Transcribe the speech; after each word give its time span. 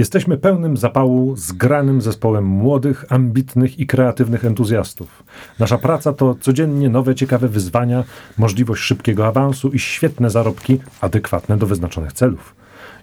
Jesteśmy 0.00 0.38
pełnym 0.38 0.76
zapału, 0.76 1.36
zgranym 1.36 2.00
zespołem 2.00 2.44
młodych, 2.44 3.04
ambitnych 3.08 3.78
i 3.78 3.86
kreatywnych 3.86 4.44
entuzjastów. 4.44 5.24
Nasza 5.58 5.78
praca 5.78 6.12
to 6.12 6.36
codziennie 6.40 6.88
nowe, 6.88 7.14
ciekawe 7.14 7.48
wyzwania, 7.48 8.04
możliwość 8.38 8.82
szybkiego 8.82 9.26
awansu 9.26 9.68
i 9.68 9.78
świetne 9.78 10.30
zarobki 10.30 10.80
adekwatne 11.00 11.56
do 11.56 11.66
wyznaczonych 11.66 12.12
celów. 12.12 12.54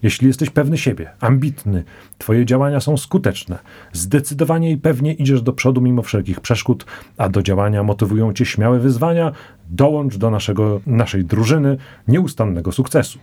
Jeśli 0.03 0.27
jesteś 0.27 0.49
pewny 0.49 0.77
siebie, 0.77 1.09
ambitny, 1.19 1.83
twoje 2.17 2.45
działania 2.45 2.79
są 2.79 2.97
skuteczne, 2.97 3.59
zdecydowanie 3.93 4.71
i 4.71 4.77
pewnie 4.77 5.13
idziesz 5.13 5.41
do 5.41 5.53
przodu 5.53 5.81
mimo 5.81 6.01
wszelkich 6.01 6.41
przeszkód, 6.41 6.85
a 7.17 7.29
do 7.29 7.43
działania 7.43 7.83
motywują 7.83 8.33
cię 8.33 8.45
śmiałe 8.45 8.79
wyzwania, 8.79 9.31
dołącz 9.69 10.17
do 10.17 10.31
naszego, 10.31 10.81
naszej 10.87 11.25
drużyny 11.25 11.77
nieustannego 12.07 12.71
sukcesu. 12.71 13.19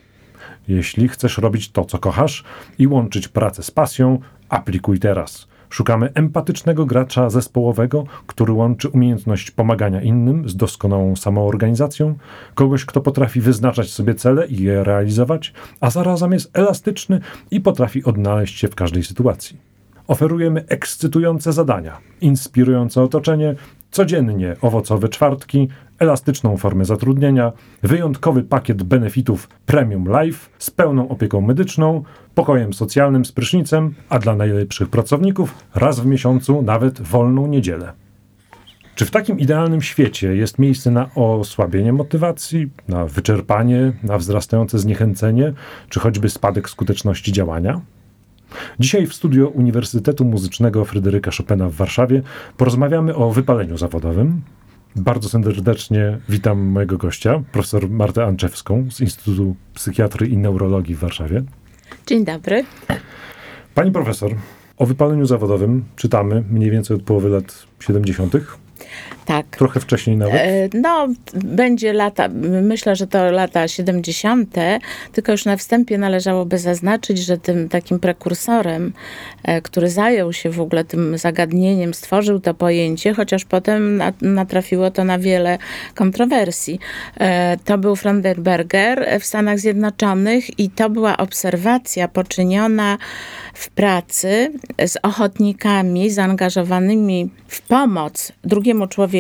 Jeśli 0.69 1.09
chcesz 1.09 1.39
robić 1.39 1.71
to, 1.71 1.85
co 1.85 1.99
kochasz 1.99 2.45
i 2.79 2.87
łączyć 2.87 3.29
pracę 3.29 3.63
z 3.63 3.71
pasją, 3.71 4.19
aplikuj 4.49 4.99
teraz. 4.99 5.49
Szukamy 5.71 6.13
empatycznego 6.15 6.87
gracza 6.87 7.31
zespołowego, 7.31 8.05
który 8.27 8.53
łączy 8.53 8.89
umiejętność 8.89 9.51
pomagania 9.51 10.03
innym 10.03 10.49
z 10.49 10.57
doskonałą 10.57 11.17
samoorganizacją, 11.17 12.15
kogoś, 12.55 12.85
kto 12.85 13.01
potrafi 13.01 13.41
wyznaczać 13.41 13.91
sobie 13.91 14.15
cele 14.15 14.47
i 14.47 14.63
je 14.63 14.85
realizować, 14.85 15.53
a 15.81 15.91
zarazem 15.91 16.33
jest 16.33 16.59
elastyczny 16.59 17.21
i 17.51 17.61
potrafi 17.61 18.05
odnaleźć 18.05 18.59
się 18.59 18.69
w 18.69 18.75
każdej 18.75 19.03
sytuacji. 19.03 19.57
Oferujemy 20.07 20.65
ekscytujące 20.69 21.53
zadania, 21.53 21.99
inspirujące 22.21 23.03
otoczenie, 23.03 23.55
codziennie 23.91 24.57
owocowe 24.61 25.09
czwartki, 25.09 25.69
elastyczną 25.99 26.57
formę 26.57 26.85
zatrudnienia, 26.85 27.53
wyjątkowy 27.83 28.43
pakiet 28.43 28.83
benefitów 28.83 29.49
Premium 29.67 30.09
Life 30.21 30.51
z 30.59 30.71
pełną 30.71 31.09
opieką 31.09 31.41
medyczną, 31.41 32.03
pokojem 32.35 32.73
socjalnym 32.73 33.25
z 33.25 33.33
prysznicem, 33.33 33.95
a 34.09 34.19
dla 34.19 34.37
najlepszych 34.37 34.89
pracowników 34.89 35.55
raz 35.75 36.01
w 36.01 36.07
miesiącu 36.07 36.63
nawet 36.63 37.03
wolną 37.03 37.47
niedzielę. 37.47 37.93
Czy 38.95 39.05
w 39.05 39.11
takim 39.11 39.39
idealnym 39.39 39.83
świecie 39.83 40.37
jest 40.37 40.59
miejsce 40.59 40.91
na 40.91 41.15
osłabienie 41.15 41.93
motywacji, 41.93 42.71
na 42.89 43.07
wyczerpanie, 43.07 43.93
na 44.03 44.19
wzrastające 44.19 44.79
zniechęcenie, 44.79 45.53
czy 45.89 46.01
choćby 46.01 46.31
spadek 46.31 46.71
skuteczności 46.71 47.33
działania? 47.33 47.81
Dzisiaj 48.81 49.07
w 49.07 49.15
studio 49.15 49.49
Uniwersytetu 49.49 50.25
Muzycznego 50.25 50.85
Fryderyka 50.85 51.31
Chopina 51.31 51.69
w 51.69 51.73
Warszawie 51.73 52.23
porozmawiamy 52.57 53.15
o 53.15 53.31
wypaleniu 53.31 53.79
zawodowym. 53.79 54.41
Bardzo 54.97 55.29
serdecznie 55.29 56.19
witam 56.29 56.59
mojego 56.59 56.97
gościa, 56.99 57.43
profesor 57.53 57.91
Martę 57.91 58.25
Anczewską 58.25 58.91
z 58.91 59.01
Instytutu 59.01 59.57
Psychiatry 59.75 60.27
i 60.27 60.37
Neurologii 60.37 60.95
w 60.95 60.99
Warszawie. 60.99 61.43
Dzień 62.07 62.25
dobry. 62.25 62.65
Pani 63.75 63.93
profesor, 63.93 64.35
o 64.77 64.87
wypaleniu 64.87 65.27
zawodowym 65.27 65.85
czytamy 65.97 66.45
mniej 66.51 66.71
więcej 66.71 66.97
od 66.97 67.03
połowy 67.03 67.29
lat 67.29 67.67
70. 67.81 68.33
Tak. 69.25 69.47
Trochę 69.47 69.81
wcześniej 69.81 70.17
nawet? 70.17 70.35
E, 70.35 70.69
no, 70.75 71.09
będzie 71.35 71.93
lata, 71.93 72.29
myślę, 72.63 72.97
że 72.97 73.07
to 73.07 73.31
lata 73.31 73.69
70., 73.69 74.55
tylko 75.13 75.33
już 75.33 75.45
na 75.45 75.57
wstępie 75.57 75.99
należałoby 75.99 76.59
zaznaczyć, 76.59 77.19
że 77.19 77.39
tym 77.39 77.69
takim 77.69 77.99
prekursorem, 77.99 78.93
e, 79.43 79.63
który 79.63 79.91
zajął 79.91 80.33
się 80.33 80.51
w 80.51 80.61
ogóle 80.61 80.85
tym 80.85 81.19
zagadnieniem, 81.19 81.95
stworzył 81.95 82.41
to 82.41 82.55
pojęcie, 82.55 83.15
chociaż 83.15 83.45
potem 83.45 84.03
natrafiło 84.21 84.91
to 84.91 85.05
na 85.05 85.19
wiele 85.19 85.59
kontrowersji. 85.95 86.79
E, 87.21 87.57
to 87.65 87.79
był 87.79 87.97
Fronderberger 87.97 89.21
w 89.21 89.25
Stanach 89.25 89.59
Zjednoczonych 89.59 90.59
i 90.61 90.71
to 90.71 90.91
była 90.91 91.17
obserwacja 91.17 92.09
poczyniona 92.09 92.99
w 93.55 93.71
pracy 93.71 94.53
z 94.87 94.97
ochotnikami 95.03 96.11
zaangażowanymi 96.11 97.31
w 97.49 97.63
pomoc 97.63 98.33
drugiemu 98.45 98.87
człowiekowi 98.87 99.14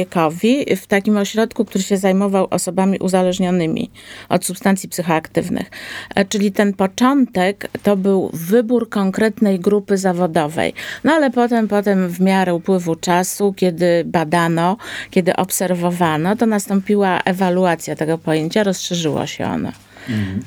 w 0.77 0.87
takim 0.87 1.17
ośrodku, 1.17 1.65
który 1.65 1.85
się 1.85 1.97
zajmował 1.97 2.47
osobami 2.51 2.99
uzależnionymi 2.99 3.91
od 4.29 4.45
substancji 4.45 4.89
psychoaktywnych. 4.89 5.71
E, 6.15 6.25
czyli 6.25 6.53
ten 6.53 6.73
początek 6.73 7.69
to 7.83 7.97
był 7.97 8.31
wybór 8.33 8.89
konkretnej 8.89 9.61
grupy 9.61 9.99
zawodowej. 9.99 10.73
No 11.05 11.13
ale 11.13 11.31
potem, 11.31 11.69
potem 11.69 12.09
w 12.09 12.21
miarę 12.21 12.55
upływu 12.55 12.97
czasu, 12.97 13.55
kiedy 13.57 14.05
badano, 14.07 14.77
kiedy 15.11 15.37
obserwowano, 15.37 16.37
to 16.37 16.47
nastąpiła 16.47 17.21
ewaluacja 17.25 17.97
tego 17.97 18.19
pojęcia, 18.19 18.63
rozszerzyło 18.63 19.27
się 19.27 19.47
ono. 19.47 19.73
Mhm. 20.09 20.43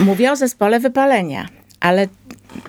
Mówię 0.00 0.32
o 0.32 0.36
zespole 0.36 0.80
wypalenia, 0.80 1.48
ale 1.80 2.08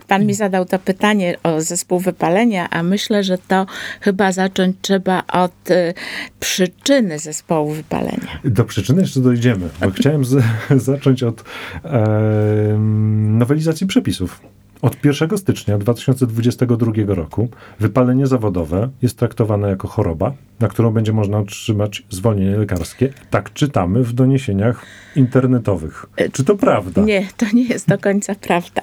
Pan 0.08 0.26
mi 0.26 0.34
zadał 0.34 0.66
to 0.66 0.80
pytanie 0.80 1.38
o 1.44 1.62
zespół 1.62 2.00
wypalenia, 2.00 2.70
a 2.70 2.84
myślę, 2.84 3.24
że 3.24 3.38
to 3.38 3.66
chyba 4.02 4.32
zacząć 4.32 4.76
trzeba 4.82 5.24
od 5.28 5.72
y, 5.72 5.94
przyczyny 6.40 7.20
zespołu 7.20 7.72
wypalenia. 7.72 8.40
Do 8.44 8.64
przyczyny 8.64 9.02
jeszcze 9.02 9.20
dojdziemy, 9.20 9.70
bo 9.82 9.92
chciałem 9.92 10.26
z, 10.26 10.44
zacząć 10.76 11.24
od 11.24 11.44
e, 11.84 12.78
nowelizacji 13.20 13.88
przepisów. 13.88 14.42
Od 14.82 15.06
1 15.06 15.38
stycznia 15.38 15.78
2022 15.78 16.92
roku 17.08 17.50
wypalenie 17.80 18.28
zawodowe 18.28 18.90
jest 19.02 19.18
traktowane 19.18 19.70
jako 19.70 19.88
choroba, 19.88 20.34
na 20.60 20.68
którą 20.68 20.92
będzie 20.92 21.14
można 21.14 21.38
otrzymać 21.38 22.04
zwolnienie 22.10 22.58
lekarskie. 22.58 23.14
Tak 23.30 23.54
czytamy 23.54 24.04
w 24.04 24.14
doniesieniach 24.14 24.86
internetowych. 25.16 26.06
Czy 26.32 26.44
to 26.44 26.56
prawda? 26.56 27.02
Nie, 27.02 27.28
to 27.38 27.46
nie 27.54 27.64
jest 27.64 27.88
do 27.88 27.98
końca 27.98 28.36
prawda. 28.36 28.82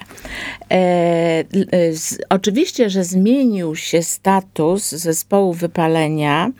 E, 0.70 0.74
e 1.72 1.92
z, 1.92 2.18
oczywiście, 2.28 2.90
że 2.90 3.04
zmienił 3.04 3.76
się 3.76 4.02
status 4.02 4.90
zespołu 4.90 5.52
wypalenia, 5.52 6.50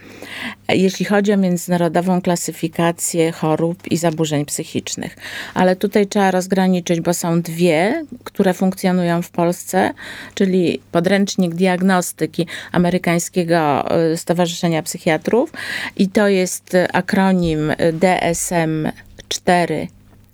jeśli 0.69 1.05
chodzi 1.05 1.33
o 1.33 1.37
międzynarodową 1.37 2.23
klasyfikację 2.23 3.33
chorób 3.33 3.93
i 3.93 3.97
zaburzeń 3.97 4.45
psychicznych. 4.45 5.17
Ale 5.55 5.77
tutaj 5.77 6.07
trzeba 6.07 6.31
rozgraniczyć, 6.31 7.01
bo 7.01 7.15
są 7.15 7.43
dwie, 7.43 8.05
które 8.25 8.55
funkcjonują 8.55 9.23
w 9.23 9.31
Polsce, 9.31 9.95
czyli 10.35 10.81
podręcznik 10.93 11.55
diagnostyki 11.55 12.47
Amerykańskiego 12.73 13.91
e, 13.91 14.17
Stowarzyszenia 14.17 14.83
Psychiatrów 14.83 15.53
i 15.97 16.09
to 16.09 16.29
jest 16.29 16.77
akronim 16.93 17.73
DSM 17.93 18.89
4 19.29 19.89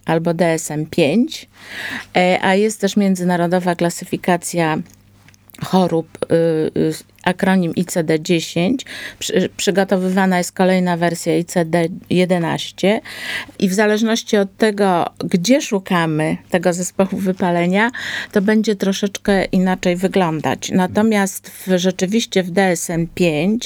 albo 0.04 0.30
DSM-5, 0.30 1.46
e, 2.16 2.38
a 2.42 2.54
jest 2.54 2.80
też 2.80 2.96
międzynarodowa 2.96 3.74
klasyfikacja 3.74 4.78
chorób 5.62 6.18
y, 6.22 6.80
y, 6.80 7.13
akronim 7.24 7.72
ICD-10. 7.72 8.74
Przy, 9.18 9.48
przygotowywana 9.56 10.38
jest 10.38 10.52
kolejna 10.52 10.96
wersja 10.96 11.32
ICD-11 11.32 13.00
i 13.58 13.68
w 13.68 13.74
zależności 13.74 14.36
od 14.36 14.56
tego, 14.56 15.04
gdzie 15.18 15.60
szukamy 15.60 16.36
tego 16.50 16.72
zespołu 16.72 17.18
wypalenia, 17.18 17.90
to 18.32 18.42
będzie 18.42 18.76
troszeczkę 18.76 19.44
inaczej 19.44 19.96
wyglądać. 19.96 20.70
Natomiast 20.70 21.50
w, 21.50 21.78
rzeczywiście 21.78 22.42
w 22.42 22.50
DSM-5 22.50 23.58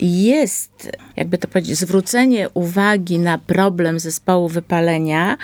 jest, 0.00 0.90
jakby 1.16 1.38
to 1.38 1.48
powiedzieć, 1.48 1.78
zwrócenie 1.78 2.48
uwagi 2.54 3.18
na 3.18 3.38
problem 3.38 4.00
zespołu 4.00 4.48
wypalenia, 4.48 5.36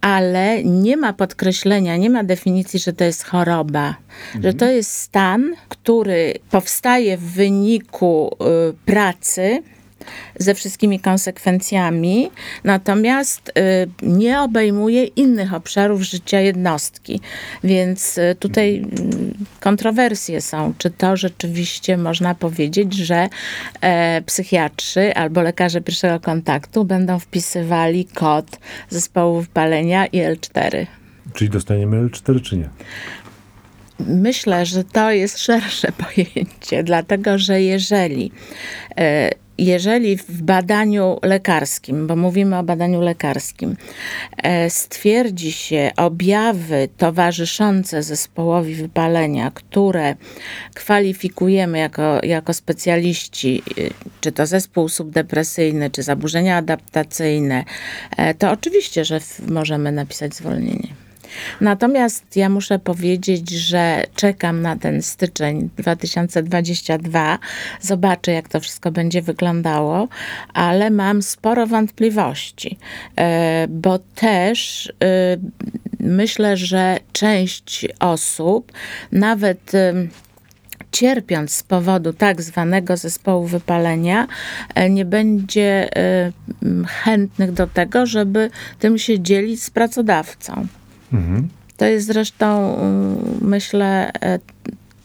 ale 0.00 0.64
nie 0.64 0.96
ma 0.96 1.12
podkreślenia, 1.12 1.96
nie 1.96 2.10
ma 2.10 2.24
definicji, 2.24 2.78
że 2.78 2.92
to 2.92 3.04
jest 3.04 3.24
choroba, 3.24 3.94
mhm. 4.34 4.42
że 4.42 4.54
to 4.54 4.66
jest 4.66 4.94
stan, 4.94 5.54
który 5.68 6.34
powstaje 6.50 6.95
powstaje 6.96 7.16
w 7.16 7.32
wyniku 7.32 8.36
y, 8.70 8.74
pracy 8.86 9.62
ze 10.38 10.54
wszystkimi 10.54 11.00
konsekwencjami, 11.00 12.30
natomiast 12.64 13.48
y, 13.48 13.52
nie 14.02 14.40
obejmuje 14.40 15.04
innych 15.04 15.54
obszarów 15.54 16.02
życia 16.02 16.40
jednostki. 16.40 17.20
Więc 17.64 18.18
y, 18.18 18.36
tutaj 18.38 18.86
kontrowersje 19.60 20.40
są, 20.40 20.74
czy 20.78 20.90
to 20.90 21.16
rzeczywiście 21.16 21.96
można 21.96 22.34
powiedzieć, 22.34 22.94
że 22.94 23.28
e, 23.80 24.22
psychiatrzy 24.26 25.14
albo 25.14 25.42
lekarze 25.42 25.80
pierwszego 25.80 26.20
kontaktu 26.20 26.84
będą 26.84 27.18
wpisywali 27.18 28.04
kod 28.04 28.58
zespołu 28.88 29.40
wypalenia 29.40 30.06
i 30.06 30.18
L4. 30.18 30.86
Czyli 31.34 31.50
dostaniemy 31.50 32.08
L4 32.08 32.42
czy 32.42 32.56
nie? 32.56 32.68
Myślę, 33.98 34.66
że 34.66 34.84
to 34.84 35.10
jest 35.10 35.38
szersze 35.38 35.88
pojęcie, 36.04 36.84
dlatego 36.84 37.38
że 37.38 37.62
jeżeli 37.62 38.32
e, 38.96 39.30
jeżeli 39.58 40.16
w 40.16 40.42
badaniu 40.42 41.18
lekarskim, 41.22 42.06
bo 42.06 42.16
mówimy 42.16 42.58
o 42.58 42.62
badaniu 42.62 43.00
lekarskim, 43.00 43.76
e, 44.42 44.70
stwierdzi 44.70 45.52
się 45.52 45.90
objawy 45.96 46.88
towarzyszące 46.96 48.02
zespołowi 48.02 48.74
wypalenia, 48.74 49.50
które 49.50 50.14
kwalifikujemy 50.74 51.78
jako, 51.78 52.20
jako 52.22 52.54
specjaliści, 52.54 53.62
e, 53.78 53.82
czy 54.20 54.32
to 54.32 54.46
zespół 54.46 54.88
subdepresyjny, 54.88 55.90
czy 55.90 56.02
zaburzenia 56.02 56.56
adaptacyjne, 56.56 57.64
to 58.38 58.50
oczywiście, 58.50 59.04
że 59.04 59.20
możemy 59.48 59.92
napisać 59.92 60.34
zwolnienie. 60.34 61.05
Natomiast 61.60 62.36
ja 62.36 62.48
muszę 62.48 62.78
powiedzieć, 62.78 63.50
że 63.50 64.04
czekam 64.14 64.62
na 64.62 64.76
ten 64.76 65.02
styczeń 65.02 65.70
2022. 65.76 67.38
Zobaczę, 67.80 68.32
jak 68.32 68.48
to 68.48 68.60
wszystko 68.60 68.90
będzie 68.90 69.22
wyglądało, 69.22 70.08
ale 70.54 70.90
mam 70.90 71.22
sporo 71.22 71.66
wątpliwości, 71.66 72.78
e, 73.16 73.66
bo 73.68 73.98
też 73.98 74.88
e, 74.88 75.36
myślę, 76.00 76.56
że 76.56 76.98
część 77.12 77.86
osób, 78.00 78.72
nawet 79.12 79.72
cierpiąc 80.92 81.52
z 81.52 81.62
powodu 81.62 82.12
tak 82.12 82.42
zwanego 82.42 82.96
zespołu 82.96 83.46
wypalenia, 83.46 84.26
e, 84.74 84.90
nie 84.90 85.04
będzie 85.04 85.88
chętnych 86.86 87.52
do 87.52 87.66
tego, 87.66 88.06
żeby 88.06 88.50
tym 88.78 88.98
się 88.98 89.20
dzielić 89.20 89.62
z 89.62 89.70
pracodawcą. 89.70 90.66
Mhm. 91.12 91.48
To 91.76 91.84
jest 91.84 92.06
zresztą, 92.06 92.76
myślę, 93.40 94.12
e, 94.12 94.38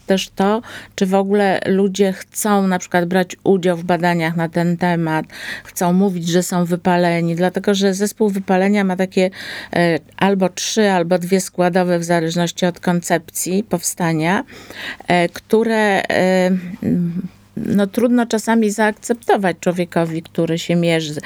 też 0.06 0.28
to, 0.28 0.62
czy 0.94 1.06
w 1.06 1.14
ogóle 1.14 1.60
ludzie 1.66 2.12
chcą 2.12 2.66
na 2.66 2.78
przykład 2.78 3.04
brać 3.04 3.36
udział 3.44 3.76
w 3.76 3.84
badaniach 3.84 4.36
na 4.36 4.48
ten 4.48 4.76
temat, 4.76 5.26
chcą 5.64 5.92
mówić, 5.92 6.28
że 6.28 6.42
są 6.42 6.64
wypaleni, 6.64 7.36
dlatego 7.36 7.74
że 7.74 7.94
zespół 7.94 8.28
wypalenia 8.28 8.84
ma 8.84 8.96
takie 8.96 9.30
e, 9.76 9.98
albo 10.16 10.48
trzy, 10.48 10.90
albo 10.90 11.18
dwie 11.18 11.40
składowe, 11.40 11.98
w 11.98 12.04
zależności 12.04 12.66
od 12.66 12.80
koncepcji 12.80 13.64
powstania, 13.64 14.44
e, 15.08 15.28
które 15.28 16.02
no, 17.56 17.86
trudno 17.86 18.26
czasami 18.26 18.70
zaakceptować 18.70 19.56
człowiekowi, 19.60 20.22
który 20.22 20.58
się 20.58 20.76
mierzy. 20.76 21.20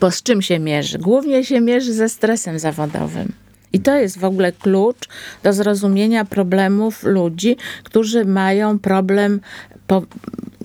Bo 0.00 0.10
z 0.10 0.22
czym 0.22 0.42
się 0.42 0.58
mierzy? 0.58 0.98
Głównie 0.98 1.44
się 1.44 1.60
mierzy 1.60 1.92
ze 1.92 2.08
stresem 2.08 2.58
zawodowym. 2.58 3.43
I 3.74 3.80
to 3.80 3.96
jest 3.96 4.18
w 4.18 4.24
ogóle 4.24 4.52
klucz 4.52 5.08
do 5.42 5.52
zrozumienia 5.52 6.24
problemów 6.24 7.02
ludzi, 7.02 7.56
którzy 7.84 8.24
mają 8.24 8.78
problem 8.78 9.40
po 9.86 10.02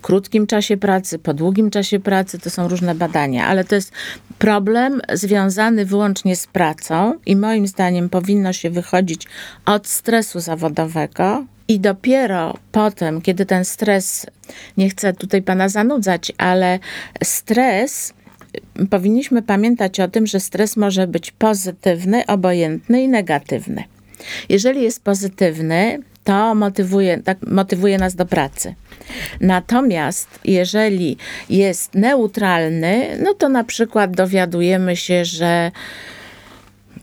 krótkim 0.01 0.47
czasie 0.47 0.77
pracy, 0.77 1.19
po 1.19 1.33
długim 1.33 1.71
czasie 1.71 1.99
pracy, 1.99 2.39
to 2.39 2.49
są 2.49 2.67
różne 2.67 2.95
badania, 2.95 3.47
ale 3.47 3.63
to 3.63 3.75
jest 3.75 3.91
problem 4.37 5.01
związany 5.13 5.85
wyłącznie 5.85 6.35
z 6.35 6.47
pracą 6.47 7.13
i 7.25 7.35
moim 7.35 7.67
zdaniem 7.67 8.09
powinno 8.09 8.53
się 8.53 8.69
wychodzić 8.69 9.27
od 9.65 9.87
stresu 9.87 10.39
zawodowego, 10.39 11.45
i 11.69 11.79
dopiero 11.79 12.57
potem, 12.71 13.21
kiedy 13.21 13.45
ten 13.45 13.65
stres, 13.65 14.25
nie 14.77 14.89
chcę 14.89 15.13
tutaj 15.13 15.41
pana 15.41 15.69
zanudzać, 15.69 16.31
ale 16.37 16.79
stres 17.23 18.13
powinniśmy 18.89 19.41
pamiętać 19.41 19.99
o 19.99 20.07
tym, 20.07 20.27
że 20.27 20.39
stres 20.39 20.77
może 20.77 21.07
być 21.07 21.31
pozytywny, 21.31 22.25
obojętny 22.25 23.01
i 23.01 23.07
negatywny. 23.07 23.83
Jeżeli 24.49 24.83
jest 24.83 25.03
pozytywny, 25.03 25.99
to 26.23 26.55
motywuje, 26.55 27.17
tak, 27.17 27.37
motywuje 27.47 27.97
nas 27.97 28.15
do 28.15 28.25
pracy. 28.25 28.75
Natomiast 29.41 30.39
jeżeli 30.45 31.17
jest 31.49 31.95
neutralny, 31.95 33.17
no 33.23 33.33
to 33.33 33.49
na 33.49 33.63
przykład 33.63 34.11
dowiadujemy 34.11 34.95
się, 34.95 35.25
że 35.25 35.71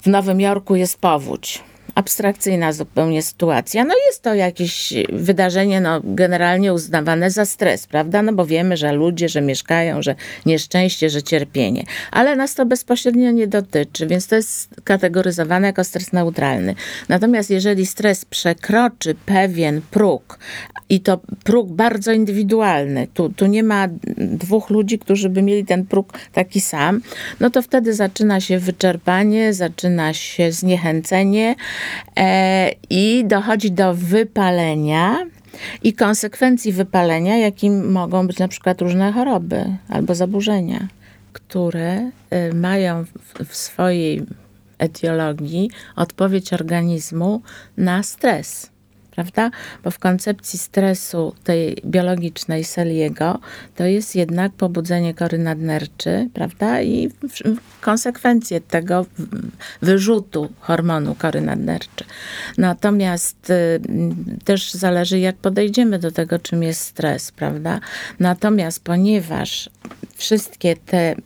w 0.02 0.06
Nowym 0.06 0.40
Jorku 0.40 0.76
jest 0.76 0.98
powódź 0.98 1.64
abstrakcyjna 1.96 2.72
zupełnie 2.72 3.22
sytuacja. 3.22 3.84
No 3.84 3.94
jest 4.06 4.22
to 4.22 4.34
jakieś 4.34 4.94
wydarzenie 5.12 5.80
no, 5.80 6.00
generalnie 6.04 6.72
uznawane 6.72 7.30
za 7.30 7.44
stres, 7.44 7.86
prawda? 7.86 8.22
No 8.22 8.32
bo 8.32 8.46
wiemy, 8.46 8.76
że 8.76 8.92
ludzie, 8.92 9.28
że 9.28 9.40
mieszkają, 9.40 10.02
że 10.02 10.14
nieszczęście, 10.46 11.10
że 11.10 11.22
cierpienie. 11.22 11.84
Ale 12.10 12.36
nas 12.36 12.54
to 12.54 12.66
bezpośrednio 12.66 13.30
nie 13.30 13.46
dotyczy, 13.46 14.06
więc 14.06 14.26
to 14.26 14.36
jest 14.36 14.68
kategoryzowane 14.84 15.66
jako 15.66 15.84
stres 15.84 16.12
neutralny. 16.12 16.74
Natomiast 17.08 17.50
jeżeli 17.50 17.86
stres 17.86 18.24
przekroczy 18.24 19.14
pewien 19.26 19.82
próg, 19.90 20.38
i 20.88 21.00
to 21.00 21.20
próg 21.44 21.68
bardzo 21.72 22.12
indywidualny, 22.12 23.08
tu, 23.14 23.28
tu 23.28 23.46
nie 23.46 23.62
ma 23.62 23.88
dwóch 24.18 24.70
ludzi, 24.70 24.98
którzy 24.98 25.28
by 25.28 25.42
mieli 25.42 25.64
ten 25.64 25.86
próg 25.86 26.18
taki 26.32 26.60
sam, 26.60 27.00
no 27.40 27.50
to 27.50 27.62
wtedy 27.62 27.94
zaczyna 27.94 28.40
się 28.40 28.58
wyczerpanie, 28.58 29.52
zaczyna 29.52 30.12
się 30.12 30.52
zniechęcenie, 30.52 31.54
i 32.90 33.24
dochodzi 33.26 33.70
do 33.70 33.94
wypalenia 33.94 35.26
i 35.82 35.92
konsekwencji 35.92 36.72
wypalenia, 36.72 37.36
jakim 37.36 37.92
mogą 37.92 38.26
być 38.26 38.38
na 38.38 38.48
przykład 38.48 38.80
różne 38.80 39.12
choroby 39.12 39.76
albo 39.88 40.14
zaburzenia, 40.14 40.88
które 41.32 42.10
e, 42.30 42.52
mają 42.54 43.04
w 43.46 43.56
swojej 43.56 44.22
etiologii 44.78 45.70
odpowiedź 45.96 46.52
organizmu 46.52 47.42
na 47.76 48.02
stres 48.02 48.70
prawda? 49.16 49.50
Bo 49.84 49.90
w 49.90 49.98
koncepcji 49.98 50.58
stresu 50.58 51.34
tej 51.44 51.76
biologicznej 51.84 52.64
Seliego 52.64 53.38
to 53.76 53.84
jest 53.84 54.16
jednak 54.16 54.52
pobudzenie 54.52 55.14
kory 55.14 55.38
nadnerczy, 55.38 56.28
prawda? 56.34 56.82
I 56.82 57.10
konsekwencje 57.80 58.60
tego 58.60 59.06
wyrzutu 59.82 60.52
hormonu 60.60 61.14
kory 61.14 61.40
nadnerczy. 61.40 62.04
Natomiast 62.58 63.50
y, 63.50 63.80
też 64.44 64.72
zależy, 64.72 65.18
jak 65.18 65.36
podejdziemy 65.36 65.98
do 65.98 66.10
tego, 66.10 66.38
czym 66.38 66.62
jest 66.62 66.80
stres, 66.80 67.32
prawda? 67.32 67.80
Natomiast 68.20 68.84
ponieważ 68.84 69.70
wszystkie 70.16 70.76
te 70.76 71.16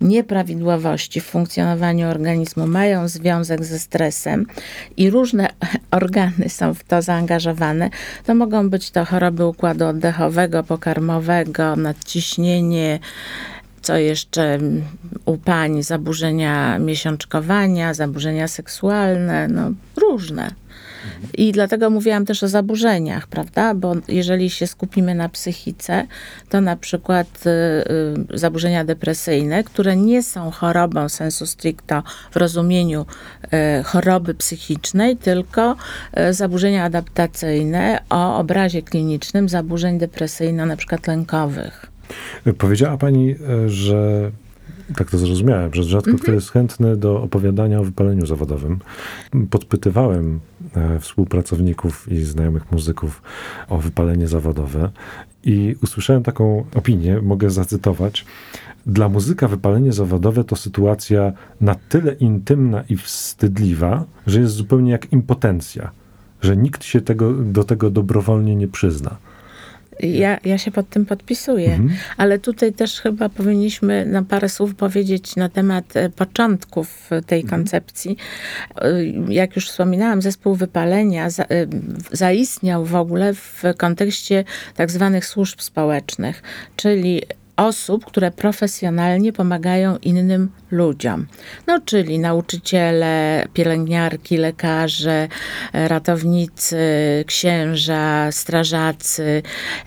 nieprawidłowości 0.00 1.20
w 1.20 1.24
funkcjonowaniu 1.24 2.08
organizmu 2.08 2.66
mają 2.66 3.08
związek 3.08 3.64
ze 3.64 3.78
stresem 3.78 4.46
i 4.96 5.10
różne 5.10 5.48
organy 5.90 6.48
są 6.48 6.74
w 6.74 6.84
to 6.84 7.02
zaangażowane, 7.02 7.90
to 8.26 8.34
mogą 8.34 8.70
być 8.70 8.90
to 8.90 9.04
choroby 9.04 9.46
układu 9.46 9.86
oddechowego, 9.86 10.64
pokarmowego, 10.64 11.76
nadciśnienie, 11.76 12.98
co 13.82 13.96
jeszcze 13.96 14.58
u 15.24 15.36
pań 15.36 15.82
zaburzenia 15.82 16.78
miesiączkowania, 16.78 17.94
zaburzenia 17.94 18.48
seksualne, 18.48 19.48
no 19.48 19.70
różne. 19.96 20.63
I 21.34 21.52
dlatego 21.52 21.90
mówiłam 21.90 22.24
też 22.24 22.42
o 22.42 22.48
zaburzeniach, 22.48 23.26
prawda? 23.26 23.74
Bo 23.74 23.94
jeżeli 24.08 24.50
się 24.50 24.66
skupimy 24.66 25.14
na 25.14 25.28
psychice, 25.28 26.06
to 26.48 26.60
na 26.60 26.76
przykład 26.76 27.26
y, 27.46 27.50
y, 28.34 28.38
zaburzenia 28.38 28.84
depresyjne, 28.84 29.64
które 29.64 29.96
nie 29.96 30.22
są 30.22 30.50
chorobą 30.50 31.08
sensu 31.08 31.46
stricto 31.46 32.02
w 32.30 32.36
rozumieniu 32.36 33.06
y, 33.80 33.82
choroby 33.82 34.34
psychicznej, 34.34 35.16
tylko 35.16 35.76
y, 36.30 36.32
zaburzenia 36.32 36.84
adaptacyjne 36.84 38.00
o 38.10 38.38
obrazie 38.38 38.82
klinicznym 38.82 39.48
zaburzeń 39.48 39.98
depresyjno, 39.98 40.66
na 40.66 40.76
przykład 40.76 41.06
lękowych. 41.06 41.86
Powiedziała 42.58 42.96
pani, 42.96 43.30
y, 43.30 43.68
że 43.68 44.30
tak 44.96 45.10
to 45.10 45.18
zrozumiałem, 45.18 45.74
że 45.74 45.82
rzadko 45.84 46.10
mhm. 46.10 46.22
kto 46.22 46.32
jest 46.32 46.50
chętny 46.50 46.96
do 46.96 47.22
opowiadania 47.22 47.80
o 47.80 47.84
wypaleniu 47.84 48.26
zawodowym. 48.26 48.78
Podpytywałem 49.50 50.40
e, 50.76 51.00
współpracowników 51.00 52.12
i 52.12 52.22
znajomych 52.22 52.72
muzyków 52.72 53.22
o 53.68 53.78
wypalenie 53.78 54.28
zawodowe 54.28 54.90
i 55.44 55.76
usłyszałem 55.82 56.22
taką 56.22 56.64
opinię, 56.74 57.20
mogę 57.22 57.50
zacytować. 57.50 58.26
Dla 58.86 59.08
muzyka 59.08 59.48
wypalenie 59.48 59.92
zawodowe 59.92 60.44
to 60.44 60.56
sytuacja 60.56 61.32
na 61.60 61.74
tyle 61.74 62.12
intymna 62.12 62.84
i 62.88 62.96
wstydliwa, 62.96 64.04
że 64.26 64.40
jest 64.40 64.54
zupełnie 64.54 64.92
jak 64.92 65.12
impotencja, 65.12 65.90
że 66.42 66.56
nikt 66.56 66.84
się 66.84 67.00
tego, 67.00 67.32
do 67.32 67.64
tego 67.64 67.90
dobrowolnie 67.90 68.56
nie 68.56 68.68
przyzna. 68.68 69.16
Ja, 70.00 70.38
ja 70.44 70.58
się 70.58 70.70
pod 70.70 70.88
tym 70.88 71.06
podpisuję, 71.06 71.72
mhm. 71.72 71.90
ale 72.16 72.38
tutaj 72.38 72.72
też 72.72 73.00
chyba 73.00 73.28
powinniśmy 73.28 74.06
na 74.06 74.22
parę 74.22 74.48
słów 74.48 74.74
powiedzieć 74.74 75.36
na 75.36 75.48
temat 75.48 75.96
e, 75.96 76.10
początków 76.10 77.10
tej 77.26 77.40
mhm. 77.40 77.60
koncepcji. 77.60 78.16
E, 78.80 79.04
jak 79.28 79.56
już 79.56 79.68
wspominałam, 79.68 80.22
zespół 80.22 80.54
wypalenia 80.54 81.30
za, 81.30 81.42
e, 81.42 81.46
zaistniał 82.12 82.84
w 82.84 82.94
ogóle 82.94 83.34
w 83.34 83.62
kontekście 83.78 84.44
tak 84.76 84.90
zwanych 84.90 85.26
służb 85.26 85.60
społecznych, 85.60 86.42
czyli 86.76 87.22
osób, 87.56 88.04
które 88.04 88.30
profesjonalnie 88.30 89.32
pomagają 89.32 89.96
innym 90.02 90.50
ludziom. 90.70 91.26
No, 91.66 91.80
czyli 91.84 92.18
nauczyciele, 92.18 93.44
pielęgniarki, 93.54 94.36
lekarze, 94.36 95.28
ratownicy, 95.72 96.78
księża, 97.26 98.32
strażacy. 98.32 99.42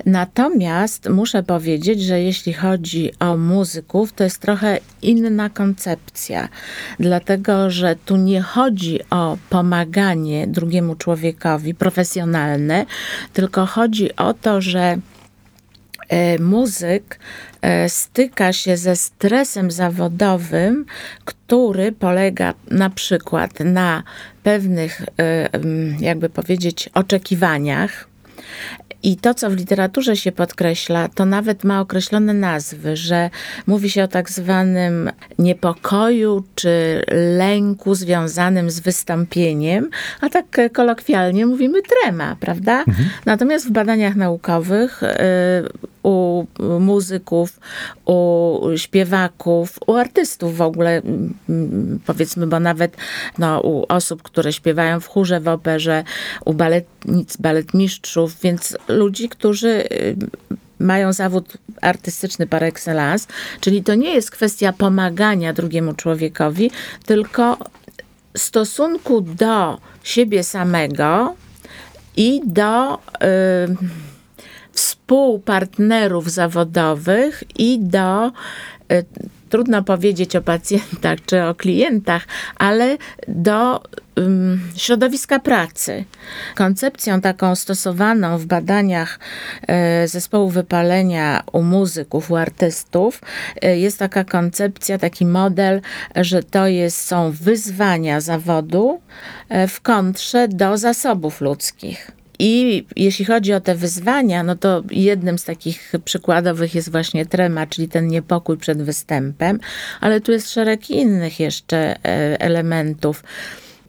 Natomiast 0.06 1.10
muszę 1.10 1.44
powiedzieć, 1.44 2.04
że 2.04 2.22
jeśli 2.22 2.54
chodzi 2.54 3.12
o 3.20 3.38
muzyków, 3.38 4.14
to 4.14 4.24
jest 4.24 4.40
trochę 4.40 4.80
inna 5.02 5.50
koncepcja, 5.50 6.50
dlatego 7.00 7.70
że 7.70 7.96
tu 8.06 8.18
nie 8.18 8.42
chodzi 8.42 9.00
o 9.10 9.38
pomaganie 9.50 10.48
drugiemu 10.48 10.96
człowiekowi 10.96 11.76
profesjonalne, 11.76 12.86
tylko 13.34 13.66
chodzi 13.66 14.16
o 14.16 14.34
to, 14.34 14.62
że 14.62 14.80
e, 14.80 15.00
muzyk 16.40 17.20
e, 17.62 17.90
styka 17.90 18.54
się 18.54 18.78
ze 18.78 18.96
stresem 18.96 19.72
zawodowym, 19.72 20.86
który 21.26 21.92
polega 21.92 22.54
na 22.72 22.90
przykład 22.90 23.60
na 23.60 24.04
pewnych, 24.44 25.02
e, 25.20 25.50
jakby 26.00 26.30
powiedzieć, 26.30 26.90
oczekiwaniach 26.94 28.08
i 29.04 29.18
to, 29.18 29.34
co 29.34 29.50
w 29.50 29.56
literaturze 29.56 30.16
się 30.16 30.32
podkreśla, 30.32 31.08
to 31.08 31.26
nawet 31.26 31.64
ma 31.64 31.82
określone 31.82 32.34
nazwy, 32.34 32.96
że 32.96 33.30
mówi 33.68 33.90
się 33.90 34.04
o 34.04 34.08
tak 34.08 34.30
zwanym 34.32 35.12
niepokoju 35.40 36.44
czy 36.56 37.04
lęku 37.38 37.96
związanym 37.96 38.72
z 38.72 38.80
wystąpieniem, 38.80 39.90
a 40.22 40.30
tak 40.30 40.46
kolokwialnie 40.74 41.46
mówimy 41.46 41.80
trema, 41.82 42.36
prawda? 42.40 42.80
Mhm. 42.80 43.10
Natomiast 43.26 43.68
w 43.68 43.72
badaniach 43.72 44.16
naukowych 44.16 45.02
u 46.08 46.46
muzyków, 46.80 47.60
u 48.06 48.60
śpiewaków, 48.76 49.80
u 49.88 49.94
artystów 49.94 50.58
w 50.58 50.62
ogóle, 50.62 51.02
powiedzmy, 52.06 52.48
bo 52.48 52.60
nawet 52.60 52.98
no, 53.38 53.62
u 53.62 53.86
osób, 53.90 54.24
które 54.24 54.54
śpiewają 54.54 55.00
w 55.00 55.08
chórze, 55.08 55.40
w 55.40 55.48
operze, 55.48 56.04
u 56.46 56.54
baletnic, 56.54 57.38
baletmistrzów, 57.38 58.40
więc 58.42 58.78
ludzi, 58.88 59.30
którzy 59.30 59.68
y, 59.70 60.16
mają 60.80 61.14
zawód 61.14 61.58
artystyczny 61.82 62.48
par 62.48 62.64
excellence, 62.64 63.28
czyli 63.62 63.84
to 63.84 63.96
nie 63.96 64.14
jest 64.14 64.32
kwestia 64.32 64.74
pomagania 64.74 65.54
drugiemu 65.54 65.94
człowiekowi, 65.94 66.72
tylko 67.06 67.58
stosunku 68.38 69.22
do 69.22 69.78
siebie 70.04 70.44
samego 70.44 71.36
i 72.16 72.42
do 72.46 72.96
y, 72.96 72.98
współpartnerów 74.78 76.32
zawodowych 76.32 77.44
i 77.60 77.80
do 77.80 78.32
y, 78.92 79.06
trudno 79.50 79.84
powiedzieć 79.84 80.36
o 80.36 80.42
pacjentach 80.42 81.20
czy 81.26 81.44
o 81.44 81.56
klientach, 81.56 82.28
ale 82.56 82.98
do 83.28 83.84
um, 84.18 84.62
środowiska 84.76 85.40
pracy. 85.40 86.06
Koncepcją 86.56 87.22
taką 87.22 87.56
stosowaną 87.56 88.38
w 88.38 88.46
badaniach 88.46 89.20
e, 89.68 90.08
zespołu 90.08 90.50
wypalenia 90.50 91.44
u 91.52 91.64
muzyków, 91.64 92.32
u 92.32 92.36
artystów 92.36 93.22
e, 93.62 93.78
jest 93.78 94.00
taka 94.00 94.24
koncepcja, 94.24 94.98
taki 94.98 95.26
model, 95.26 95.82
że 96.16 96.44
to 96.44 96.68
jest, 96.68 97.06
są 97.06 97.32
wyzwania 97.32 98.22
zawodu 98.22 99.02
e, 99.50 99.68
w 99.68 99.82
kontrze 99.82 100.48
do 100.48 100.78
zasobów 100.78 101.42
ludzkich. 101.42 102.17
I 102.40 102.86
jeśli 102.96 103.26
chodzi 103.26 103.54
o 103.54 103.62
te 103.62 103.76
wyzwania, 103.76 104.44
no 104.44 104.56
to 104.56 104.84
jednym 104.92 105.38
z 105.38 105.44
takich 105.44 105.94
przykładowych 106.06 106.76
jest 106.76 106.92
właśnie 106.92 107.26
trema, 107.26 107.68
czyli 107.68 107.88
ten 107.88 108.08
niepokój 108.08 108.58
przed 108.58 108.84
występem, 108.84 109.60
ale 110.02 110.22
tu 110.22 110.32
jest 110.32 110.52
szereg 110.52 110.90
innych 110.90 111.40
jeszcze 111.40 111.78
e, 111.78 112.42
elementów. 112.42 113.24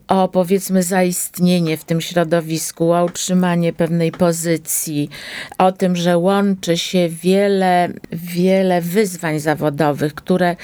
O 0.07 0.27
powiedzmy 0.27 0.83
zaistnienie 0.83 1.77
w 1.77 1.83
tym 1.83 2.01
środowisku, 2.01 2.91
o 2.91 3.05
utrzymanie 3.05 3.73
pewnej 3.73 4.11
pozycji, 4.11 5.09
o 5.57 5.71
tym, 5.71 5.95
że 5.95 6.17
łączy 6.17 6.77
się 6.77 7.09
wiele, 7.09 7.89
wiele 8.11 8.81
wyzwań 8.81 9.39
zawodowych, 9.39 10.13
które 10.13 10.55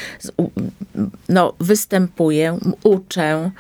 no, 1.30 1.54
występuję, 1.60 2.58
uczę, 2.84 3.52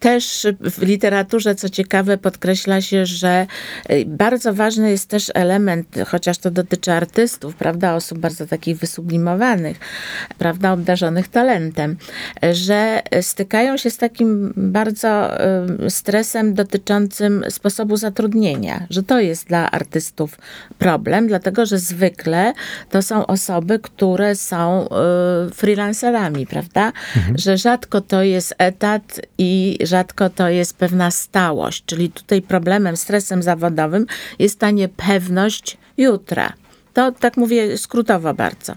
też 0.00 0.46
w 0.60 0.82
literaturze, 0.82 1.54
co 1.54 1.68
ciekawe, 1.68 2.18
podkreśla 2.18 2.80
się, 2.80 3.06
że 3.06 3.46
y, 3.90 4.04
bardzo 4.06 4.54
ważny 4.54 4.90
jest 4.90 5.08
też 5.08 5.30
element, 5.34 5.96
chociaż 6.06 6.38
to 6.38 6.50
dotyczy 6.50 6.92
artystów, 6.92 7.54
prawda, 7.54 7.94
osób 7.94 8.18
bardzo 8.18 8.46
takich 8.46 8.78
wysublimowanych, 8.78 9.78
prawda, 10.38 10.72
obdarzonych 10.72 11.28
talentem, 11.28 11.96
że 12.52 13.02
stykają 13.20 13.76
się 13.76 13.90
z 13.90 13.96
takim 13.96 14.52
bardzo 14.56 15.40
y, 15.86 15.90
stresem 15.90 16.54
dotyczącym 16.54 17.44
sposobu 17.48 17.96
zatrudnienia, 17.96 18.86
że 18.90 19.02
to 19.02 19.20
jest 19.20 19.46
dla 19.46 19.70
artystów 19.70 20.38
problem, 20.78 21.28
dlatego 21.28 21.66
że 21.66 21.78
zwykle 21.78 22.52
to 22.90 23.02
są 23.02 23.26
osoby, 23.26 23.78
które 23.78 24.36
są 24.36 24.88
y, 25.48 25.54
freelancerami, 25.54 26.46
prawda, 26.46 26.92
mhm. 27.16 27.38
że 27.38 27.58
rzadko 27.58 28.00
to 28.00 28.22
jest 28.22 28.54
etat 28.58 29.20
i 29.38 29.78
rzadko 29.90 30.30
to 30.30 30.48
jest 30.48 30.76
pewna 30.76 31.10
stałość, 31.10 31.84
czyli 31.86 32.10
tutaj 32.10 32.42
problemem, 32.42 32.96
stresem 32.96 33.42
zawodowym 33.42 34.06
jest 34.38 34.58
ta 34.58 34.70
niepewność 34.70 35.76
jutra. 35.96 36.52
To 36.94 37.12
tak 37.12 37.36
mówię 37.36 37.78
skrótowo 37.78 38.34
bardzo. 38.34 38.74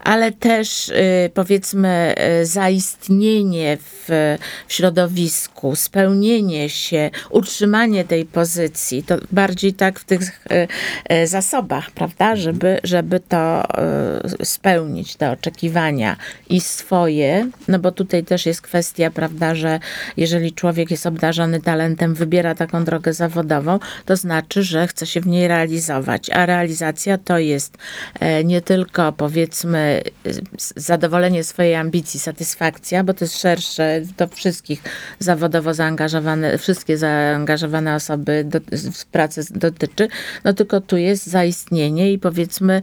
Ale 0.00 0.32
też 0.32 0.88
y, 0.88 1.30
powiedzmy 1.34 2.14
y, 2.42 2.46
zaistnienie 2.46 3.76
w, 3.76 4.04
w 4.68 4.72
środowisku, 4.72 5.76
spełnienie 5.76 6.68
się, 6.68 7.10
utrzymanie 7.30 8.04
tej 8.04 8.24
pozycji, 8.24 9.02
to 9.02 9.16
bardziej 9.32 9.74
tak 9.74 10.00
w 10.00 10.04
tych 10.04 10.46
y, 11.12 11.26
zasobach, 11.26 11.90
prawda, 11.90 12.36
żeby, 12.36 12.80
żeby 12.84 13.20
to 13.20 13.62
spełnić, 14.44 15.16
te 15.16 15.30
oczekiwania 15.30 16.16
i 16.48 16.60
swoje, 16.60 17.50
no 17.68 17.78
bo 17.78 17.92
tutaj 17.92 18.24
też 18.24 18.46
jest 18.46 18.62
kwestia, 18.62 19.10
prawda, 19.10 19.54
że 19.54 19.80
jeżeli 20.16 20.52
człowiek 20.52 20.90
jest 20.90 21.06
obdarzony 21.06 21.60
talentem, 21.60 22.14
wybiera 22.14 22.54
taką 22.54 22.84
drogę 22.84 23.12
zawodową, 23.12 23.78
to 24.04 24.16
znaczy, 24.16 24.62
że 24.62 24.86
chce 24.86 25.06
się 25.06 25.20
w 25.20 25.26
niej 25.26 25.48
realizować, 25.48 26.30
a 26.30 26.46
realizacja 26.46 27.18
to 27.18 27.38
jest 27.38 27.49
jest 27.50 27.78
e, 28.20 28.44
nie 28.44 28.60
tylko 28.60 29.12
powiedzmy 29.12 30.02
zadowolenie 30.76 31.44
swojej 31.44 31.74
ambicji, 31.74 32.20
satysfakcja, 32.20 33.04
bo 33.04 33.14
to 33.14 33.24
jest 33.24 33.40
szersze, 33.40 34.02
to 34.16 34.28
wszystkich 34.28 34.82
zawodowo 35.18 35.74
zaangażowane, 35.74 36.58
wszystkie 36.58 36.98
zaangażowane 36.98 37.94
osoby 37.94 38.44
do, 38.44 38.60
w 38.92 39.06
pracę 39.06 39.42
dotyczy, 39.50 40.08
no 40.44 40.52
tylko 40.52 40.80
tu 40.80 40.96
jest 40.96 41.26
zaistnienie 41.26 42.12
i 42.12 42.18
powiedzmy 42.18 42.82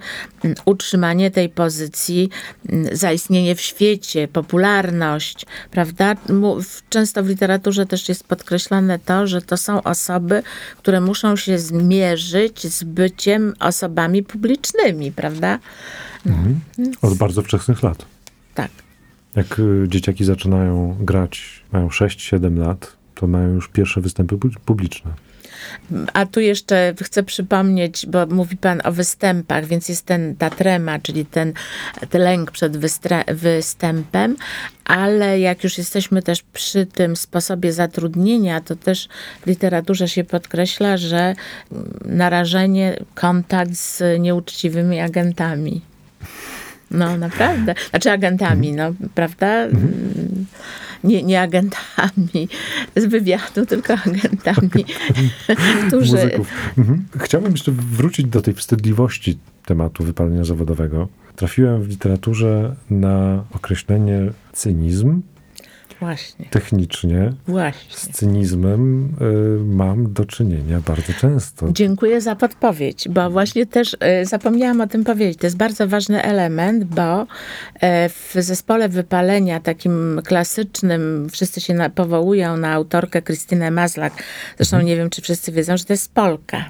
utrzymanie 0.65 1.31
tej 1.31 1.49
pozycji, 1.49 2.29
zaistnienie 2.91 3.55
w 3.55 3.61
świecie, 3.61 4.27
popularność, 4.27 5.45
prawda? 5.71 6.15
Często 6.89 7.23
w 7.23 7.27
literaturze 7.27 7.85
też 7.85 8.09
jest 8.09 8.23
podkreślone 8.23 8.99
to, 8.99 9.27
że 9.27 9.41
to 9.41 9.57
są 9.57 9.83
osoby, 9.83 10.43
które 10.77 11.01
muszą 11.01 11.35
się 11.35 11.59
zmierzyć 11.59 12.73
z 12.73 12.83
byciem 12.83 13.53
osobami 13.59 14.23
publicznymi 14.23 14.56
publicznymi, 14.57 15.11
prawda? 15.11 15.59
No. 16.25 16.33
Mhm. 16.33 16.59
Od 17.01 17.13
bardzo 17.13 17.41
wczesnych 17.41 17.83
lat. 17.83 18.05
Tak. 18.55 18.71
Jak 19.35 19.59
y, 19.59 19.85
dzieciaki 19.87 20.25
zaczynają 20.25 20.97
grać, 20.99 21.63
mają 21.71 21.87
6-7 21.87 22.57
lat, 22.57 22.97
to 23.15 23.27
mają 23.27 23.53
już 23.53 23.67
pierwsze 23.67 24.01
występy 24.01 24.37
publiczne. 24.65 25.11
A 26.13 26.25
tu 26.25 26.39
jeszcze 26.39 26.93
chcę 27.03 27.23
przypomnieć, 27.23 28.05
bo 28.05 28.25
mówi 28.25 28.57
Pan 28.57 28.81
o 28.83 28.91
występach, 28.91 29.65
więc 29.65 29.89
jest 29.89 30.05
ten, 30.05 30.35
ta 30.35 30.49
trema, 30.49 30.99
czyli 30.99 31.25
ten, 31.25 31.53
ten 32.09 32.21
lęk 32.21 32.51
przed 32.51 32.77
występem, 33.27 34.35
ale 34.85 35.39
jak 35.39 35.63
już 35.63 35.77
jesteśmy 35.77 36.21
też 36.21 36.41
przy 36.41 36.85
tym 36.85 37.15
sposobie 37.15 37.73
zatrudnienia, 37.73 38.61
to 38.61 38.75
też 38.75 39.07
w 39.41 39.47
literaturze 39.47 40.07
się 40.07 40.23
podkreśla, 40.23 40.97
że 40.97 41.35
narażenie, 42.05 42.97
kontakt 43.15 43.73
z 43.73 44.19
nieuczciwymi 44.19 44.99
agentami. 44.99 45.81
No, 46.91 47.17
naprawdę. 47.17 47.75
Znaczy 47.89 48.11
agentami, 48.11 48.73
no, 48.73 48.93
prawda? 49.15 49.47
Mhm 49.47 50.45
nie, 51.03 51.23
nie 51.23 51.41
agentami 51.41 52.47
z 52.95 53.05
wywiadu, 53.05 53.65
tylko 53.65 53.93
agentami, 53.93 54.85
którzy... 55.87 56.15
Muzyków. 56.15 56.47
Mhm. 56.77 57.05
Chciałbym 57.19 57.51
jeszcze 57.51 57.71
wrócić 57.71 58.25
do 58.25 58.41
tej 58.41 58.53
wstydliwości 58.53 59.37
tematu 59.65 60.03
wypalenia 60.03 60.43
zawodowego. 60.43 61.07
Trafiłem 61.35 61.83
w 61.83 61.87
literaturze 61.87 62.75
na 62.89 63.43
określenie 63.51 64.31
cynizm, 64.53 65.21
Właśnie. 65.99 66.45
Technicznie 66.45 67.33
Właśnie. 67.47 67.97
z 67.97 68.09
cynizmem 68.09 69.13
y, 69.21 69.63
mam 69.63 70.13
do 70.13 70.25
czynienia 70.25 70.79
bardzo 70.87 71.13
często. 71.13 71.67
Dziękuję 71.71 72.21
za 72.21 72.35
podpowiedź, 72.35 73.09
bo 73.09 73.29
właśnie 73.29 73.65
też 73.65 73.93
y, 73.93 74.25
zapomniałam 74.25 74.81
o 74.81 74.87
tym 74.87 75.03
powiedzieć. 75.03 75.39
To 75.39 75.47
jest 75.47 75.57
bardzo 75.57 75.87
ważny 75.87 76.23
element, 76.23 76.83
bo 76.83 77.21
y, 77.23 77.27
w 78.09 78.33
zespole 78.35 78.89
wypalenia 78.89 79.59
takim 79.59 80.21
klasycznym, 80.25 81.27
wszyscy 81.31 81.61
się 81.61 81.73
na, 81.73 81.89
powołują 81.89 82.57
na 82.57 82.71
autorkę 82.71 83.21
Krystynę 83.21 83.71
Mazlak. 83.71 84.13
Zresztą 84.57 84.77
mhm. 84.77 84.87
nie 84.87 84.95
wiem, 84.95 85.09
czy 85.09 85.21
wszyscy 85.21 85.51
wiedzą, 85.51 85.77
że 85.77 85.85
to 85.85 85.93
jest 85.93 86.13
Polka. 86.13 86.65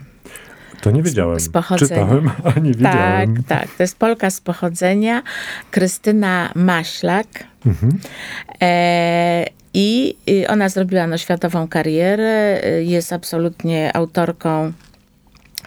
To 0.81 0.91
nie 0.91 1.03
wiedziałem. 1.03 1.39
Z, 1.39 1.50
pochodzenia. 1.50 2.01
Czytałem, 2.01 2.31
a 2.43 2.60
nie 2.60 2.72
wiedziałem. 2.72 3.36
Tak, 3.36 3.46
tak. 3.48 3.69
To 3.77 3.84
jest 3.84 3.98
Polka 3.98 4.29
z 4.29 4.41
pochodzenia. 4.41 5.24
Krystyna 5.72 6.51
Maślak. 6.55 7.27
Mhm. 7.67 8.00
E, 8.62 9.45
I 9.74 10.15
ona 10.47 10.69
zrobiła 10.69 11.07
no, 11.07 11.17
światową 11.17 11.67
karierę. 11.67 12.62
Jest 12.81 13.13
absolutnie 13.13 13.95
autorką 13.95 14.74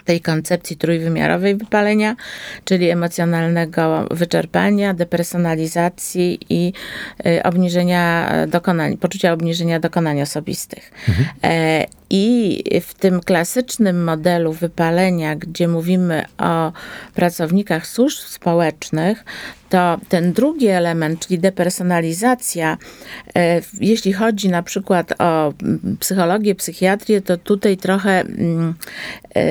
tej 0.05 0.21
koncepcji 0.21 0.77
trójwymiarowej 0.77 1.55
wypalenia, 1.55 2.15
czyli 2.65 2.89
emocjonalnego 2.89 4.07
wyczerpania, 4.11 4.93
depersonalizacji 4.93 6.39
i 6.49 6.73
y, 7.25 7.43
obniżenia 7.43 8.31
dokonań, 8.47 8.97
poczucia 8.97 9.33
obniżenia 9.33 9.79
dokonań 9.79 10.21
osobistych. 10.21 10.91
Mhm. 11.09 11.27
I 12.13 12.63
w 12.81 12.93
tym 12.93 13.21
klasycznym 13.21 14.03
modelu 14.03 14.53
wypalenia, 14.53 15.35
gdzie 15.35 15.67
mówimy 15.67 16.25
o 16.37 16.71
pracownikach 17.13 17.87
służb 17.87 18.19
społecznych, 18.19 19.25
to 19.69 19.99
ten 20.09 20.33
drugi 20.33 20.67
element, 20.67 21.27
czyli 21.27 21.39
depersonalizacja, 21.39 22.77
e, 23.35 23.61
jeśli 23.79 24.13
chodzi 24.13 24.49
na 24.49 24.63
przykład 24.63 25.21
o 25.21 25.53
psychologię, 25.99 26.55
psychiatrię, 26.55 27.21
to 27.21 27.37
tutaj 27.37 27.77
trochę 27.77 28.21
mm, 28.21 28.73
e, 29.35 29.41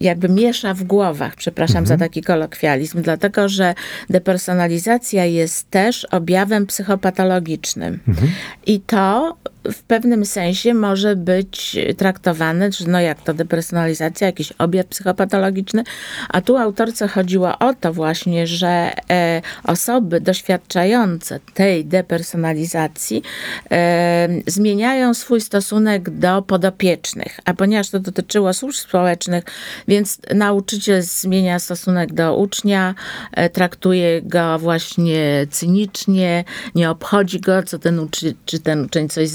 jakby 0.00 0.28
miesza 0.28 0.74
w 0.74 0.82
głowach, 0.82 1.36
przepraszam 1.36 1.78
mhm. 1.78 1.86
za 1.86 2.04
taki 2.04 2.22
kolokwializm, 2.22 3.02
dlatego 3.02 3.48
że 3.48 3.74
depersonalizacja 4.10 5.24
jest 5.24 5.70
też 5.70 6.04
objawem 6.04 6.66
psychopatologicznym. 6.66 7.98
Mhm. 8.08 8.28
I 8.66 8.80
to 8.80 9.36
w 9.64 9.82
pewnym 9.82 10.26
sensie 10.26 10.74
może 10.74 11.16
być 11.16 11.76
traktowane, 11.96 12.72
że 12.72 12.84
no 12.88 13.00
jak 13.00 13.22
to 13.22 13.34
depersonalizacja, 13.34 14.26
jakiś 14.26 14.52
objaw 14.52 14.86
psychopatologiczny, 14.86 15.84
a 16.28 16.40
tu 16.40 16.56
autorce 16.56 17.08
chodziło 17.08 17.58
o 17.58 17.74
to 17.74 17.92
właśnie, 17.92 18.46
że 18.46 18.90
e, 19.10 19.42
osoby 19.64 20.20
doświadczające 20.20 21.40
tej 21.54 21.84
depersonalizacji 21.84 23.22
e, 23.70 24.28
zmieniają 24.46 25.14
swój 25.14 25.40
stosunek 25.40 26.10
do 26.10 26.42
podopiecznych, 26.42 27.40
a 27.44 27.54
ponieważ 27.54 27.90
to 27.90 28.00
dotyczyło 28.00 28.52
służb 28.52 28.78
społecznych, 28.78 29.44
więc 29.88 30.18
nauczyciel 30.34 31.02
zmienia 31.02 31.58
stosunek 31.58 32.12
do 32.12 32.36
ucznia, 32.36 32.94
e, 33.32 33.50
traktuje 33.50 34.22
go 34.22 34.58
właśnie 34.58 35.46
cynicznie, 35.50 36.44
nie 36.74 36.90
obchodzi 36.90 37.40
go, 37.40 37.62
co 37.62 37.78
ten 37.78 37.98
uczy, 37.98 38.34
czy 38.46 38.58
ten 38.58 38.84
uczeń 38.84 39.08
coś 39.08 39.28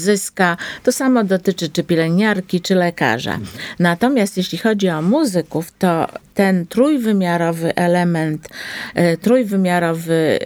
To 0.82 0.92
samo 0.92 1.24
dotyczy 1.24 1.68
czy 1.68 1.84
pielęgniarki, 1.84 2.60
czy 2.60 2.74
lekarza. 2.74 3.38
Natomiast 3.78 4.36
jeśli 4.36 4.58
chodzi 4.58 4.88
o 4.88 5.02
muzyków, 5.02 5.72
to 5.78 6.08
ten 6.36 6.66
trójwymiarowy 6.66 7.74
element, 7.74 8.48
e, 8.94 9.16
trójwymiarowy 9.16 10.38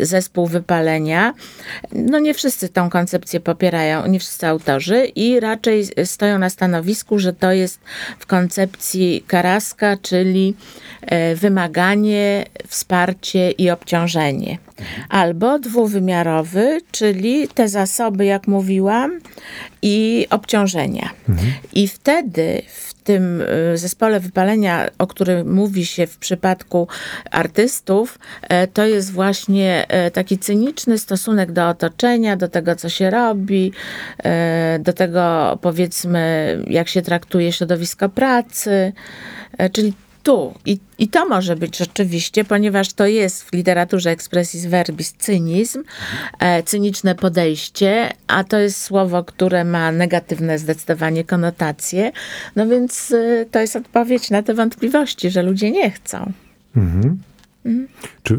zespół 0.00 0.46
wypalenia, 0.46 1.34
no 1.92 2.18
nie 2.18 2.34
wszyscy 2.34 2.68
tą 2.68 2.90
koncepcję 2.90 3.40
popierają, 3.40 4.06
nie 4.06 4.20
wszyscy 4.20 4.46
autorzy 4.46 5.04
i 5.04 5.40
raczej 5.40 5.84
stoją 6.04 6.38
na 6.38 6.50
stanowisku, 6.50 7.18
że 7.18 7.32
to 7.32 7.52
jest 7.52 7.80
w 8.18 8.26
koncepcji 8.26 9.24
Karaska, 9.26 9.96
czyli 10.02 10.54
e, 11.00 11.34
wymaganie, 11.34 12.44
wsparcie 12.68 13.50
i 13.50 13.70
obciążenie. 13.70 14.58
Albo 15.08 15.58
dwuwymiarowy, 15.58 16.80
czyli 16.90 17.48
te 17.48 17.68
zasoby, 17.68 18.24
jak 18.24 18.46
mówiłam, 18.48 19.20
i 19.84 20.26
obciążenia. 20.30 21.10
Mhm. 21.28 21.52
I 21.72 21.88
wtedy 21.88 22.62
w 22.68 22.94
tym 22.94 23.40
y, 23.40 23.78
zespole 23.78 24.20
wypalenia, 24.20 24.88
o 24.98 25.06
którym 25.06 25.54
mówi 25.54 25.86
się 25.86 26.06
w 26.06 26.18
przypadku 26.18 26.88
artystów, 27.30 28.18
e, 28.42 28.66
to 28.66 28.86
jest 28.86 29.12
właśnie 29.12 29.86
e, 29.88 30.10
taki 30.10 30.38
cyniczny 30.38 30.98
stosunek 30.98 31.52
do 31.52 31.68
otoczenia, 31.68 32.36
do 32.36 32.48
tego, 32.48 32.76
co 32.76 32.88
się 32.88 33.10
robi, 33.10 33.72
e, 34.18 34.78
do 34.78 34.92
tego, 34.92 35.58
powiedzmy, 35.62 36.58
jak 36.66 36.88
się 36.88 37.02
traktuje 37.02 37.52
środowisko 37.52 38.08
pracy, 38.08 38.92
czyli 39.72 39.92
tu. 40.24 40.54
I, 40.66 40.78
I 40.98 41.08
to 41.08 41.28
może 41.28 41.56
być 41.56 41.76
rzeczywiście, 41.76 42.44
ponieważ 42.44 42.92
to 42.92 43.06
jest 43.06 43.42
w 43.42 43.52
literaturze 43.52 44.10
expressis 44.10 44.66
verbis 44.66 45.12
cynizm, 45.12 45.84
e, 46.38 46.62
cyniczne 46.62 47.14
podejście, 47.14 48.10
a 48.26 48.44
to 48.44 48.58
jest 48.58 48.82
słowo, 48.82 49.24
które 49.24 49.64
ma 49.64 49.92
negatywne 49.92 50.58
zdecydowanie 50.58 51.24
konotacje. 51.24 52.12
No 52.56 52.66
więc 52.66 53.12
e, 53.12 53.46
to 53.50 53.60
jest 53.60 53.76
odpowiedź 53.76 54.30
na 54.30 54.42
te 54.42 54.54
wątpliwości, 54.54 55.30
że 55.30 55.42
ludzie 55.42 55.70
nie 55.70 55.90
chcą. 55.90 56.32
Mhm. 56.76 57.18
Mhm. 57.64 57.88
Czy 58.22 58.34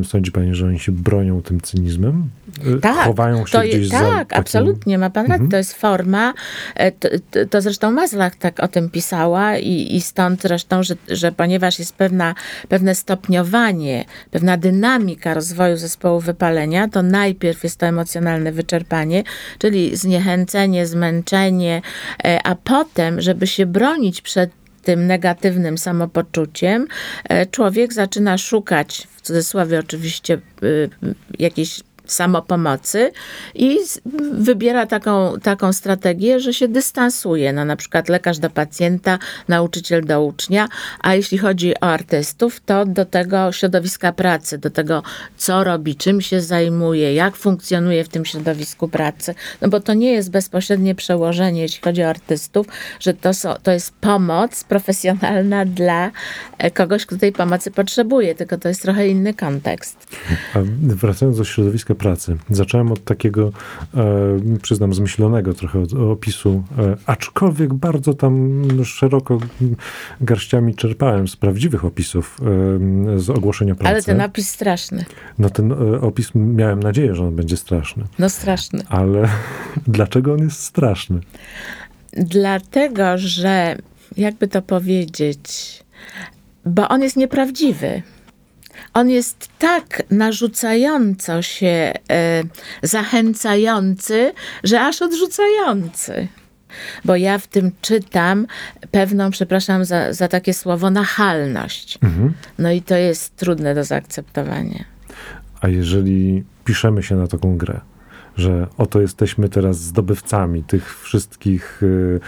y, 0.00 0.04
sądzi 0.04 0.32
pani, 0.32 0.54
że 0.54 0.66
oni 0.66 0.78
się 0.78 0.92
bronią 0.92 1.42
tym 1.42 1.60
cynizmem? 1.60 2.30
Y, 2.66 2.80
tak, 2.80 3.06
Chowają 3.06 3.46
się 3.46 3.52
to, 3.52 3.60
gdzieś 3.64 3.88
tak, 3.88 4.00
za 4.00 4.10
Tak, 4.10 4.32
absolutnie, 4.38 4.98
ma 4.98 5.10
pan 5.10 5.22
rację. 5.22 5.34
Mhm. 5.34 5.50
To 5.50 5.56
jest 5.56 5.74
forma, 5.74 6.34
e, 6.74 6.92
to, 6.92 7.08
to, 7.50 7.60
zresztą 7.60 7.90
Mazlach 7.90 8.36
tak 8.36 8.60
o 8.60 8.68
tym 8.68 8.90
pisała 8.90 9.56
i, 9.56 9.96
i 9.96 10.00
stąd 10.00 10.42
zresztą, 10.42 10.82
że, 10.82 10.94
że 11.08 11.32
ponieważ 11.32 11.78
jest 11.78 11.94
pewna, 11.94 12.34
pewne 12.68 12.94
stopniowanie, 12.94 14.04
pewna 14.30 14.56
dynamika 14.56 15.34
rozwoju 15.34 15.76
zespołu 15.76 16.20
wypalenia, 16.20 16.88
to 16.88 17.02
najpierw 17.02 17.64
jest 17.64 17.76
to 17.76 17.86
emocjonalne 17.86 18.52
wyczerpanie, 18.52 19.24
czyli 19.58 19.96
zniechęcenie, 19.96 20.86
zmęczenie, 20.86 21.82
e, 22.24 22.46
a 22.46 22.54
potem, 22.54 23.20
żeby 23.20 23.46
się 23.46 23.66
bronić 23.66 24.20
przed 24.20 24.59
tym 24.82 25.06
negatywnym 25.06 25.78
samopoczuciem, 25.78 26.86
e, 27.24 27.46
człowiek 27.46 27.92
zaczyna 27.92 28.38
szukać, 28.38 29.08
w 29.16 29.20
cudzysłowie 29.20 29.78
oczywiście, 29.78 30.38
y, 30.62 30.90
jakiejś 31.38 31.80
samopomocy 32.12 33.12
i 33.54 33.78
wybiera 34.32 34.86
taką, 34.86 35.40
taką 35.42 35.72
strategię, 35.72 36.40
że 36.40 36.54
się 36.54 36.68
dystansuje. 36.68 37.52
No, 37.52 37.64
na 37.64 37.76
przykład 37.76 38.08
lekarz 38.08 38.38
do 38.38 38.50
pacjenta, 38.50 39.18
nauczyciel 39.48 40.04
do 40.04 40.24
ucznia, 40.24 40.68
a 41.00 41.14
jeśli 41.14 41.38
chodzi 41.38 41.74
o 41.74 41.82
artystów, 41.82 42.60
to 42.60 42.84
do 42.86 43.04
tego 43.04 43.52
środowiska 43.52 44.12
pracy, 44.12 44.58
do 44.58 44.70
tego, 44.70 45.02
co 45.36 45.64
robi, 45.64 45.96
czym 45.96 46.20
się 46.20 46.40
zajmuje, 46.40 47.14
jak 47.14 47.36
funkcjonuje 47.36 48.04
w 48.04 48.08
tym 48.08 48.24
środowisku 48.24 48.88
pracy. 48.88 49.34
No 49.60 49.68
bo 49.68 49.80
to 49.80 49.94
nie 49.94 50.12
jest 50.12 50.30
bezpośrednie 50.30 50.94
przełożenie, 50.94 51.60
jeśli 51.62 51.80
chodzi 51.82 52.02
o 52.02 52.08
artystów, 52.08 52.66
że 53.00 53.14
to, 53.14 53.34
so, 53.34 53.58
to 53.62 53.70
jest 53.72 53.92
pomoc 53.92 54.64
profesjonalna 54.64 55.64
dla 55.64 56.10
e, 56.58 56.70
kogoś, 56.70 57.06
kto 57.06 57.16
tej 57.16 57.32
pomocy 57.32 57.70
potrzebuje, 57.70 58.34
tylko 58.34 58.58
to 58.58 58.68
jest 58.68 58.82
trochę 58.82 59.08
inny 59.08 59.34
kontekst. 59.34 60.16
A 60.54 60.58
wracając 60.80 61.38
do 61.38 61.44
środowiska 61.44 61.94
pracy. 62.00 62.36
Zacząłem 62.50 62.92
od 62.92 63.04
takiego, 63.04 63.52
e, 63.94 64.58
przyznam, 64.62 64.94
zmyślonego 64.94 65.54
trochę 65.54 65.82
opisu, 66.10 66.62
e, 66.78 66.96
aczkolwiek 67.06 67.74
bardzo 67.74 68.14
tam 68.14 68.62
szeroko 68.84 69.38
garściami 70.20 70.74
czerpałem 70.74 71.28
z 71.28 71.36
prawdziwych 71.36 71.84
opisów 71.84 72.40
e, 73.14 73.18
z 73.18 73.30
ogłoszenia 73.30 73.74
pracy. 73.74 73.90
Ale 73.90 74.02
ten 74.02 74.20
opis 74.20 74.50
straszny. 74.50 75.04
No 75.38 75.50
ten 75.50 75.72
e, 75.72 76.00
opis 76.00 76.30
miałem 76.34 76.82
nadzieję, 76.82 77.14
że 77.14 77.26
on 77.26 77.36
będzie 77.36 77.56
straszny. 77.56 78.04
No 78.18 78.28
straszny. 78.28 78.82
Ale 78.88 79.28
dlaczego 79.86 80.32
on 80.32 80.38
jest 80.38 80.62
straszny? 80.62 81.20
Dlatego, 82.12 83.18
że 83.18 83.76
jakby 84.16 84.48
to 84.48 84.62
powiedzieć, 84.62 85.40
bo 86.66 86.88
on 86.88 87.02
jest 87.02 87.16
nieprawdziwy 87.16 88.02
on 88.94 89.10
jest 89.10 89.48
tak 89.58 90.02
narzucająco 90.10 91.42
się 91.42 91.92
e, 92.10 92.42
zachęcający, 92.82 94.32
że 94.64 94.80
aż 94.80 95.02
odrzucający. 95.02 96.28
Bo 97.04 97.16
ja 97.16 97.38
w 97.38 97.46
tym 97.46 97.72
czytam 97.80 98.46
pewną, 98.90 99.30
przepraszam 99.30 99.84
za, 99.84 100.12
za 100.12 100.28
takie 100.28 100.54
słowo, 100.54 100.90
nachalność. 100.90 101.98
Mhm. 102.02 102.32
No 102.58 102.72
i 102.72 102.82
to 102.82 102.96
jest 102.96 103.36
trudne 103.36 103.74
do 103.74 103.84
zaakceptowania. 103.84 104.84
A 105.60 105.68
jeżeli 105.68 106.44
piszemy 106.64 107.02
się 107.02 107.16
na 107.16 107.26
taką 107.26 107.56
grę, 107.56 107.80
że 108.36 108.66
oto 108.78 109.00
jesteśmy 109.00 109.48
teraz 109.48 109.76
zdobywcami 109.76 110.64
tych 110.64 111.00
wszystkich 111.02 111.82
y, 111.82 112.20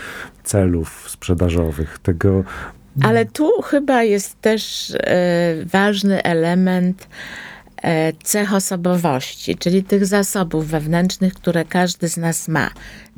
celów 0.44 1.10
sprzedażowych, 1.10 1.98
tego 1.98 2.44
ale 3.00 3.26
tu 3.26 3.62
chyba 3.62 4.02
jest 4.02 4.40
też 4.40 4.90
e, 4.90 5.54
ważny 5.64 6.22
element 6.22 7.08
e, 7.82 8.12
cech 8.12 8.54
osobowości, 8.54 9.56
czyli 9.56 9.84
tych 9.84 10.06
zasobów 10.06 10.66
wewnętrznych, 10.66 11.34
które 11.34 11.64
każdy 11.64 12.08
z 12.08 12.16
nas 12.16 12.48
ma. 12.48 12.70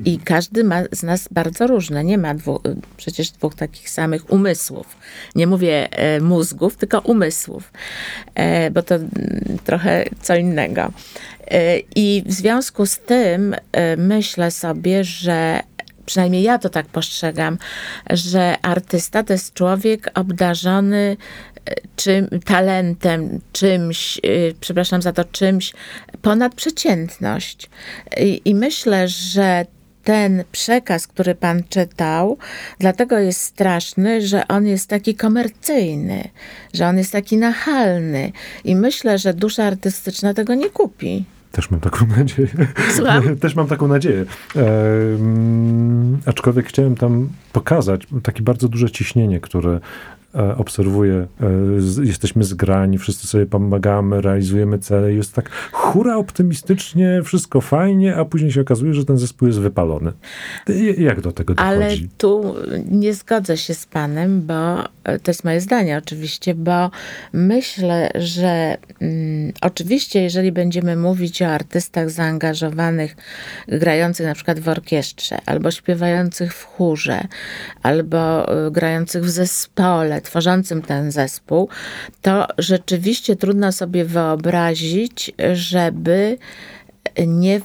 I 0.05 0.19
każdy 0.19 0.63
ma 0.63 0.81
z 0.91 1.03
nas 1.03 1.27
bardzo 1.31 1.67
różne. 1.67 2.03
Nie 2.03 2.17
ma 2.17 2.33
dwu, 2.33 2.59
przecież 2.97 3.31
dwóch 3.31 3.55
takich 3.55 3.89
samych 3.89 4.31
umysłów. 4.31 4.97
Nie 5.35 5.47
mówię 5.47 5.91
e, 5.91 6.19
mózgów, 6.19 6.77
tylko 6.77 6.99
umysłów, 6.99 7.71
bo 8.71 8.81
to 8.81 8.95
mm, 8.95 9.09
trochę 9.63 10.05
co 10.21 10.35
innego. 10.35 10.91
I 11.95 12.23
w 12.25 12.33
związku 12.33 12.85
z 12.85 12.99
tym 12.99 13.55
myślę 13.97 14.51
sobie, 14.51 15.03
że 15.03 15.61
przynajmniej 16.05 16.43
ja 16.43 16.59
to 16.59 16.69
tak 16.69 16.85
postrzegam, 16.85 17.57
że 18.09 18.55
artysta 18.61 19.23
to 19.23 19.33
jest 19.33 19.53
człowiek 19.53 20.11
obdarzony 20.13 21.17
e, 21.65 21.75
czym, 21.95 22.27
talentem, 22.45 23.39
czymś, 23.51 24.17
e, 24.17 24.21
przepraszam 24.59 25.01
za 25.01 25.13
to, 25.13 25.23
czymś 25.23 25.73
ponad 26.21 26.55
przeciętność. 26.55 27.69
I, 28.17 28.41
i 28.45 28.55
myślę, 28.55 29.07
że 29.07 29.65
ten 30.05 30.43
przekaz, 30.51 31.07
który 31.07 31.35
pan 31.35 31.63
czytał, 31.69 32.37
dlatego 32.79 33.19
jest 33.19 33.41
straszny, 33.41 34.27
że 34.27 34.47
on 34.47 34.67
jest 34.67 34.89
taki 34.89 35.15
komercyjny, 35.15 36.29
że 36.73 36.87
on 36.87 36.97
jest 36.97 37.11
taki 37.11 37.37
nachalny. 37.37 38.31
I 38.63 38.75
myślę, 38.75 39.17
że 39.17 39.33
dusza 39.33 39.63
artystyczna 39.63 40.33
tego 40.33 40.55
nie 40.55 40.69
kupi. 40.69 41.25
Też 41.55 41.71
mam 41.71 41.79
taką 41.79 42.07
nadzieję. 42.07 42.47
Słucham? 42.95 43.35
Też 43.41 43.55
mam 43.55 43.67
taką 43.67 43.87
nadzieję. 43.87 44.25
Ehm, 44.55 46.17
aczkolwiek 46.25 46.67
chciałem 46.67 46.95
tam 46.95 47.29
pokazać 47.53 48.07
takie 48.23 48.43
bardzo 48.43 48.67
duże 48.69 48.91
ciśnienie, 48.91 49.39
które 49.39 49.71
e, 49.71 49.79
obserwuję. 50.57 51.27
E, 51.41 52.05
jesteśmy 52.05 52.43
zgrani, 52.43 52.97
wszyscy 52.97 53.27
sobie 53.27 53.45
pomagamy, 53.45 54.21
realizujemy 54.21 54.79
cele. 54.79 55.13
Jest 55.13 55.33
tak 55.33 55.49
hura 55.71 56.15
optymistycznie, 56.17 57.21
wszystko 57.23 57.61
fajnie, 57.61 58.15
a 58.15 58.25
później 58.25 58.51
się 58.51 58.61
okazuje, 58.61 58.93
że 58.93 59.05
ten 59.05 59.17
zespół 59.17 59.47
jest 59.47 59.59
wypalony. 59.59 60.11
I- 60.67 61.03
Jak 61.03 61.21
do 61.21 61.31
tego 61.31 61.53
dochodzi? 61.53 61.75
Ale 61.75 61.89
tu 62.17 62.55
nie 62.91 63.13
zgodzę 63.13 63.57
się 63.57 63.73
z 63.73 63.85
panem, 63.85 64.41
bo 64.41 64.83
e, 65.03 65.19
to 65.19 65.31
jest 65.31 65.43
moje 65.43 65.61
zdanie 65.61 65.97
oczywiście, 65.97 66.55
bo 66.55 66.91
myślę, 67.33 68.11
że 68.15 68.77
mm, 69.01 69.53
oczywiście, 69.61 70.21
jeżeli 70.21 70.51
będziemy 70.51 70.95
mówić 70.95 71.41
o 71.41 71.47
artystach 71.47 72.09
zaangażowanych, 72.09 73.15
grających 73.67 74.25
na 74.25 74.33
przykład 74.35 74.59
w 74.59 74.69
orkiestrze, 74.69 75.37
albo 75.45 75.71
śpiewających 75.71 76.53
w 76.53 76.63
chórze, 76.65 77.21
albo 77.83 78.45
grających 78.71 79.23
w 79.23 79.29
zespole, 79.29 80.21
tworzącym 80.25 80.81
ten 80.81 81.11
zespół, 81.11 81.69
to 82.21 82.47
rzeczywiście 82.57 83.35
trudno 83.35 83.71
sobie 83.71 84.05
wyobrazić, 84.05 85.31
żeby 85.53 86.37
nie 87.27 87.61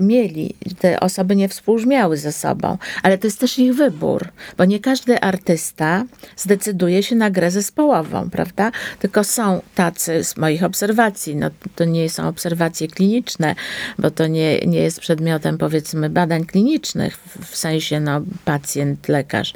mieli, 0.00 0.54
te 0.78 1.00
osoby 1.00 1.36
nie 1.36 1.48
współbrzmiały 1.48 2.16
ze 2.16 2.32
sobą, 2.32 2.78
ale 3.02 3.18
to 3.18 3.26
jest 3.26 3.40
też 3.40 3.58
ich 3.58 3.74
wybór, 3.74 4.28
bo 4.58 4.64
nie 4.64 4.80
każdy 4.80 5.20
artysta 5.20 6.04
zdecyduje 6.36 7.02
się 7.02 7.16
na 7.16 7.30
grę 7.30 7.50
zespołową, 7.50 8.30
prawda? 8.30 8.72
Tylko 8.98 9.24
są 9.24 9.60
tacy 9.74 10.24
z 10.24 10.36
moich 10.36 10.64
obserwacji, 10.64 11.36
no 11.36 11.50
to 11.76 11.84
nie 11.84 12.10
są 12.10 12.28
obserwacje 12.28 12.88
kliniczne, 12.88 13.54
bo 13.98 14.10
to 14.10 14.26
nie, 14.26 14.58
nie 14.58 14.78
jest 14.78 15.00
przedmiotem 15.00 15.58
powiedzmy 15.58 16.10
badań 16.10 16.44
klinicznych, 16.44 17.18
w 17.50 17.56
sensie 17.56 18.00
no 18.00 18.20
pacjent, 18.44 19.08
lekarz, 19.08 19.52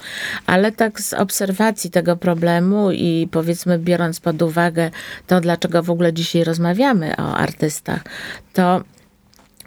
ale 0.47 0.73
tak 0.73 1.01
z 1.01 1.13
obserwacji 1.13 1.91
tego 1.91 2.17
problemu 2.17 2.91
i 2.93 3.29
powiedzmy 3.31 3.79
biorąc 3.79 4.21
pod 4.21 4.43
uwagę 4.43 4.91
to, 5.27 5.41
dlaczego 5.41 5.83
w 5.83 5.91
ogóle 5.91 6.13
dzisiaj 6.13 6.45
rozmawiamy 6.45 7.17
o 7.17 7.37
artystach, 7.37 8.05
to 8.53 8.83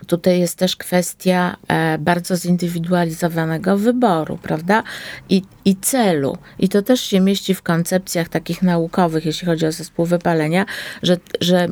Tutaj 0.08 0.40
jest 0.40 0.56
też 0.56 0.76
kwestia 0.76 1.58
e, 1.68 1.98
bardzo 1.98 2.38
zindywidualizowanego 2.38 3.78
wyboru, 3.78 4.38
prawda? 4.38 4.84
I, 5.30 5.42
I 5.66 5.76
celu. 5.76 6.38
I 6.60 6.70
to 6.70 6.82
też 6.82 7.02
się 7.02 7.20
mieści 7.20 7.56
w 7.56 7.62
koncepcjach 7.62 8.30
takich 8.30 8.62
naukowych, 8.62 9.26
jeśli 9.26 9.46
chodzi 9.46 9.66
o 9.66 9.72
zespół 9.72 10.06
wypalenia, 10.06 10.66
że, 11.04 11.18
że 11.42 11.68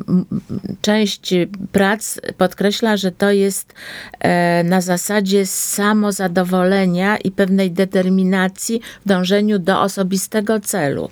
część 0.82 1.34
prac 1.72 2.18
podkreśla, 2.38 2.96
że 2.96 3.12
to 3.12 3.30
jest 3.30 3.74
e, 4.20 4.64
na 4.64 4.80
zasadzie 4.80 5.46
samozadowolenia 5.46 7.16
i 7.16 7.30
pewnej 7.30 7.70
determinacji 7.70 8.80
w 9.04 9.08
dążeniu 9.08 9.58
do 9.58 9.80
osobistego 9.80 10.60
celu. 10.60 11.10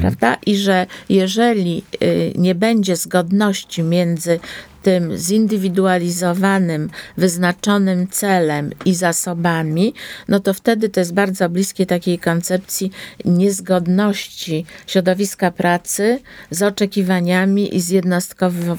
Prawda? 0.00 0.36
I 0.46 0.56
że 0.56 0.86
jeżeli 1.08 1.84
y, 2.02 2.32
nie 2.36 2.54
będzie 2.54 2.96
zgodności 2.96 3.82
między 3.82 4.40
tym 4.82 5.16
zindywidualizowanym, 5.16 6.90
wyznaczonym 7.16 8.08
celem 8.08 8.70
i 8.84 8.94
zasobami, 8.94 9.94
no 10.28 10.40
to 10.40 10.54
wtedy 10.54 10.88
to 10.88 11.00
jest 11.00 11.14
bardzo 11.14 11.48
bliskie 11.48 11.86
takiej 11.86 12.18
koncepcji 12.18 12.90
niezgodności 13.24 14.64
środowiska 14.86 15.50
pracy 15.50 16.20
z 16.50 16.62
oczekiwaniami 16.62 17.76
i 17.76 17.80
z 17.80 17.88
jednostkową 17.88 18.76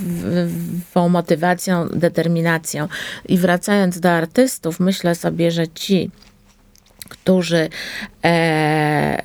motywacją, 1.10 1.88
determinacją. 1.88 2.88
I 3.26 3.38
wracając 3.38 4.00
do 4.00 4.12
artystów, 4.12 4.80
myślę 4.80 5.16
sobie, 5.16 5.52
że 5.52 5.68
ci, 5.68 6.12
którzy 7.10 7.70
e, 8.24 9.22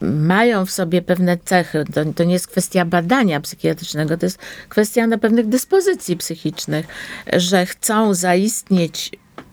mają 0.00 0.66
w 0.66 0.70
sobie 0.70 1.02
pewne 1.02 1.38
cechy. 1.44 1.84
To, 1.94 2.04
to 2.04 2.24
nie 2.24 2.32
jest 2.32 2.46
kwestia 2.46 2.84
badania 2.84 3.40
psychiatrycznego, 3.40 4.16
to 4.16 4.26
jest 4.26 4.38
kwestia 4.68 5.06
na 5.06 5.18
pewnych 5.18 5.46
dyspozycji 5.46 6.16
psychicznych, 6.16 6.86
że 7.32 7.66
chcą 7.66 8.14
zaistnieć 8.14 9.10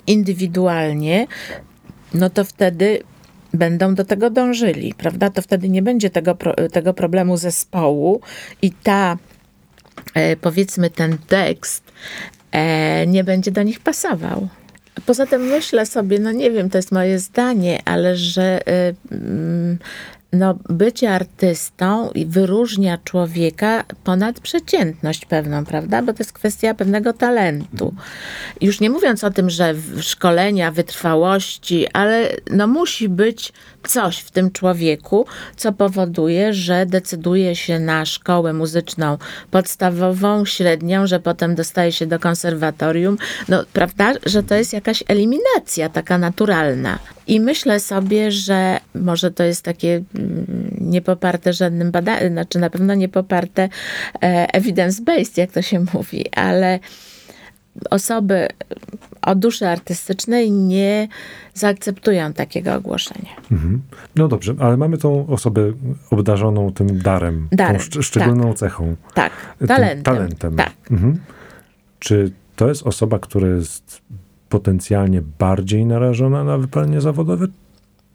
indywidualnie, 0.08 1.28
no 2.14 2.30
to 2.30 2.44
wtedy 2.44 3.04
będą 3.54 3.96
do 3.96 4.06
tego 4.06 4.30
dążyli, 4.30 4.94
prawda? 4.98 5.30
To 5.30 5.42
wtedy 5.42 5.70
nie 5.70 5.82
będzie 5.82 6.10
tego, 6.10 6.38
tego 6.72 6.94
problemu 6.94 7.38
zespołu 7.38 8.22
i 8.62 8.72
ta, 8.72 9.18
e, 10.14 10.36
powiedzmy, 10.36 10.90
ten 10.90 11.18
tekst 11.18 11.84
e, 12.52 13.08
nie 13.08 13.24
będzie 13.24 13.52
do 13.52 13.64
nich 13.64 13.80
pasował. 13.80 14.48
Poza 15.06 15.26
tym 15.26 15.42
myślę 15.42 15.86
sobie, 15.86 16.20
no 16.20 16.32
nie 16.32 16.52
wiem, 16.52 16.70
to 16.70 16.78
jest 16.78 16.92
moje 16.92 17.20
zdanie, 17.20 17.82
ale 17.86 18.18
że 18.18 18.60
y, 18.68 18.96
mm, 19.12 19.78
no, 20.34 20.56
bycie 20.70 21.12
artystą 21.12 22.10
wyróżnia 22.26 22.98
człowieka 23.04 23.84
ponad 24.04 24.40
przeciętność 24.40 25.26
pewną, 25.26 25.66
prawda? 25.66 26.02
Bo 26.02 26.14
to 26.14 26.20
jest 26.20 26.34
kwestia 26.34 26.74
pewnego 26.74 27.14
talentu. 27.14 27.94
Już 28.62 28.80
nie 28.80 28.90
mówiąc 28.90 29.24
o 29.24 29.32
tym, 29.32 29.50
że 29.50 29.76
szkolenia, 30.02 30.72
wytrwałości, 30.72 31.88
ale 31.94 32.30
no 32.52 32.68
musi 32.68 33.10
być 33.10 33.54
coś 33.88 34.18
w 34.18 34.32
tym 34.32 34.52
człowieku, 34.52 35.26
co 35.56 35.72
powoduje, 35.72 36.54
że 36.54 36.86
decyduje 36.86 37.56
się 37.56 37.80
na 37.80 38.06
szkołę 38.06 38.54
muzyczną 38.54 39.18
podstawową, 39.52 40.46
średnią, 40.46 41.08
że 41.08 41.20
potem 41.20 41.56
dostaje 41.56 41.92
się 41.92 42.06
do 42.06 42.20
konserwatorium. 42.20 43.18
No, 43.50 43.64
prawda, 43.74 44.14
że 44.26 44.44
to 44.44 44.56
jest 44.56 44.74
jakaś 44.74 45.04
eliminacja 45.08 45.90
taka 45.90 46.18
naturalna. 46.18 47.00
I 47.28 47.40
myślę 47.40 47.80
sobie, 47.80 48.32
że 48.32 48.80
może 48.96 49.32
to 49.32 49.44
jest 49.44 49.62
takie 49.62 50.04
mm, 50.16 50.46
niepoparte 50.82 51.54
żadnym 51.54 51.92
badaniem, 51.92 52.34
znaczy 52.34 52.60
na 52.60 52.70
pewno 52.70 52.94
niepoparte 52.94 53.70
e, 54.22 54.48
evidence-based, 54.54 55.38
jak 55.38 55.52
to 55.52 55.62
się 55.62 55.86
mówi, 55.94 56.26
ale 56.32 56.80
osoby 57.90 58.48
o 59.22 59.36
duszy 59.36 59.68
artystycznej 59.68 60.52
nie 60.52 61.08
zaakceptują 61.54 62.34
takiego 62.34 62.74
ogłoszenia. 62.74 63.30
Mhm. 63.52 63.82
No 64.16 64.28
dobrze, 64.28 64.56
ale 64.60 64.78
mamy 64.78 64.98
tą 64.98 65.28
osobę 65.28 65.72
obdarzoną 66.12 66.74
tym 66.74 67.00
darem, 67.00 67.48
Darem, 67.52 67.82
tą 67.82 67.88
szcz- 67.88 68.02
szczególną 68.04 68.54
cechą. 68.54 68.96
Tak, 69.14 69.32
talentem. 69.68 70.04
talentem. 70.16 70.56
Tak. 70.56 70.72
Mhm. 70.92 71.18
Czy 72.00 72.32
to 72.56 72.68
jest 72.70 72.88
osoba, 72.88 73.20
która 73.20 73.48
jest 73.48 74.02
potencjalnie 74.50 75.22
bardziej 75.40 75.86
narażona 75.86 76.44
na 76.44 76.58
wypalenie 76.58 77.02
zawodowe, 77.02 77.48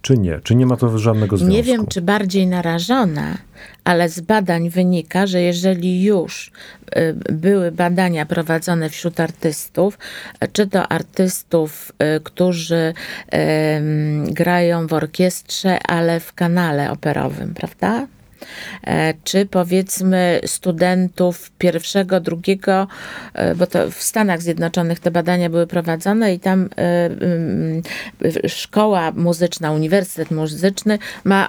czy 0.02 0.18
nie? 0.18 0.40
Czy 0.44 0.54
nie 0.54 0.66
ma 0.66 0.76
to 0.76 0.98
żadnego 0.98 1.36
związku? 1.36 1.56
Nie 1.56 1.62
wiem, 1.62 1.86
czy 1.86 2.00
bardziej 2.02 2.46
narażona, 2.46 3.38
ale 3.84 4.08
z 4.08 4.20
badań 4.20 4.70
wynika, 4.70 5.26
że 5.26 5.42
jeżeli 5.42 6.04
już 6.04 6.50
y, 6.96 7.14
były 7.32 7.72
badania 7.72 8.26
prowadzone 8.26 8.90
wśród 8.90 9.20
artystów, 9.20 9.98
czy 10.52 10.66
to 10.66 10.88
artystów, 10.88 11.92
y, 12.16 12.20
którzy 12.20 12.94
grają 14.24 14.86
w 14.86 14.92
orkiestrze, 14.92 15.78
ale 15.82 16.20
w 16.20 16.32
kanale 16.32 16.90
operowym, 16.90 17.54
prawda? 17.54 18.06
E, 18.86 19.14
Czy 19.24 19.46
powiedzmy 19.46 20.40
studentów 20.46 21.50
pierwszego, 21.58 22.20
drugiego, 22.20 22.86
e, 23.34 23.54
bo 23.54 23.66
to 23.66 23.90
w 23.90 24.02
Stanach 24.02 24.42
Zjednoczonych 24.42 25.00
te 25.00 25.10
badania 25.10 25.50
były 25.50 25.66
prowadzone 25.66 26.34
i 26.34 26.40
tam 26.40 26.68
e, 26.78 28.48
szkoła 28.48 29.12
muzyczna, 29.12 29.72
uniwersytet 29.72 30.30
muzyczny 30.30 30.98
ma, 31.24 31.48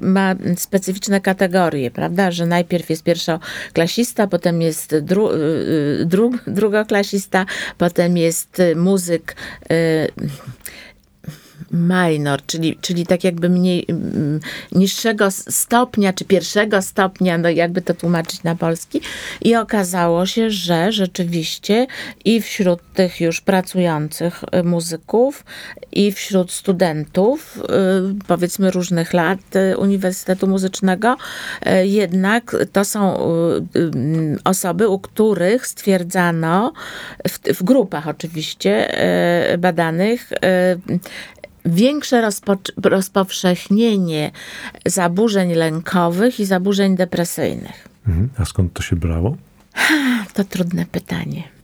ma 0.00 0.34
specyficzne 0.56 1.20
kategorie, 1.20 1.90
prawda? 1.90 2.30
Że 2.30 2.46
najpierw 2.46 2.90
jest 2.90 3.02
pierwszoklasista, 3.02 4.26
potem 4.26 4.62
jest 4.62 4.98
dru, 4.98 5.28
dru, 6.04 6.32
drugoklasista, 6.46 7.46
potem 7.78 8.16
jest 8.16 8.62
muzyk 8.76 9.36
minor, 11.72 12.46
czyli, 12.46 12.78
czyli 12.80 13.06
tak 13.06 13.24
jakby 13.24 13.48
mniej, 13.48 13.84
mm, 13.88 14.40
niższego 14.72 15.30
stopnia, 15.30 16.12
czy 16.12 16.24
pierwszego 16.24 16.82
stopnia, 16.82 17.38
no 17.38 17.48
jakby 17.48 17.82
to 17.82 17.94
tłumaczyć 17.94 18.42
na 18.42 18.56
polski. 18.56 19.00
I 19.42 19.56
okazało 19.56 20.26
się, 20.26 20.50
że 20.50 20.92
rzeczywiście 20.92 21.86
i 22.24 22.42
wśród 22.42 22.80
tych 22.94 23.20
już 23.20 23.40
pracujących 23.40 24.44
y, 24.54 24.62
muzyków, 24.62 25.44
i 25.92 26.12
wśród 26.12 26.52
studentów, 26.52 27.58
y, 27.58 28.24
powiedzmy 28.26 28.70
różnych 28.70 29.12
lat 29.12 29.56
y, 29.56 29.76
Uniwersytetu 29.76 30.46
Muzycznego, 30.46 31.16
jednak 31.82 32.56
to 32.72 32.84
są 32.84 33.18
osoby, 34.44 34.88
u 34.88 34.98
których 34.98 35.66
stwierdzano, 35.66 36.72
w, 37.28 37.38
w 37.54 37.62
grupach 37.62 38.08
oczywiście 38.08 38.98
badanych, 39.58 40.30
większe 41.68 42.22
rozpo- 42.22 42.72
rozpowszechnienie 42.84 44.30
zaburzeń 44.86 45.54
lękowych 45.54 46.40
i 46.40 46.44
zaburzeń 46.44 46.96
depresyjnych. 46.96 47.88
Mhm. 48.06 48.28
A 48.38 48.44
skąd 48.44 48.72
to 48.72 48.82
się 48.82 48.96
brało? 48.96 49.36
To 50.34 50.44
trudne 50.44 50.86
pytanie. 50.86 51.57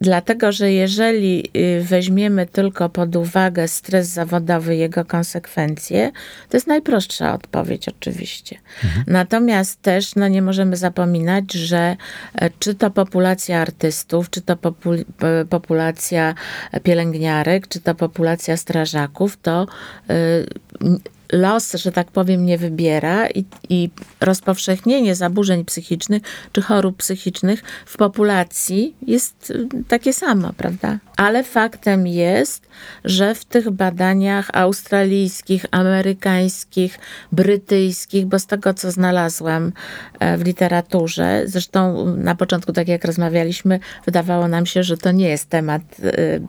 Dlatego, 0.00 0.52
że 0.52 0.72
jeżeli 0.72 1.50
y, 1.56 1.84
weźmiemy 1.84 2.46
tylko 2.46 2.88
pod 2.88 3.16
uwagę 3.16 3.68
stres 3.68 4.08
zawodowy, 4.08 4.76
jego 4.76 5.04
konsekwencje, 5.04 6.10
to 6.48 6.56
jest 6.56 6.66
najprostsza 6.66 7.34
odpowiedź 7.34 7.88
oczywiście. 7.88 8.56
Mhm. 8.84 9.04
Natomiast 9.06 9.82
też 9.82 10.14
no, 10.14 10.28
nie 10.28 10.42
możemy 10.42 10.76
zapominać, 10.76 11.52
że 11.52 11.96
e, 12.34 12.50
czy 12.58 12.74
to 12.74 12.90
populacja 12.90 13.60
artystów, 13.60 14.30
czy 14.30 14.40
to 14.40 14.56
popul 14.56 15.04
populacja 15.50 16.34
pielęgniarek, 16.82 17.68
czy 17.68 17.80
to 17.80 17.94
populacja 17.94 18.56
strażaków, 18.56 19.36
to 19.42 19.66
y, 20.10 21.10
los, 21.32 21.72
że 21.72 21.92
tak 21.92 22.10
powiem, 22.10 22.46
nie 22.46 22.58
wybiera 22.58 23.28
i, 23.28 23.44
i 23.68 23.90
rozpowszechnienie 24.20 25.14
zaburzeń 25.14 25.64
psychicznych 25.64 26.22
czy 26.52 26.62
chorób 26.62 26.96
psychicznych 26.96 27.62
w 27.86 27.96
populacji 27.96 28.94
jest 29.02 29.50
y, 29.50 29.68
takie 29.88 30.12
samo, 30.12 30.52
prawda? 30.56 30.98
Ale 31.16 31.44
faktem 31.44 32.06
jest, 32.06 32.68
że 33.04 33.34
w 33.34 33.44
tych 33.44 33.70
badaniach 33.70 34.50
australijskich, 34.52 35.66
amerykańskich, 35.70 36.98
brytyjskich, 37.32 38.26
bo 38.26 38.38
z 38.38 38.46
tego 38.46 38.74
co 38.74 38.90
znalazłam 38.90 39.72
e, 40.18 40.38
w 40.38 40.44
literaturze, 40.44 41.42
zresztą 41.46 42.06
na 42.16 42.34
początku, 42.34 42.72
tak 42.72 42.88
jak 42.88 43.04
rozmawialiśmy, 43.04 43.80
wydawało 44.06 44.48
nam 44.48 44.66
się, 44.66 44.82
że 44.82 44.96
to 44.96 45.12
nie 45.12 45.28
jest 45.28 45.48
temat 45.48 45.82
y, 46.00 46.42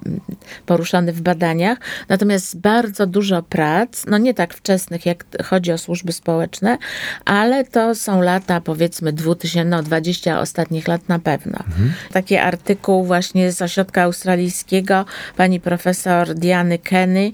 poruszany 0.66 1.14
w 1.14 1.22
badaniach, 1.22 1.78
natomiast 2.10 2.60
bardzo 2.60 3.08
dużo 3.08 3.44
prac, 3.44 4.06
no 4.08 4.18
nie 4.18 4.34
tak 4.34 4.54
wcześniej, 4.54 4.71
wczesnych, 4.72 5.06
jak 5.06 5.26
chodzi 5.44 5.72
o 5.72 5.78
służby 5.78 6.12
społeczne, 6.12 6.78
ale 7.26 7.64
to 7.64 7.96
są 7.96 8.22
lata 8.22 8.62
powiedzmy 8.62 9.14
2020 9.14 10.40
ostatnich 10.40 10.88
lat 10.88 11.10
na 11.10 11.20
pewno. 11.20 11.58
Mhm. 11.68 11.94
Taki 12.12 12.38
artykuł 12.38 13.04
właśnie 13.04 13.52
z 13.52 13.62
ośrodka 13.62 14.04
australijskiego 14.04 15.06
pani 15.38 15.60
profesor 15.60 16.34
Diany 16.36 16.78
Kenny 16.78 17.32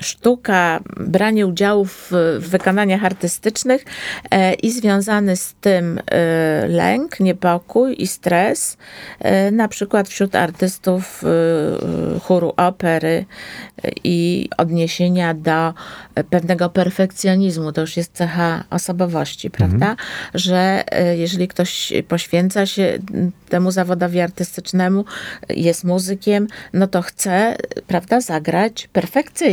sztuka, 0.00 0.80
branie 0.96 1.46
udziału 1.46 1.84
w, 1.84 2.12
w 2.38 2.48
wykonaniach 2.48 3.04
artystycznych 3.04 3.84
e, 4.30 4.54
i 4.54 4.70
związany 4.70 5.36
z 5.36 5.54
tym 5.60 6.00
e, 6.06 6.68
lęk, 6.68 7.20
niepokój 7.20 8.02
i 8.02 8.06
stres, 8.06 8.76
e, 9.20 9.50
na 9.50 9.68
przykład 9.68 10.08
wśród 10.08 10.34
artystów 10.34 11.24
chóru 12.22 12.52
opery 12.56 13.24
i 14.04 14.48
odniesienia 14.56 15.34
do 15.34 15.74
pewnego 16.30 16.70
perfekcjonizmu. 16.70 17.72
To 17.72 17.80
już 17.80 17.96
jest 17.96 18.12
cecha 18.12 18.64
osobowości, 18.70 19.50
prawda? 19.50 19.90
Mhm. 19.90 19.96
Że 20.34 20.84
jeżeli 21.16 21.48
ktoś 21.48 21.92
poświęca 22.08 22.66
się 22.66 22.98
temu 23.48 23.70
zawodowi 23.70 24.20
artystycznemu, 24.20 25.04
jest 25.48 25.84
muzykiem, 25.84 26.46
no 26.72 26.86
to 26.86 27.02
chce, 27.02 27.56
prawda, 27.86 28.20
zagrać 28.20 28.88
perfekcyjnie. 28.92 29.43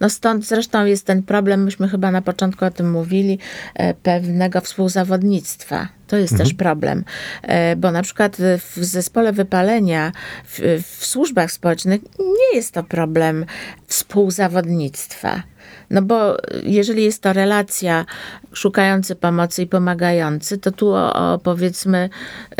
No 0.00 0.10
stąd 0.10 0.46
zresztą 0.46 0.84
jest 0.84 1.06
ten 1.06 1.22
problem, 1.22 1.64
myśmy 1.64 1.88
chyba 1.88 2.10
na 2.10 2.22
początku 2.22 2.64
o 2.64 2.70
tym 2.70 2.90
mówili, 2.90 3.38
e, 3.74 3.94
pewnego 3.94 4.60
współzawodnictwa. 4.60 5.88
To 6.06 6.16
jest 6.16 6.32
mhm. 6.32 6.48
też 6.48 6.56
problem, 6.56 7.04
e, 7.42 7.76
bo 7.76 7.92
na 7.92 8.02
przykład 8.02 8.36
w 8.58 8.84
zespole 8.84 9.32
wypalenia, 9.32 10.12
w, 10.44 10.60
w 10.98 11.06
służbach 11.06 11.52
społecznych 11.52 12.00
nie 12.18 12.56
jest 12.56 12.72
to 12.72 12.82
problem 12.82 13.46
współzawodnictwa. 13.88 15.42
No 15.90 16.02
bo 16.02 16.36
jeżeli 16.62 17.04
jest 17.04 17.22
to 17.22 17.32
relacja 17.32 18.04
szukający 18.52 19.16
pomocy 19.16 19.62
i 19.62 19.66
pomagający, 19.66 20.58
to 20.58 20.72
tu 20.72 20.88
o, 20.88 21.32
o 21.32 21.38
powiedzmy 21.38 22.10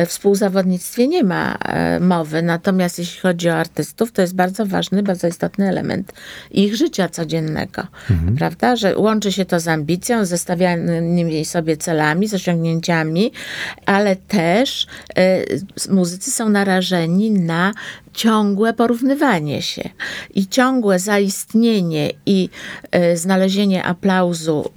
współzawodnictwie 0.07 1.09
nie 1.09 1.25
ma 1.25 1.55
e, 1.55 2.01
mowy. 2.01 2.43
Natomiast 2.43 2.99
jeśli 2.99 3.21
chodzi 3.21 3.49
o 3.51 3.55
artystów, 3.55 4.12
to 4.12 4.23
jest 4.23 4.35
bardzo 4.35 4.67
ważny, 4.67 5.03
bardzo 5.03 5.29
istotny 5.29 5.69
element 5.69 6.12
ich 6.51 6.77
życia 6.77 7.09
codziennego, 7.09 7.83
mhm. 8.11 8.37
prawda? 8.37 8.77
Że 8.77 8.99
łączy 8.99 9.33
się 9.33 9.45
to 9.45 9.61
z 9.61 9.69
ambicją, 9.69 10.25
z 10.25 10.29
zestawianymi 10.29 11.45
sobie 11.45 11.77
celami, 11.77 12.29
z 12.29 12.35
osiągnięciami, 12.35 13.33
ale 13.87 14.17
też 14.17 14.87
y, 15.88 15.91
muzycy 15.91 16.31
są 16.31 16.49
narażeni 16.49 17.31
na 17.31 17.73
ciągłe 18.19 18.73
porównywanie 18.73 19.63
się 19.63 19.91
i 20.35 20.47
ciągłe 20.47 20.99
zaistnienie 20.99 22.11
i 22.27 22.49
y, 23.13 23.17
znalezienie 23.17 23.85
aplauzu 23.85 24.71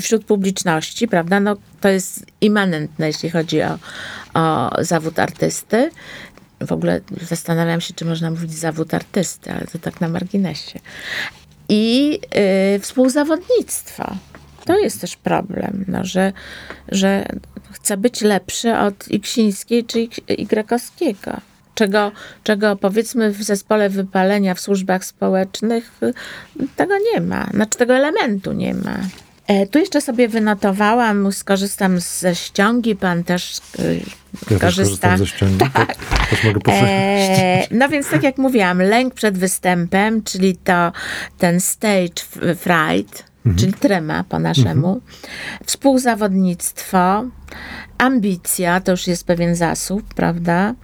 wśród 0.00 0.24
publiczności, 0.24 1.08
prawda? 1.08 1.40
No, 1.40 1.56
to 1.80 1.88
jest 1.88 2.26
immanentne, 2.40 3.06
jeśli 3.06 3.30
chodzi 3.30 3.62
o, 3.62 3.78
o 4.34 4.70
zawód 4.80 5.18
artysty. 5.18 5.90
W 6.60 6.72
ogóle 6.72 7.00
zastanawiam 7.28 7.80
się, 7.80 7.94
czy 7.94 8.04
można 8.04 8.30
mówić 8.30 8.52
zawód 8.52 8.94
artysty, 8.94 9.52
ale 9.52 9.66
to 9.66 9.78
tak 9.78 10.00
na 10.00 10.08
marginesie. 10.08 10.78
I 11.68 12.18
y, 12.76 12.80
współzawodnictwo. 12.80 14.16
To 14.64 14.78
jest 14.78 15.00
też 15.00 15.16
problem, 15.16 15.84
no, 15.88 16.04
że, 16.04 16.32
że 16.88 17.26
chce 17.72 17.96
być 17.96 18.20
lepszy 18.20 18.76
od 18.76 19.08
Iksińskiej 19.08 19.84
czy 19.84 20.08
Y 20.28 21.47
czego, 21.78 22.12
czego 22.44 22.76
powiedzmy 22.76 23.30
w 23.30 23.42
zespole 23.42 23.88
wypalenia 23.88 24.54
w 24.54 24.60
służbach 24.60 25.04
społecznych 25.04 25.90
y, 26.02 26.12
tego 26.76 26.94
nie 27.14 27.20
ma, 27.20 27.44
znaczy 27.54 27.78
tego 27.78 27.94
elementu 27.94 28.52
nie 28.52 28.74
ma. 28.74 28.96
E, 29.46 29.66
tu 29.66 29.78
jeszcze 29.78 30.00
sobie 30.00 30.28
wynotowałam, 30.28 31.32
skorzystam 31.32 32.00
ze 32.00 32.34
ściągi, 32.34 32.96
pan 32.96 33.24
też 33.24 33.58
y, 33.78 34.00
ja 34.50 34.58
korzysta. 34.58 35.10
Też 35.10 35.18
ze 35.18 35.26
ściągi, 35.26 35.64
tak. 35.74 35.94
Też 36.30 36.44
mogę 36.44 36.72
e, 36.72 37.66
No 37.70 37.88
więc 37.88 38.10
tak 38.10 38.22
jak 38.22 38.38
mówiłam, 38.38 38.82
lęk 38.82 39.14
przed 39.14 39.38
występem, 39.38 40.22
czyli 40.22 40.56
to 40.56 40.92
ten 41.38 41.60
stage 41.60 42.22
fright, 42.56 43.27
mhm. 43.50 43.58
czyli 43.58 43.72
trema 43.72 44.24
po 44.24 44.38
naszemu, 44.38 44.88
mhm. 44.88 45.00
współzawodnictwo, 45.64 47.24
ambicja, 47.98 48.80
to 48.80 48.90
już 48.90 49.06
jest 49.06 49.26
pewien 49.26 49.54
zasób, 49.56 50.14
prawda? 50.14 50.74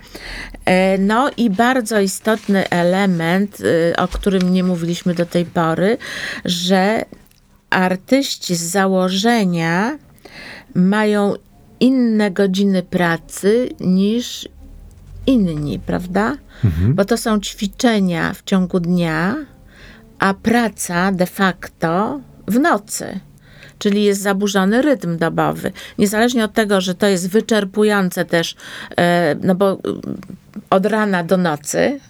E, 0.64 0.98
no 0.98 1.30
i 1.36 1.50
bardzo 1.50 2.00
istotny 2.00 2.68
element, 2.68 3.60
y, 3.60 3.96
o 3.96 4.08
którym 4.08 4.52
nie 4.52 4.64
mówiliśmy 4.64 5.14
do 5.14 5.26
tej 5.26 5.44
pory, 5.44 5.98
że 6.44 7.04
artyści 7.70 8.54
z 8.54 8.62
założenia 8.62 9.98
mają 10.74 11.34
inne 11.80 12.30
godziny 12.30 12.82
pracy 12.82 13.68
niż 13.80 14.48
inni, 15.26 15.78
prawda? 15.78 16.36
Mhm. 16.64 16.94
Bo 16.94 17.04
to 17.04 17.16
są 17.16 17.40
ćwiczenia 17.40 18.34
w 18.34 18.42
ciągu 18.42 18.80
dnia, 18.80 19.36
a 20.18 20.34
praca 20.34 21.12
de 21.12 21.26
facto 21.26 22.20
w 22.46 22.58
nocy 22.58 23.20
czyli 23.78 24.04
jest 24.04 24.22
zaburzony 24.22 24.82
rytm 24.82 25.18
dobowy. 25.18 25.72
Niezależnie 25.98 26.44
od 26.44 26.52
tego, 26.52 26.80
że 26.80 26.94
to 26.94 27.06
jest 27.06 27.30
wyczerpujące 27.30 28.24
też, 28.24 28.56
e, 28.96 29.36
no 29.42 29.54
bo 29.54 29.78
od 30.70 30.86
rana 30.86 31.24
do 31.24 31.36
nocy, 31.36 32.00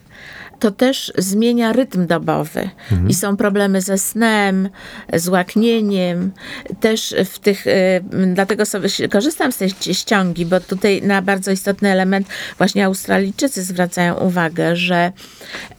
to 0.64 0.70
też 0.70 1.12
zmienia 1.18 1.72
rytm 1.72 2.06
dobowy. 2.06 2.70
Mhm. 2.92 3.08
I 3.08 3.14
są 3.14 3.36
problemy 3.36 3.80
ze 3.80 3.98
snem, 3.98 4.68
z 5.12 5.28
łaknieniem. 5.28 6.32
Też 6.80 7.14
w 7.24 7.38
tych, 7.38 7.66
y, 7.66 8.04
dlatego 8.34 8.66
sobie 8.66 8.88
korzystam 9.12 9.52
z 9.52 9.56
tej 9.56 9.70
ściągi, 9.70 10.46
bo 10.46 10.60
tutaj 10.60 11.02
na 11.02 11.22
bardzo 11.22 11.50
istotny 11.50 11.90
element 11.90 12.26
właśnie 12.58 12.86
Australijczycy 12.86 13.62
zwracają 13.62 14.14
uwagę, 14.14 14.76
że 14.76 15.12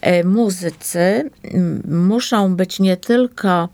y, 0.08 0.24
muzycy 0.24 1.30
muszą 1.88 2.56
być 2.56 2.80
nie 2.80 2.98
tylko 2.98 3.70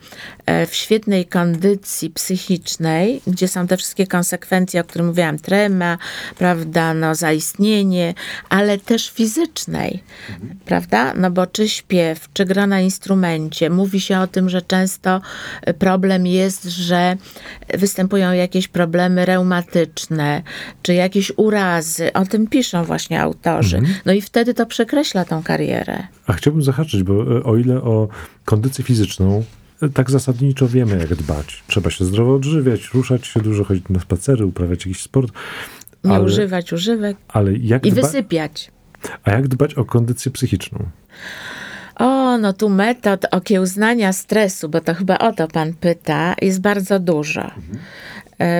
y, 0.63 0.65
w 0.65 0.75
świetnej 0.75 1.25
kondycji 1.25 2.09
psychicznej, 2.09 3.21
gdzie 3.27 3.47
są 3.47 3.67
te 3.67 3.77
wszystkie 3.77 4.07
konsekwencje, 4.07 4.81
o 4.81 4.83
których 4.83 5.07
mówiłam, 5.07 5.39
trema, 5.39 5.97
prawda, 6.37 6.93
no, 6.93 7.15
zaistnienie, 7.15 8.13
ale 8.49 8.77
też 8.77 9.09
fizycznej, 9.09 10.03
mhm. 10.29 10.59
prawda? 10.65 11.00
Prawda? 11.01 11.21
No 11.21 11.31
bo 11.31 11.47
czy 11.47 11.69
śpiew, 11.69 12.29
czy 12.33 12.45
gra 12.45 12.67
na 12.67 12.81
instrumencie, 12.81 13.69
mówi 13.69 13.99
się 13.99 14.19
o 14.19 14.27
tym, 14.27 14.49
że 14.49 14.61
często 14.61 15.21
problem 15.79 16.27
jest, 16.27 16.63
że 16.63 17.17
występują 17.73 18.31
jakieś 18.31 18.67
problemy 18.67 19.25
reumatyczne, 19.25 20.41
czy 20.81 20.93
jakieś 20.93 21.31
urazy. 21.37 22.13
O 22.13 22.25
tym 22.25 22.47
piszą 22.47 22.83
właśnie 22.83 23.21
autorzy. 23.21 23.77
Mhm. 23.77 23.95
No 24.05 24.13
i 24.13 24.21
wtedy 24.21 24.53
to 24.53 24.65
przekreśla 24.65 25.25
tą 25.25 25.43
karierę. 25.43 26.07
A 26.27 26.33
chciałbym 26.33 26.63
zahaczyć, 26.63 27.03
bo 27.03 27.37
e, 27.37 27.43
o 27.43 27.57
ile 27.57 27.75
o 27.75 28.07
kondycję 28.45 28.83
fizyczną 28.83 29.43
e, 29.81 29.89
tak 29.89 30.11
zasadniczo 30.11 30.67
wiemy, 30.67 30.97
jak 30.97 31.15
dbać. 31.15 31.63
Trzeba 31.67 31.89
się 31.89 32.05
zdrowo 32.05 32.35
odżywiać, 32.35 32.89
ruszać 32.93 33.27
się 33.27 33.39
dużo, 33.39 33.63
chodzić 33.63 33.83
na 33.89 33.99
spacery, 33.99 34.45
uprawiać 34.45 34.85
jakiś 34.85 35.01
sport. 35.01 35.31
Nie 36.03 36.11
ale, 36.11 36.23
używać 36.23 36.73
używek. 36.73 37.17
Ale 37.27 37.53
jak 37.53 37.85
I 37.85 37.91
dba... 37.91 38.01
wysypiać. 38.01 38.71
A 39.23 39.31
jak 39.31 39.47
dbać 39.47 39.73
o 39.73 39.85
kondycję 39.85 40.31
psychiczną? 40.31 40.79
O, 41.95 42.37
no 42.37 42.53
tu 42.53 42.69
metod 42.69 43.25
okiełznania 43.31 44.13
stresu, 44.13 44.69
bo 44.69 44.81
to 44.81 44.93
chyba 44.93 45.17
o 45.17 45.31
to 45.31 45.47
pan 45.47 45.73
pyta, 45.73 46.35
jest 46.41 46.61
bardzo 46.61 46.99
dużo. 46.99 47.41
Mhm. 47.41 47.79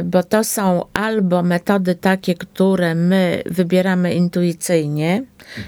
Bo 0.04 0.24
to 0.24 0.44
są 0.44 0.86
albo 0.94 1.44
metody 1.44 1.96
takie, 1.96 2.36
które 2.36 2.96
my 2.96 3.44
wybieramy 3.46 4.14
intuicyjnie 4.14 5.24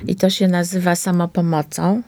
i 0.07 0.15
to 0.15 0.29
się 0.29 0.47
nazywa 0.47 0.95
samopomocą. 0.95 2.01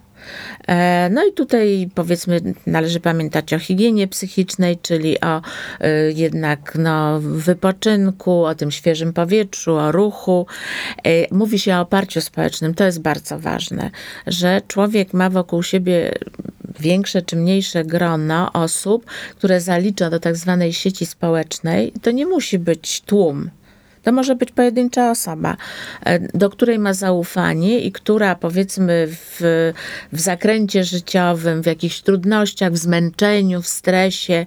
E, 0.68 1.10
no 1.10 1.26
i 1.26 1.34
tutaj 1.34 1.90
powiedzmy 1.96 2.42
należy 2.68 3.00
pamiętać 3.00 3.54
o 3.54 3.60
higienie 3.60 4.08
psychicznej, 4.08 4.78
czyli 4.82 5.22
o 5.22 5.42
e, 5.80 6.12
jednak 6.12 6.76
no, 6.80 7.20
wypoczynku, 7.20 8.46
o 8.46 8.56
tym 8.56 8.72
świeżym 8.72 9.14
powietrzu, 9.14 9.76
o 9.76 9.92
ruchu. 9.92 10.48
E, 11.04 11.36
mówi 11.36 11.60
się 11.60 11.76
o 11.76 11.82
oparciu 11.82 12.22
społecznym, 12.22 12.74
to 12.74 12.84
jest 12.84 13.02
bardzo 13.02 13.40
ważne, 13.40 13.92
że 14.28 14.62
człowiek 14.68 15.14
ma 15.14 15.30
wokół 15.30 15.64
siebie 15.64 16.12
większe 16.80 17.22
czy 17.22 17.36
mniejsze 17.36 17.86
grono 17.86 18.54
osób, 18.54 19.06
które 19.36 19.62
zalicza 19.62 20.10
do 20.10 20.20
tak 20.20 20.36
zwanej 20.36 20.74
sieci 20.74 21.06
społecznej. 21.06 21.94
To 22.02 22.12
nie 22.12 22.26
musi 22.26 22.60
być 22.60 23.02
tłum. 23.02 23.50
To 24.06 24.12
może 24.12 24.36
być 24.36 24.52
pojedyncza 24.52 25.12
osoba, 25.12 25.58
e, 26.06 26.20
do 26.38 26.50
której 26.50 26.80
ma 26.80 26.94
zaufanie 26.94 27.80
i 27.80 27.92
która 27.92 28.36
powiedzmy 28.36 29.08
w, 29.08 29.42
w 30.14 30.20
zakręcie 30.20 30.84
życiowym, 30.84 31.62
w 31.62 31.66
jakichś 31.66 32.02
trudnościach, 32.02 32.72
w 32.72 32.78
zmęczeniu, 32.78 33.62
w 33.62 33.68
stresie 33.68 34.46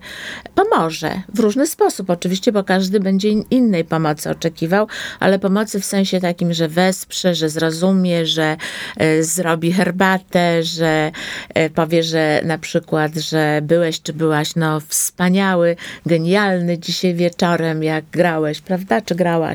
pomoże 0.54 1.22
w 1.34 1.40
różny 1.40 1.66
sposób. 1.66 2.10
Oczywiście, 2.10 2.52
bo 2.52 2.64
każdy 2.64 3.00
będzie 3.00 3.28
innej 3.28 3.84
pomocy 3.84 4.30
oczekiwał, 4.30 4.86
ale 5.20 5.38
pomocy 5.38 5.80
w 5.80 5.84
sensie 5.84 6.20
takim, 6.20 6.52
że 6.52 6.68
wesprze, 6.68 7.34
że 7.34 7.48
zrozumie, 7.48 8.26
że 8.26 8.56
e, 8.96 9.22
zrobi 9.22 9.72
herbatę, 9.72 10.62
że 10.62 11.10
e, 11.54 11.70
powie, 11.70 12.02
że 12.02 12.40
na 12.44 12.58
przykład, 12.58 13.14
że 13.14 13.60
byłeś 13.62 14.02
czy 14.02 14.12
byłaś 14.12 14.56
no 14.56 14.80
wspaniały, 14.80 15.76
genialny 16.06 16.78
dzisiaj 16.78 17.14
wieczorem, 17.14 17.82
jak 17.82 18.04
grałeś, 18.12 18.60
prawda? 18.60 19.00
Czy 19.00 19.14
grała 19.14 19.47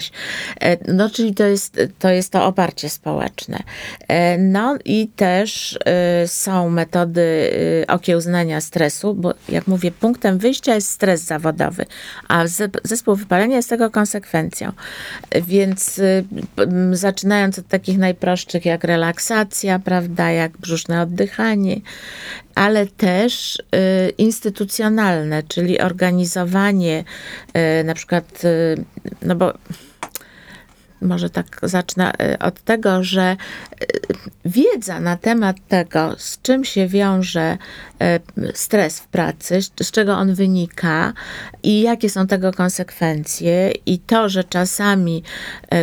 E, 0.60 0.94
no, 0.94 1.10
czyli 1.10 1.34
to 1.34 1.44
jest, 1.44 1.80
to 2.00 2.10
jest 2.10 2.32
to 2.32 2.46
oparcie 2.46 2.90
społeczne. 2.90 3.60
E, 4.08 4.38
no 4.38 4.78
i 4.86 5.08
też 5.08 5.80
e, 5.86 6.28
są 6.28 6.70
metody 6.70 7.24
okiełznania 7.88 8.62
stresu, 8.62 9.14
bo 9.14 9.34
jak 9.50 9.68
mówię, 9.68 9.92
punktem 9.92 10.38
wyjścia 10.38 10.76
jest 10.76 10.90
stres 10.90 11.22
zawodowy, 11.22 11.86
a 12.28 12.44
zespół 12.84 13.16
wypalenia 13.16 13.56
jest 13.56 13.70
tego 13.70 13.92
konsekwencją. 13.92 14.72
Więc 15.48 16.02
zaczynając 16.92 17.60
od 17.60 17.68
takich 17.68 17.98
najprostszych 17.98 18.66
jak 18.66 18.84
relaksacja, 18.84 19.80
prawda, 19.80 20.32
jak 20.32 20.58
brzuszne 20.58 21.02
oddychanie, 21.02 21.82
ale 22.56 22.88
też 22.88 23.56
y, 23.56 24.10
instytucjonalne, 24.18 25.44
czyli 25.44 25.80
organizowanie 25.80 27.04
y, 27.82 27.84
na 27.84 27.94
przykład, 27.94 28.44
y, 28.46 28.84
no 29.22 29.36
bo 29.36 29.54
może 31.04 31.30
tak 31.30 31.60
zacznę 31.64 32.14
od 32.40 32.62
tego, 32.62 33.04
że 33.04 33.38
wiedza 34.46 35.00
na 35.00 35.18
temat 35.18 35.58
tego, 35.68 36.16
z 36.18 36.42
czym 36.42 36.66
się 36.66 36.88
wiąże 36.88 37.58
stres 38.54 39.00
w 39.00 39.08
pracy, 39.08 39.60
z 39.62 39.92
czego 39.92 40.14
on 40.14 40.34
wynika 40.34 41.14
i 41.64 41.82
jakie 41.82 42.10
są 42.10 42.28
tego 42.28 42.52
konsekwencje, 42.52 43.72
i 43.86 44.00
to, 44.00 44.30
że 44.30 44.44
czasami 44.44 45.24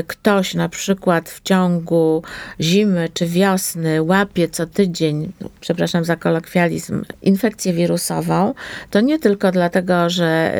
ktoś 0.07 0.55
na 0.55 0.69
przykład 0.69 1.29
w 1.29 1.43
ciągu 1.43 2.23
zimy 2.61 3.09
czy 3.15 3.27
wiosny 3.27 4.03
łapie 4.03 4.49
co 4.49 4.67
tydzień, 4.67 5.33
przepraszam 5.61 6.05
za 6.05 6.17
kolokwializm, 6.17 7.05
infekcję 7.23 7.73
wirusową, 7.73 8.55
to 8.91 9.01
nie 9.01 9.19
tylko 9.19 9.53
dlatego, 9.53 10.11
że 10.11 10.55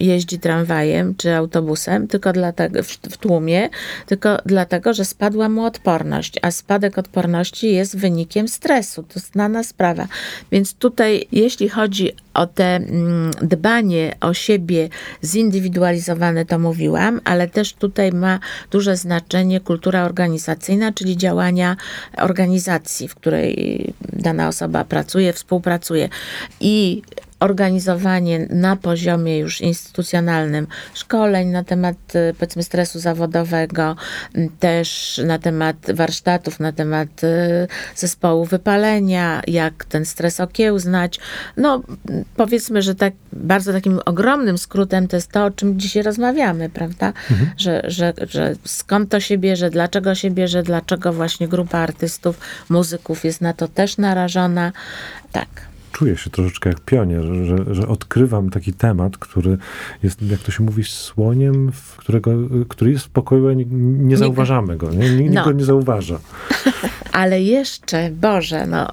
jeździ 0.00 0.38
tramwajem 0.38 1.14
czy 1.16 1.34
autobusem, 1.34 2.08
tylko 2.08 2.32
dlatego, 2.32 2.82
w 3.10 3.16
tłumie, 3.16 3.43
tylko 4.06 4.38
dlatego, 4.46 4.94
że 4.94 5.04
spadła 5.04 5.48
mu 5.48 5.64
odporność, 5.64 6.34
a 6.42 6.50
spadek 6.50 6.98
odporności 6.98 7.72
jest 7.72 7.98
wynikiem 7.98 8.48
stresu. 8.48 9.02
To 9.02 9.20
znana 9.20 9.62
sprawa. 9.62 10.08
Więc 10.52 10.74
tutaj, 10.74 11.26
jeśli 11.32 11.68
chodzi 11.68 12.12
o 12.34 12.46
te 12.46 12.64
mm, 12.64 13.30
dbanie 13.42 14.16
o 14.20 14.34
siebie 14.34 14.88
zindywidualizowane, 15.24 16.44
to 16.44 16.58
mówiłam, 16.58 17.20
ale 17.24 17.48
też 17.48 17.72
tutaj 17.72 18.12
ma 18.12 18.38
duże 18.70 18.96
znaczenie 18.96 19.60
kultura 19.60 20.04
organizacyjna, 20.04 20.92
czyli 20.92 21.16
działania 21.16 21.76
organizacji, 22.18 23.08
w 23.08 23.14
której 23.14 23.94
dana 24.12 24.48
osoba 24.48 24.84
pracuje, 24.84 25.32
współpracuje. 25.32 26.08
I 26.60 27.02
organizowanie 27.44 28.46
na 28.50 28.76
poziomie 28.76 29.38
już 29.38 29.60
instytucjonalnym 29.60 30.66
szkoleń 30.94 31.48
na 31.48 31.64
temat 31.64 31.96
y, 32.14 32.34
powiedzmy 32.38 32.62
stresu 32.62 32.98
zawodowego, 32.98 33.96
też 34.60 35.20
na 35.26 35.38
temat 35.38 35.76
warsztatów, 35.94 36.60
na 36.60 36.72
temat 36.72 37.24
y, 37.24 37.28
zespołu 37.96 38.44
wypalenia, 38.44 39.42
jak 39.46 39.84
ten 39.84 40.04
stres 40.04 40.40
okiełznać. 40.40 41.20
No 41.56 41.82
powiedzmy, 42.36 42.82
że 42.82 42.94
tak 42.94 43.12
bardzo 43.32 43.72
takim 43.72 44.00
ogromnym 44.04 44.58
skrótem 44.58 45.08
to 45.08 45.16
jest 45.16 45.32
to, 45.32 45.44
o 45.44 45.50
czym 45.50 45.80
dzisiaj 45.80 46.02
rozmawiamy, 46.02 46.70
prawda? 46.70 47.12
Mhm. 47.30 47.50
Że, 47.56 47.82
że, 47.86 48.12
że 48.28 48.54
skąd 48.64 49.10
to 49.10 49.20
się 49.20 49.38
bierze, 49.38 49.70
dlaczego 49.70 50.14
się 50.14 50.30
bierze, 50.30 50.62
dlaczego 50.62 51.12
właśnie 51.12 51.48
grupa 51.48 51.78
artystów, 51.78 52.40
muzyków 52.68 53.24
jest 53.24 53.40
na 53.40 53.52
to 53.52 53.68
też 53.68 53.98
narażona. 53.98 54.72
Tak 55.32 55.73
czuję 55.94 56.16
się 56.16 56.30
troszeczkę 56.30 56.70
jak 56.70 56.80
pionier, 56.80 57.22
że, 57.22 57.74
że 57.74 57.88
odkrywam 57.88 58.50
taki 58.50 58.72
temat, 58.72 59.18
który 59.18 59.58
jest, 60.02 60.22
jak 60.22 60.40
to 60.40 60.52
się 60.52 60.64
mówi, 60.64 60.84
słoniem, 60.84 61.72
którego, 61.96 62.30
który 62.68 62.90
jest 62.90 63.04
w 63.04 63.08
pokoju, 63.08 63.48
a 63.48 63.52
nie, 63.52 63.64
nie 64.08 64.16
zauważamy 64.16 64.76
go. 64.76 64.90
Nie? 64.90 65.10
Nikt 65.10 65.34
no. 65.34 65.44
go 65.44 65.52
nie 65.52 65.64
zauważa. 65.64 66.18
Ale 67.12 67.42
jeszcze, 67.42 68.10
Boże, 68.10 68.66
no, 68.66 68.88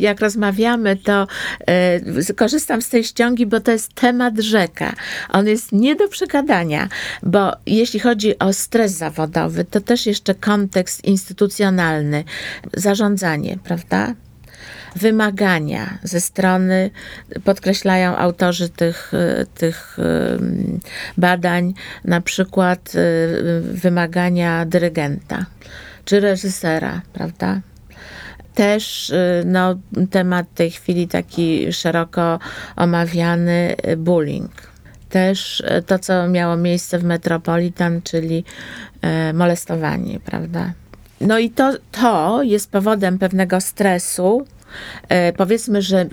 jak 0.00 0.20
rozmawiamy, 0.20 0.96
to 0.96 1.26
y, 2.30 2.34
korzystam 2.34 2.82
z 2.82 2.88
tej 2.88 3.04
ściągi, 3.04 3.46
bo 3.46 3.60
to 3.60 3.70
jest 3.70 3.94
temat 3.94 4.38
rzeka. 4.38 4.94
On 5.32 5.46
jest 5.46 5.72
nie 5.72 5.96
do 5.96 6.08
przegadania, 6.08 6.88
bo 7.22 7.52
jeśli 7.66 8.00
chodzi 8.00 8.38
o 8.38 8.52
stres 8.52 8.92
zawodowy, 8.92 9.64
to 9.64 9.80
też 9.80 10.06
jeszcze 10.06 10.34
kontekst 10.34 11.04
instytucjonalny, 11.04 12.24
zarządzanie, 12.74 13.58
prawda? 13.64 14.14
Wymagania 14.96 15.98
ze 16.02 16.20
strony, 16.20 16.90
podkreślają 17.44 18.16
autorzy 18.16 18.68
tych, 18.68 19.12
tych 19.54 19.98
badań, 21.16 21.74
na 22.04 22.20
przykład 22.20 22.92
y, 22.94 23.60
wymagania 23.60 24.64
dyrygenta 24.66 25.46
czy 26.04 26.20
reżysera, 26.20 27.00
prawda? 27.12 27.60
Też 28.54 29.12
no, 29.44 29.74
temat 30.10 30.46
tej 30.54 30.70
chwili 30.70 31.08
taki 31.08 31.72
szeroko 31.72 32.38
omawiany 32.76 33.74
bullying. 33.96 34.52
Też 35.08 35.62
to, 35.86 35.98
co 35.98 36.28
miało 36.28 36.56
miejsce 36.56 36.98
w 36.98 37.04
Metropolitan, 37.04 38.02
czyli 38.02 38.44
molestowanie, 39.34 40.20
prawda? 40.20 40.72
No 41.20 41.38
i 41.38 41.50
to, 41.50 41.72
to 41.92 42.42
jest 42.42 42.70
powodem 42.70 43.18
pewnego 43.18 43.60
stresu, 43.60 44.46
E, 44.46 44.63
powiedzmy, 45.36 45.82
że 45.82 46.06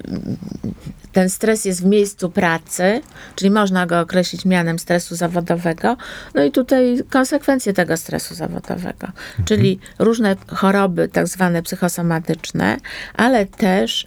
ten 1.12 1.30
stres 1.30 1.66
jest 1.66 1.82
w 1.82 1.86
miejscu 1.86 2.30
pracy, 2.30 3.02
czyli 3.36 3.52
można 3.52 3.86
go 3.86 4.00
określić 4.00 4.46
mianem 4.46 4.80
stresu 4.80 5.16
zawodowego. 5.16 5.98
No 6.36 6.44
i 6.44 6.52
tutaj 6.52 7.00
konsekwencje 7.10 7.74
tego 7.74 7.98
stresu 7.98 8.36
zawodowego, 8.36 9.08
mhm. 9.08 9.46
czyli 9.46 9.80
różne 10.00 10.36
choroby, 10.48 11.08
tak 11.08 11.28
zwane 11.28 11.64
psychosomatyczne, 11.64 12.78
ale 13.16 13.46
też 13.46 14.06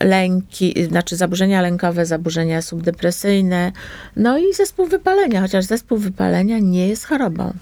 lęki, 0.00 0.84
znaczy 0.84 1.16
zaburzenia 1.16 1.62
lękowe, 1.62 2.06
zaburzenia 2.06 2.62
subdepresyjne, 2.62 3.72
no 4.16 4.38
i 4.38 4.54
zespół 4.54 4.86
wypalenia, 4.86 5.40
chociaż 5.40 5.64
zespół 5.64 5.98
wypalenia 5.98 6.58
nie 6.58 6.88
jest 6.88 7.06
chorobą. 7.06 7.52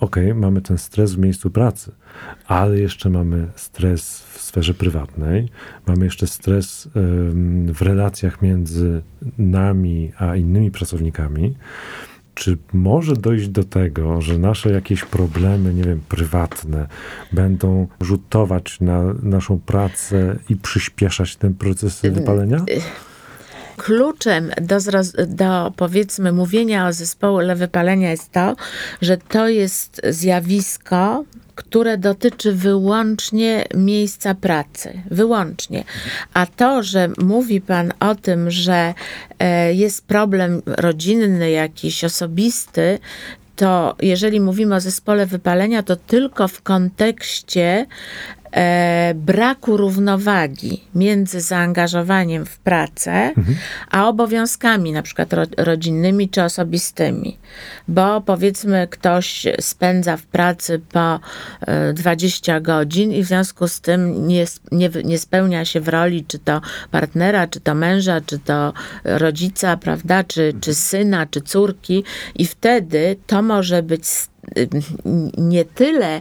Okej, 0.00 0.34
mamy 0.34 0.60
ten 0.60 0.78
stres 0.78 1.14
w 1.14 1.18
miejscu 1.18 1.50
pracy, 1.50 1.92
ale 2.46 2.78
jeszcze 2.78 3.10
mamy 3.10 3.46
stres 3.56 4.22
w 4.22 4.40
sferze 4.40 4.74
prywatnej, 4.74 5.48
mamy 5.86 6.04
jeszcze 6.04 6.26
stres 6.26 6.88
w 7.74 7.82
relacjach 7.82 8.42
między 8.42 9.02
nami 9.38 10.12
a 10.18 10.36
innymi 10.36 10.70
pracownikami. 10.70 11.56
Czy 12.34 12.58
może 12.72 13.16
dojść 13.16 13.48
do 13.48 13.64
tego, 13.64 14.20
że 14.20 14.38
nasze 14.38 14.72
jakieś 14.72 15.04
problemy, 15.04 15.74
nie 15.74 15.84
wiem, 15.84 16.00
prywatne 16.08 16.86
będą 17.32 17.86
rzutować 18.00 18.80
na 18.80 19.02
naszą 19.22 19.58
pracę 19.58 20.38
i 20.48 20.56
przyspieszać 20.56 21.36
ten 21.36 21.54
proces 21.54 22.02
wypalenia? 22.02 22.64
Kluczem 23.84 24.50
do, 24.60 24.78
do 25.26 25.72
powiedzmy 25.76 26.32
mówienia 26.32 26.86
o 26.86 26.92
zespole 26.92 27.56
wypalenia 27.56 28.10
jest 28.10 28.32
to, 28.32 28.56
że 29.02 29.16
to 29.16 29.48
jest 29.48 30.00
zjawisko, 30.08 31.24
które 31.54 31.98
dotyczy 31.98 32.52
wyłącznie 32.52 33.64
miejsca 33.74 34.34
pracy. 34.34 35.02
Wyłącznie. 35.10 35.84
A 36.34 36.46
to, 36.46 36.82
że 36.82 37.08
mówi 37.18 37.60
Pan 37.60 37.92
o 38.00 38.14
tym, 38.14 38.50
że 38.50 38.94
e, 39.38 39.74
jest 39.74 40.06
problem 40.06 40.62
rodzinny, 40.66 41.50
jakiś 41.50 42.04
osobisty, 42.04 42.98
to 43.56 43.96
jeżeli 44.02 44.40
mówimy 44.40 44.74
o 44.74 44.80
zespole 44.80 45.26
wypalenia, 45.26 45.82
to 45.82 45.96
tylko 45.96 46.48
w 46.48 46.62
kontekście 46.62 47.86
braku 49.14 49.76
równowagi 49.76 50.84
między 50.94 51.40
zaangażowaniem 51.40 52.46
w 52.46 52.58
pracę, 52.58 53.32
a 53.90 54.08
obowiązkami, 54.08 54.92
na 54.92 55.02
przykład 55.02 55.32
ro, 55.32 55.42
rodzinnymi 55.56 56.28
czy 56.28 56.42
osobistymi. 56.42 57.36
Bo 57.88 58.20
powiedzmy, 58.20 58.88
ktoś 58.90 59.46
spędza 59.60 60.16
w 60.16 60.22
pracy 60.22 60.80
po 60.92 61.20
e, 61.60 61.92
20 61.92 62.60
godzin 62.60 63.12
i 63.12 63.22
w 63.22 63.26
związku 63.26 63.68
z 63.68 63.80
tym 63.80 64.26
nie, 64.26 64.44
nie, 64.72 64.90
nie 65.04 65.18
spełnia 65.18 65.64
się 65.64 65.80
w 65.80 65.88
roli 65.88 66.24
czy 66.28 66.38
to 66.38 66.60
partnera, 66.90 67.46
czy 67.46 67.60
to 67.60 67.74
męża, 67.74 68.20
czy 68.20 68.38
to 68.38 68.72
rodzica, 69.04 69.76
prawda, 69.76 70.24
czy, 70.24 70.54
czy 70.60 70.74
syna, 70.74 71.26
czy 71.26 71.40
córki, 71.40 72.04
i 72.34 72.46
wtedy 72.46 73.16
to 73.26 73.42
może 73.42 73.82
być 73.82 74.06
nie 75.38 75.64
tyle 75.64 76.20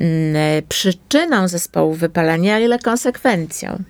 mm, 0.00 0.36
przyczyną 0.68 1.48
zespołu 1.48 1.94
wypalenia, 1.94 2.60
ile 2.60 2.78
konsekwencją. 2.78 3.82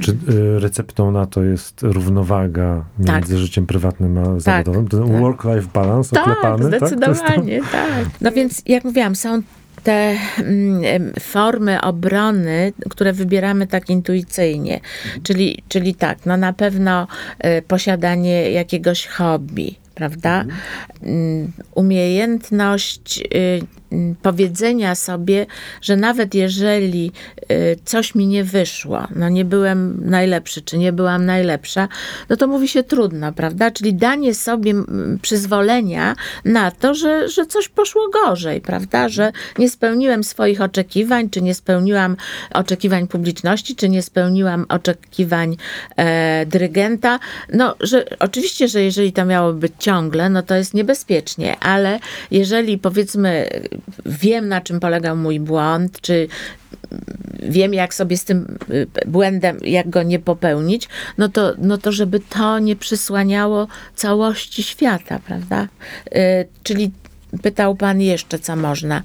Czy 0.00 0.10
y, 0.10 0.60
receptą 0.60 1.10
na 1.10 1.26
to 1.26 1.42
jest 1.42 1.82
równowaga 1.82 2.84
między 2.98 3.32
Tak. 3.32 3.38
życiem 3.38 3.66
prywatnym 3.66 4.18
a 4.18 4.40
zawodowym? 4.40 4.88
Ten 4.88 5.08
tak. 5.08 5.20
work-life 5.20 5.68
balance 5.74 6.16
Tak, 6.16 6.28
oklepany? 6.28 6.70
Tak, 6.70 6.88
zdecydowanie, 6.88 7.60
tak. 7.72 8.06
No 8.20 8.32
więc, 8.32 8.62
jak 8.66 8.84
mówiłam, 8.84 9.16
są 9.16 9.42
te 9.82 10.16
mm, 10.38 11.12
formy 11.20 11.80
obrony, 11.80 12.72
które 12.90 13.12
wybieramy 13.12 13.66
tak 13.66 13.90
intuicyjnie. 13.90 14.80
Czyli, 15.22 15.62
czyli 15.68 15.94
tak, 15.94 16.18
no 16.26 16.36
na 16.36 16.52
pewno 16.52 17.06
e, 17.38 17.62
posiadanie 17.62 18.50
jakiegoś 18.50 19.06
hobby, 19.06 19.78
prawda? 19.96 20.44
Mm, 21.02 21.52
Umiejętność 21.74 23.20
y, 23.34 23.60
powiedzenia 24.22 24.94
sobie, 24.94 25.46
że 25.82 25.96
nawet 25.96 26.34
jeżeli 26.34 27.12
y, 27.50 27.78
coś 27.84 28.14
mi 28.14 28.26
nie 28.26 28.44
wyszło, 28.44 29.06
no 29.16 29.28
nie 29.28 29.44
byłem 29.44 30.10
najlepszy, 30.10 30.62
czy 30.62 30.78
nie 30.78 30.92
byłam 30.92 31.26
najlepsza, 31.26 31.88
no 32.28 32.36
to 32.36 32.46
mówi 32.46 32.68
się 32.68 32.82
trudno, 32.82 33.32
prawda? 33.32 33.70
Czyli 33.70 33.94
danie 33.94 34.34
sobie 34.34 34.70
mm, 34.70 35.18
przyzwolenia 35.22 36.16
na 36.44 36.70
to, 36.70 36.94
że, 36.94 37.28
że 37.28 37.46
coś 37.46 37.68
poszło 37.68 38.08
gorzej, 38.08 38.60
prawda? 38.60 39.08
Że 39.08 39.32
nie 39.58 39.70
spełniłem 39.70 40.24
swoich 40.24 40.60
oczekiwań, 40.60 41.30
czy 41.30 41.42
nie 41.42 41.54
spełniłam 41.54 42.16
oczekiwań 42.54 43.08
publiczności, 43.08 43.76
czy 43.76 43.88
nie 43.88 44.02
spełniłam 44.02 44.66
oczekiwań 44.68 45.56
e, 45.96 46.46
dyrygenta. 46.46 47.18
No, 47.52 47.74
że 47.80 48.04
oczywiście, 48.18 48.68
że 48.68 48.82
jeżeli 48.82 49.12
to 49.12 49.24
miało 49.24 49.52
być 49.52 49.72
ciągle, 49.78 50.30
no 50.30 50.42
to 50.42 50.54
jest 50.54 50.74
niebezpiecznie, 50.74 51.58
ale 51.58 52.00
jeżeli 52.30 52.78
powiedzmy 52.78 53.48
wiem, 54.06 54.48
na 54.48 54.60
czym 54.60 54.80
polegał 54.80 55.16
mój 55.16 55.40
błąd, 55.40 56.00
czy 56.00 56.28
wiem, 57.42 57.74
jak 57.74 57.94
sobie 57.94 58.16
z 58.16 58.24
tym 58.24 58.58
y, 58.70 58.86
błędem, 59.06 59.58
jak 59.64 59.90
go 59.90 60.02
nie 60.02 60.18
popełnić, 60.18 60.88
no 61.18 61.28
to, 61.28 61.52
no 61.58 61.78
to 61.78 61.92
żeby 61.92 62.20
to 62.20 62.58
nie 62.58 62.76
przysłaniało 62.76 63.66
całości 63.94 64.62
świata, 64.62 65.18
prawda? 65.26 65.68
Y, 66.06 66.46
Czyli 66.62 66.90
pytał 67.42 67.76
pan 67.76 68.00
jeszcze, 68.00 68.38
co 68.38 68.56
można. 68.56 69.02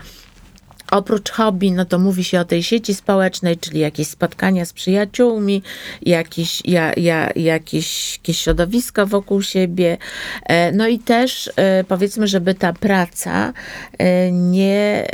Oprócz 0.91 1.31
hobby, 1.31 1.71
no 1.71 1.85
to 1.85 1.99
mówi 1.99 2.23
się 2.23 2.39
o 2.39 2.45
tej 2.45 2.63
sieci 2.63 2.93
społecznej, 2.93 3.57
czyli 3.57 3.79
jakieś 3.79 4.07
spotkania 4.07 4.65
z 4.65 4.73
przyjaciółmi, 4.73 5.63
jakieś, 6.01 6.61
ja, 6.65 6.93
ja, 6.97 7.29
jakieś, 7.35 8.17
jakieś 8.17 8.39
środowisko 8.39 9.07
wokół 9.07 9.41
siebie. 9.41 9.97
E, 10.45 10.71
No 10.71 10.87
i 10.87 10.99
też 10.99 11.51
e, 11.55 11.83
powiedzmy, 11.83 12.27
żeby 12.27 12.53
ta 12.55 12.73
praca 12.73 13.53
e, 13.97 14.31
nie 14.31 15.07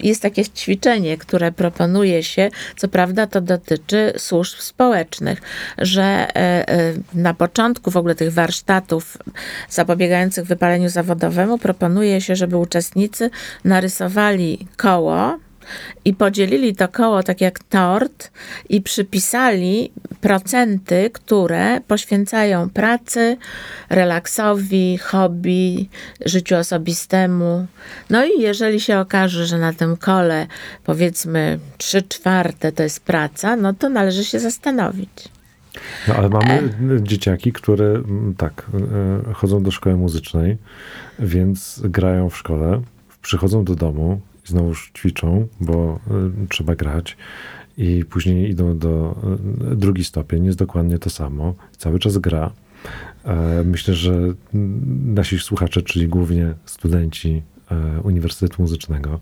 jest 0.00 0.22
takie 0.22 0.44
ćwiczenie, 0.44 1.18
które 1.18 1.52
proponuje 1.52 2.22
się, 2.22 2.50
co 2.76 2.88
prawda 2.88 3.26
to 3.26 3.40
dotyczy 3.40 4.12
służb 4.16 4.58
społecznych, 4.58 5.42
że 5.78 6.02
e, 6.02 6.68
e, 6.68 6.94
na 7.14 7.34
początku 7.34 7.90
w 7.90 7.96
ogóle 7.96 8.14
tych 8.14 8.32
warsztatów 8.32 9.18
zapobiegających 9.68 10.44
wypaleniu 10.44 10.88
zawodowemu 10.88 11.58
proponuje 11.58 12.20
się, 12.20 12.36
żeby 12.36 12.56
uczestnicy 12.56 13.30
narysowali 13.64 14.66
koło, 14.76 15.38
i 16.04 16.14
podzielili 16.14 16.76
to 16.76 16.88
koło 16.88 17.22
tak 17.22 17.40
jak 17.40 17.58
tort 17.58 18.30
i 18.68 18.82
przypisali 18.82 19.92
procenty, 20.20 21.10
które 21.12 21.80
poświęcają 21.80 22.70
pracy, 22.70 23.36
relaksowi, 23.90 24.98
hobby, 24.98 25.88
życiu 26.26 26.56
osobistemu. 26.56 27.66
No 28.10 28.24
i 28.24 28.40
jeżeli 28.40 28.80
się 28.80 28.98
okaże, 28.98 29.46
że 29.46 29.58
na 29.58 29.72
tym 29.72 29.96
kole 29.96 30.46
powiedzmy 30.84 31.58
3 31.78 32.02
czwarte 32.02 32.72
to 32.72 32.82
jest 32.82 33.00
praca, 33.00 33.56
no 33.56 33.72
to 33.72 33.88
należy 33.88 34.24
się 34.24 34.40
zastanowić. 34.40 35.28
No, 36.08 36.14
ale 36.14 36.28
mamy 36.28 36.72
dzieciaki, 37.02 37.52
które 37.52 37.86
mm, 37.86 38.34
tak, 38.34 38.66
e, 39.30 39.32
chodzą 39.34 39.62
do 39.62 39.70
szkoły 39.70 39.96
muzycznej, 39.96 40.56
więc 41.18 41.80
grają 41.84 42.30
w 42.30 42.36
szkole, 42.36 42.82
przychodzą 43.22 43.64
do 43.64 43.74
domu 43.74 44.20
znowuż 44.44 44.90
ćwiczą, 44.94 45.46
bo 45.60 46.00
e, 46.10 46.46
trzeba 46.48 46.74
grać. 46.74 47.16
I 47.76 48.04
później 48.10 48.50
idą 48.50 48.78
do 48.78 49.16
e, 49.72 49.76
drugi 49.76 50.04
stopień, 50.04 50.44
jest 50.44 50.58
dokładnie 50.58 50.98
to 50.98 51.10
samo. 51.10 51.54
Cały 51.78 51.98
czas 51.98 52.18
gra. 52.18 52.50
E, 53.24 53.64
Myślę, 53.64 53.94
że 53.94 54.12
nasi 55.04 55.38
słuchacze, 55.38 55.82
czyli 55.82 56.08
głównie 56.08 56.54
studenci 56.66 57.42
e, 57.70 58.00
Uniwersytetu 58.02 58.62
Muzycznego, 58.62 59.20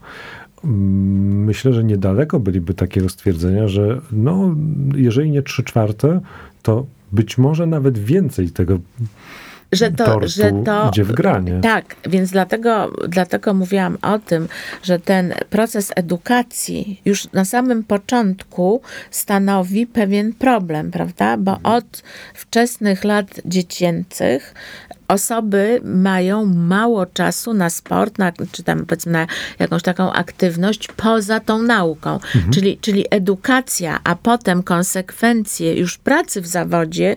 mm, 0.64 1.44
myślę, 1.44 1.72
że 1.72 1.84
niedaleko 1.84 2.40
byliby 2.40 2.74
takiego 2.74 3.08
stwierdzenia, 3.08 3.68
że 3.68 4.00
no, 4.12 4.56
jeżeli 4.94 5.30
nie 5.30 5.42
trzy 5.42 5.64
czwarte, 5.64 6.20
to 6.62 6.86
być 7.12 7.38
może 7.38 7.66
nawet 7.66 7.98
więcej 7.98 8.50
tego 8.50 8.78
że 9.72 9.90
to, 9.90 10.04
tortu 10.04 10.28
że 10.28 10.52
to 10.64 10.88
idzie 10.88 11.04
w 11.04 11.12
granie. 11.12 11.60
Tak, 11.62 11.96
więc 12.06 12.30
dlatego, 12.30 12.90
dlatego 13.08 13.54
mówiłam 13.54 13.98
o 14.02 14.18
tym, 14.18 14.48
że 14.82 14.98
ten 14.98 15.34
proces 15.50 15.92
edukacji 15.96 17.00
już 17.04 17.32
na 17.32 17.44
samym 17.44 17.84
początku 17.84 18.80
stanowi 19.10 19.86
pewien 19.86 20.32
problem, 20.32 20.90
prawda? 20.90 21.36
Bo 21.36 21.58
od 21.62 22.02
wczesnych 22.34 23.04
lat 23.04 23.26
dziecięcych 23.44 24.54
osoby 25.12 25.80
mają 25.84 26.46
mało 26.46 27.06
czasu 27.06 27.54
na 27.54 27.70
sport, 27.70 28.18
na, 28.18 28.32
czy 28.52 28.62
tam 28.62 28.86
powiedzmy 28.86 29.12
na 29.12 29.26
jakąś 29.58 29.82
taką 29.82 30.12
aktywność 30.12 30.88
poza 30.96 31.40
tą 31.40 31.62
nauką. 31.62 32.18
Czyli, 32.54 32.78
czyli 32.78 33.04
edukacja, 33.10 34.00
a 34.04 34.16
potem 34.16 34.62
konsekwencje 34.62 35.74
już 35.74 35.98
pracy 35.98 36.40
w 36.40 36.46
zawodzie. 36.46 37.16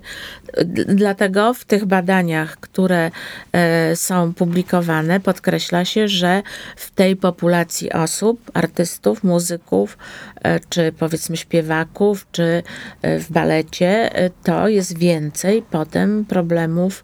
Dlatego 0.87 1.53
w 1.53 1.65
tych 1.65 1.85
badaniach, 1.85 2.57
które 2.57 3.11
e, 3.51 3.95
są 3.95 4.33
publikowane, 4.33 5.19
podkreśla 5.19 5.85
się, 5.85 6.07
że 6.07 6.43
w 6.75 6.91
tej 6.91 7.15
populacji 7.15 7.91
osób, 7.91 8.51
artystów, 8.53 9.23
muzyków, 9.23 9.97
e, 10.43 10.59
czy 10.69 10.91
powiedzmy 10.99 11.37
śpiewaków, 11.37 12.27
czy 12.31 12.63
e, 13.01 13.19
w 13.19 13.31
balecie, 13.31 14.09
to 14.43 14.67
jest 14.67 14.97
więcej 14.97 15.63
potem 15.71 16.25
problemów 16.25 17.03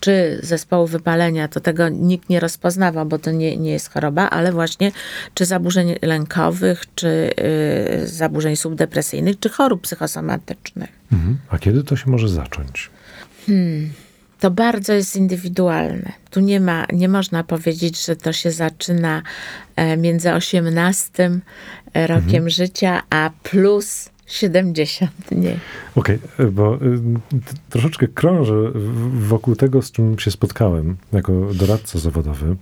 czy 0.00 0.40
zespołu 0.42 0.86
wypalenia, 0.86 1.48
to 1.48 1.60
tego 1.60 1.88
nikt 1.88 2.28
nie 2.28 2.40
rozpoznawał, 2.40 3.06
bo 3.06 3.18
to 3.18 3.30
nie, 3.30 3.56
nie 3.56 3.70
jest 3.70 3.92
choroba, 3.92 4.30
ale 4.30 4.52
właśnie 4.52 4.92
czy 5.34 5.44
zaburzeń 5.44 5.94
lękowych, 6.02 6.84
czy 6.94 7.30
y, 8.02 8.08
zaburzeń 8.08 8.56
subdepresyjnych, 8.56 9.40
czy 9.40 9.48
chorób 9.48 9.82
psychosomatycznych. 9.82 10.90
Mhm. 11.12 11.38
A 11.48 11.58
kiedy 11.58 11.84
to 11.84 11.96
się 11.96 12.10
może 12.10 12.28
zacząć? 12.28 12.90
to 14.40 14.50
bardzo 14.50 14.92
jest 14.92 15.16
indywidualne. 15.16 16.12
Tu 16.30 16.40
nie 16.40 16.60
ma, 16.60 16.86
nie 16.92 17.08
można 17.08 17.44
powiedzieć, 17.44 18.06
że 18.06 18.16
to 18.16 18.32
się 18.32 18.50
zaczyna 18.50 19.22
e, 19.76 19.96
między 19.96 20.32
18 20.32 21.30
rokiem 21.94 22.20
mhm. 22.20 22.50
życia, 22.50 23.02
a 23.10 23.30
plus 23.42 24.10
70, 24.28 25.10
nie. 25.30 25.58
Okej, 25.94 26.18
okay, 26.34 26.50
bo 26.50 26.74
y, 26.74 27.00
troszeczkę 27.70 28.08
krążę 28.08 28.72
wokół 29.12 29.56
tego, 29.56 29.82
z 29.82 29.92
czym 29.92 30.18
się 30.18 30.30
spotkałem 30.30 30.96
jako 31.12 31.32
doradca 31.54 31.98
zawodowy. 31.98 32.56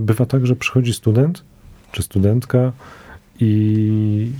Bywa 0.00 0.26
tak, 0.26 0.46
że 0.46 0.56
przychodzi 0.56 0.92
student 0.92 1.44
czy 1.92 2.02
studentka 2.02 2.72
i 3.40 4.32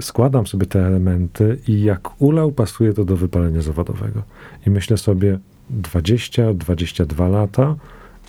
składam 0.00 0.46
sobie 0.46 0.66
te 0.66 0.86
elementy 0.86 1.58
i 1.68 1.82
jak 1.82 2.22
ulał 2.22 2.52
pasuje 2.52 2.92
to 2.92 3.04
do 3.04 3.16
wypalenia 3.16 3.62
zawodowego. 3.62 4.22
I 4.66 4.70
myślę 4.70 4.98
sobie 4.98 5.38
20-22 5.82 7.30
lata 7.30 7.76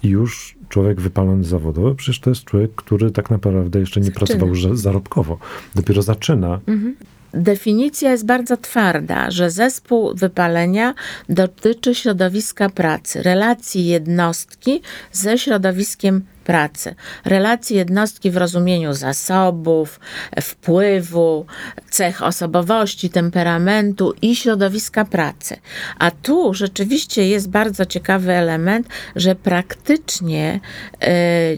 i 0.04 0.08
już 0.08 0.56
człowiek 0.76 1.02
wypalony 1.02 1.44
zawodowo, 1.44 1.96
przecież 1.96 2.20
to 2.20 2.30
jest 2.30 2.44
człowiek, 2.44 2.72
który 2.76 3.12
tak 3.12 3.30
naprawdę 3.30 3.80
jeszcze 3.80 4.00
nie 4.00 4.06
zaczyna. 4.06 4.26
pracował 4.26 4.56
zarobkowo. 4.76 5.38
Dopiero 5.76 6.02
zaczyna. 6.02 6.60
Mhm. 6.68 6.96
Definicja 7.34 8.12
jest 8.12 8.26
bardzo 8.26 8.58
twarda, 8.58 9.32
że 9.32 9.52
zespół 9.52 10.16
wypalenia 10.16 10.94
dotyczy 11.30 11.96
środowiska 11.96 12.70
pracy, 12.70 13.24
relacji 13.24 13.86
jednostki 13.86 14.82
ze 15.12 15.38
środowiskiem 15.38 16.22
pracy. 16.46 16.96
Relacje 17.26 17.78
jednostki 17.78 18.32
w 18.32 18.38
rozumieniu 18.38 18.94
zasobów, 18.94 20.00
wpływu, 20.42 21.46
cech 21.90 22.24
osobowości, 22.24 23.10
temperamentu 23.10 24.14
i 24.22 24.36
środowiska 24.36 25.06
pracy. 25.06 25.58
A 26.00 26.12
tu 26.12 26.54
rzeczywiście 26.54 27.28
jest 27.28 27.50
bardzo 27.50 27.86
ciekawy 27.86 28.32
element, 28.32 28.88
że 29.16 29.36
praktycznie 29.36 30.60
y, 30.60 31.08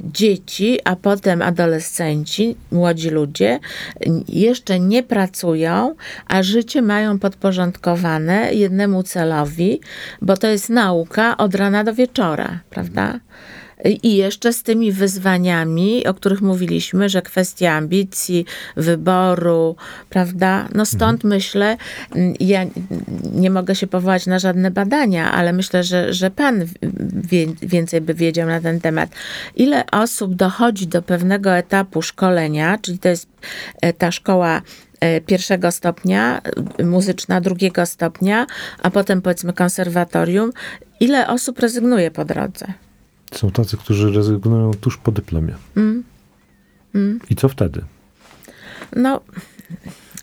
dzieci, 0.04 0.80
a 0.84 0.96
potem 0.96 1.42
adolescenci, 1.42 2.56
młodzi 2.72 3.10
ludzie 3.10 3.60
jeszcze 4.28 4.80
nie 4.80 5.04
pracują, 5.04 5.96
a 6.28 6.44
życie 6.44 6.82
mają 6.82 7.20
podporządkowane 7.20 8.54
jednemu 8.54 9.04
celowi, 9.04 9.82
bo 10.22 10.38
to 10.38 10.48
jest 10.48 10.70
nauka 10.70 11.38
od 11.38 11.56
rana 11.56 11.84
do 11.84 11.94
wieczora, 11.94 12.60
prawda? 12.70 13.20
I 13.86 14.16
jeszcze 14.16 14.54
z 14.54 14.64
tymi 14.64 14.92
wyzwaniami, 14.92 16.08
o 16.08 16.14
których 16.14 16.42
mówiliśmy, 16.42 17.10
że 17.10 17.22
kwestia 17.22 17.72
ambicji, 17.72 18.46
wyboru, 18.76 19.76
prawda? 20.10 20.68
No 20.74 20.86
stąd 20.86 21.26
mhm. 21.26 21.30
myślę, 21.30 21.78
ja 22.40 22.66
nie 23.34 23.50
mogę 23.50 23.76
się 23.76 23.88
powołać 23.88 24.26
na 24.26 24.40
żadne 24.40 24.72
badania, 24.72 25.32
ale 25.32 25.54
myślę, 25.54 25.84
że, 25.84 26.14
że 26.14 26.32
pan 26.32 26.66
wie, 27.14 27.48
więcej 27.62 28.02
by 28.02 28.14
wiedział 28.14 28.48
na 28.48 28.62
ten 28.62 28.82
temat. 28.82 29.10
Ile 29.56 29.84
osób 29.92 30.36
dochodzi 30.36 30.88
do 30.88 31.02
pewnego 31.02 31.52
etapu 31.52 32.02
szkolenia, 32.02 32.78
czyli 32.82 33.00
to 33.00 33.10
jest 33.10 33.28
e, 33.82 33.94
ta 33.94 34.12
szkoła 34.12 34.62
e, 35.00 35.22
pierwszego 35.22 35.72
stopnia, 35.72 36.42
muzyczna 36.84 37.42
drugiego 37.42 37.86
stopnia, 37.86 38.46
a 38.84 38.92
potem 38.92 39.22
powiedzmy 39.22 39.54
konserwatorium, 39.54 40.52
ile 41.00 41.28
osób 41.28 41.60
rezygnuje 41.60 42.12
po 42.12 42.26
drodze? 42.26 42.87
Są 43.32 43.52
tacy, 43.52 43.78
którzy 43.78 44.12
rezygnują 44.12 44.72
tuż 44.74 44.98
po 44.98 45.12
dyplomie. 45.12 45.56
Mm. 45.78 46.04
Mm. 46.96 47.20
I 47.30 47.36
co 47.36 47.50
wtedy? 47.50 47.82
No, 48.96 49.22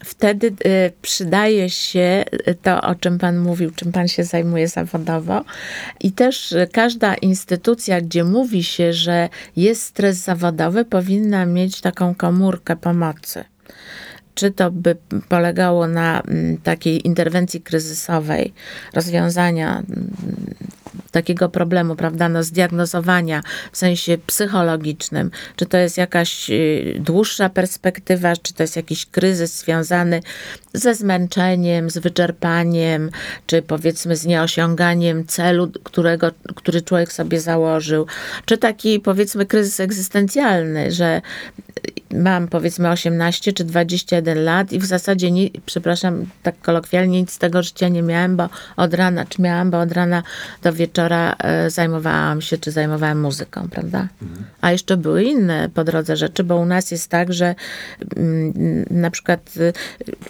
wtedy 0.05 0.47
y, 0.47 0.93
przydaje 1.03 1.71
się 1.71 2.25
to, 2.63 2.83
o 2.83 2.95
czym 2.95 3.19
Pan 3.19 3.39
mówił, 3.39 3.71
czym 3.71 3.93
Pan 3.93 4.09
się 4.09 4.25
zajmuje 4.25 4.69
zawodowo. 4.69 5.45
I 6.01 6.13
też 6.13 6.55
każda 6.73 7.15
instytucja, 7.15 8.01
gdzie 8.01 8.25
mówi 8.25 8.65
się, 8.65 8.93
że 8.93 9.29
jest 9.57 9.83
stres 9.83 10.17
zawodowy, 10.17 10.85
powinna 10.85 11.47
mieć 11.47 11.81
taką 11.81 12.15
komórkę 12.15 12.77
pomocy 12.77 13.45
czy 14.35 14.51
to 14.51 14.71
by 14.71 14.97
polegało 15.29 15.87
na 15.89 16.21
mm, 16.21 16.57
takiej 16.57 17.07
interwencji 17.07 17.61
kryzysowej, 17.61 18.53
rozwiązania 18.95 19.79
mm, 19.79 20.15
takiego 21.15 21.49
problemu, 21.49 21.97
prawda, 21.97 22.29
no, 22.29 22.43
zdiagnozowania 22.43 23.43
w 23.73 23.77
sensie 23.77 24.19
psychologicznym, 24.27 25.31
czy 25.57 25.67
to 25.67 25.77
jest 25.77 25.99
jakaś 25.99 26.51
y, 26.51 26.97
dłuższa 27.01 27.49
perspektywa, 27.49 28.37
czy 28.37 28.55
to 28.55 28.63
jest 28.63 28.77
jakiś 28.77 29.07
kryzys 29.07 29.59
związany 29.59 30.23
ze 30.73 30.95
zmęczeniem, 30.95 31.91
z 31.91 31.99
wyczerpaniem, 31.99 33.11
czy 33.47 33.63
powiedzmy 33.63 34.17
z 34.17 34.27
nieosiąganiem 34.27 35.27
celu, 35.27 35.71
którego, 35.85 36.31
który 36.55 36.83
człowiek 36.83 37.13
sobie 37.13 37.41
założył, 37.41 38.07
czy 38.45 38.59
taki 38.59 39.01
powiedzmy 39.01 39.47
kryzys 39.47 39.81
egzystencjalny, 39.81 40.93
że 40.93 41.23
mam 42.15 42.49
powiedzmy 42.49 42.91
18 42.91 43.53
czy 43.53 43.65
21 43.65 44.45
lat 44.45 44.73
i 44.73 44.79
w 44.79 44.85
zasadzie, 44.85 45.31
nie, 45.31 45.49
przepraszam, 45.67 46.27
tak 46.43 46.61
kolokwialnie 46.61 47.21
nic 47.21 47.33
z 47.33 47.39
tego 47.39 47.63
życia 47.63 47.89
nie 47.89 48.03
miałem, 48.03 48.37
bo 48.37 48.49
od 48.77 48.95
rana, 48.95 49.25
czy 49.25 49.43
miałam, 49.43 49.71
bo 49.71 49.81
od 49.81 49.93
rana 49.93 50.23
do 50.63 50.73
wieczora 50.73 51.37
e, 51.39 51.71
zajmowałam 51.71 52.41
się, 52.41 52.59
czy 52.59 52.71
zajmowałam 52.71 53.21
muzyką, 53.21 53.69
prawda? 53.71 54.09
A 54.61 54.73
jeszcze 54.73 54.97
były 54.97 55.25
inne 55.25 55.69
po 55.75 55.85
drodze 55.85 56.17
rzeczy, 56.17 56.45
bo 56.45 56.57
u 56.57 56.67
nas 56.67 56.91
jest 56.91 57.11
tak, 57.11 57.33
że 57.33 57.55
mm, 58.17 58.85
na 58.91 59.11
przykład 59.11 59.57
y, 59.57 59.73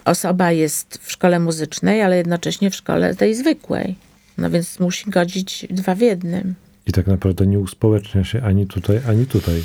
osoba 0.05 0.53
jest 0.53 0.99
w 1.03 1.13
szkole 1.13 1.41
muzycznej, 1.41 2.03
ale 2.03 2.17
jednocześnie 2.17 2.71
w 2.71 2.75
szkole 2.75 3.15
tej 3.15 3.35
zwykłej. 3.35 3.97
No 4.39 4.51
więc 4.51 4.81
musi 4.81 5.11
godzić 5.11 5.67
dwa 5.71 5.95
w 5.95 6.01
jednym. 6.01 6.55
I 6.87 6.93
tak 6.93 7.07
naprawdę 7.07 7.47
nie 7.47 7.59
uspołecznia 7.59 8.25
się 8.25 8.43
ani 8.43 8.67
tutaj, 8.67 9.01
ani 9.09 9.27
tutaj 9.27 9.63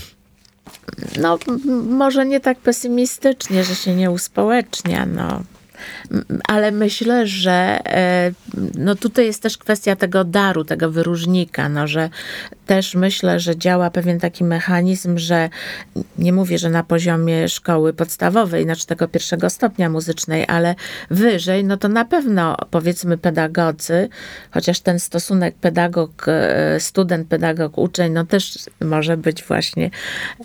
no, 1.22 1.38
może 1.90 2.26
nie 2.26 2.40
tak 2.40 2.58
pesymistycznie, 2.60 3.64
że 3.64 3.76
się 3.76 3.96
nie 3.96 4.12
uspołecznia, 4.12 5.06
no. 5.06 5.44
Ale 6.48 6.72
myślę, 6.72 7.28
że 7.28 7.80
e, 7.86 8.32
no 8.78 8.96
tutaj 8.96 9.26
jest 9.26 9.44
też 9.44 9.58
kwestia 9.58 9.96
tego 9.96 10.24
daru, 10.24 10.64
tego 10.64 10.92
wyróżnika, 10.92 11.70
no, 11.70 11.88
że 11.88 12.10
też 12.66 12.96
myślę, 12.96 13.40
że 13.40 13.58
działa 13.58 13.90
pewien 13.90 14.20
taki 14.20 14.44
mechanizm, 14.44 15.18
że 15.18 15.50
nie 16.18 16.34
mówię, 16.34 16.58
że 16.58 16.70
na 16.70 16.84
poziomie 16.84 17.50
szkoły 17.50 17.94
podstawowej, 17.94 18.64
znaczy 18.64 18.86
tego 18.86 19.08
pierwszego 19.08 19.50
stopnia 19.50 19.90
muzycznej, 19.90 20.46
ale 20.48 20.76
wyżej, 21.10 21.64
no 21.64 21.78
to 21.78 21.88
na 21.88 22.06
pewno 22.06 22.58
powiedzmy 22.72 23.18
pedagodzy, 23.18 24.10
chociaż 24.52 24.80
ten 24.80 25.00
stosunek 25.00 25.56
pedagog, 25.56 26.26
e, 26.28 26.80
student, 26.80 27.28
pedagog, 27.28 27.78
uczeń, 27.78 28.14
no 28.14 28.26
też 28.26 28.58
może 28.82 29.18
być 29.18 29.44
właśnie 29.44 29.90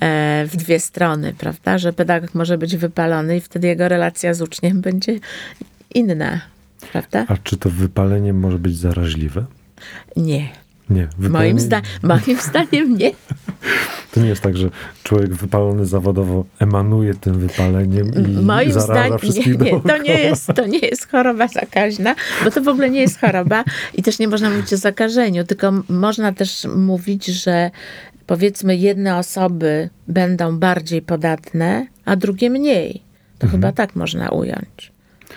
e, 0.01 0.45
w 0.47 0.57
dwie 0.57 0.81
strony, 0.81 1.35
prawda, 1.39 1.79
że 1.79 1.93
pedagog 1.93 2.35
może 2.35 2.59
być 2.59 2.77
wypalony 2.77 3.37
i 3.37 3.41
wtedy 3.41 3.69
jego 3.69 3.89
relacja 3.89 4.35
z 4.35 4.43
uczniem 4.43 4.81
będzie 4.81 5.19
inna, 5.95 6.41
prawda? 6.93 7.25
A 7.29 7.37
czy 7.37 7.57
to 7.57 7.71
wypalenie 7.71 8.33
może 8.33 8.59
być 8.59 8.77
zaraźliwe? 8.77 9.45
Nie. 10.17 10.49
Nie. 10.91 11.09
Wypalenie... 11.19 11.55
Moim, 11.55 11.61
zda 11.61 11.83
moim 12.03 12.39
zdaniem 12.49 12.97
nie. 12.97 13.11
To 14.13 14.21
nie 14.21 14.29
jest 14.29 14.43
tak, 14.43 14.57
że 14.57 14.71
człowiek 15.03 15.35
wypalony 15.35 15.87
zawodowo 15.87 16.45
emanuje 16.59 17.15
tym 17.15 17.39
wypaleniem 17.39 18.11
i 18.15 18.43
Moim 18.43 18.73
zdaniem 18.73 19.19
nie, 19.35 19.71
nie, 19.71 19.81
to 19.81 19.99
nie, 19.99 20.21
jest, 20.21 20.47
to 20.47 20.67
nie 20.67 20.79
jest 20.79 21.11
choroba 21.11 21.49
zakaźna, 21.49 22.15
bo 22.45 22.51
to 22.51 22.61
w 22.61 22.69
ogóle 22.69 22.91
nie 22.91 23.01
jest 23.01 23.21
choroba 23.21 23.65
i 23.95 24.03
też 24.03 24.19
nie 24.19 24.29
można 24.29 24.51
mówić 24.51 24.73
o 24.73 24.77
zakażeniu, 24.77 25.45
tylko 25.45 25.73
można 25.89 26.33
też 26.33 26.67
mówić, 26.77 27.27
że 27.27 27.71
powiedzmy 28.27 28.77
jedne 28.77 29.17
osoby 29.17 29.89
będą 30.09 30.59
bardziej 30.59 31.03
podatne, 31.03 31.87
a 32.05 32.17
drugie 32.17 32.51
mniej. 32.51 33.03
To 33.39 33.47
mhm. 33.47 33.51
chyba 33.51 33.73
tak 33.73 33.97
można 33.97 34.29
ująć. 34.29 34.94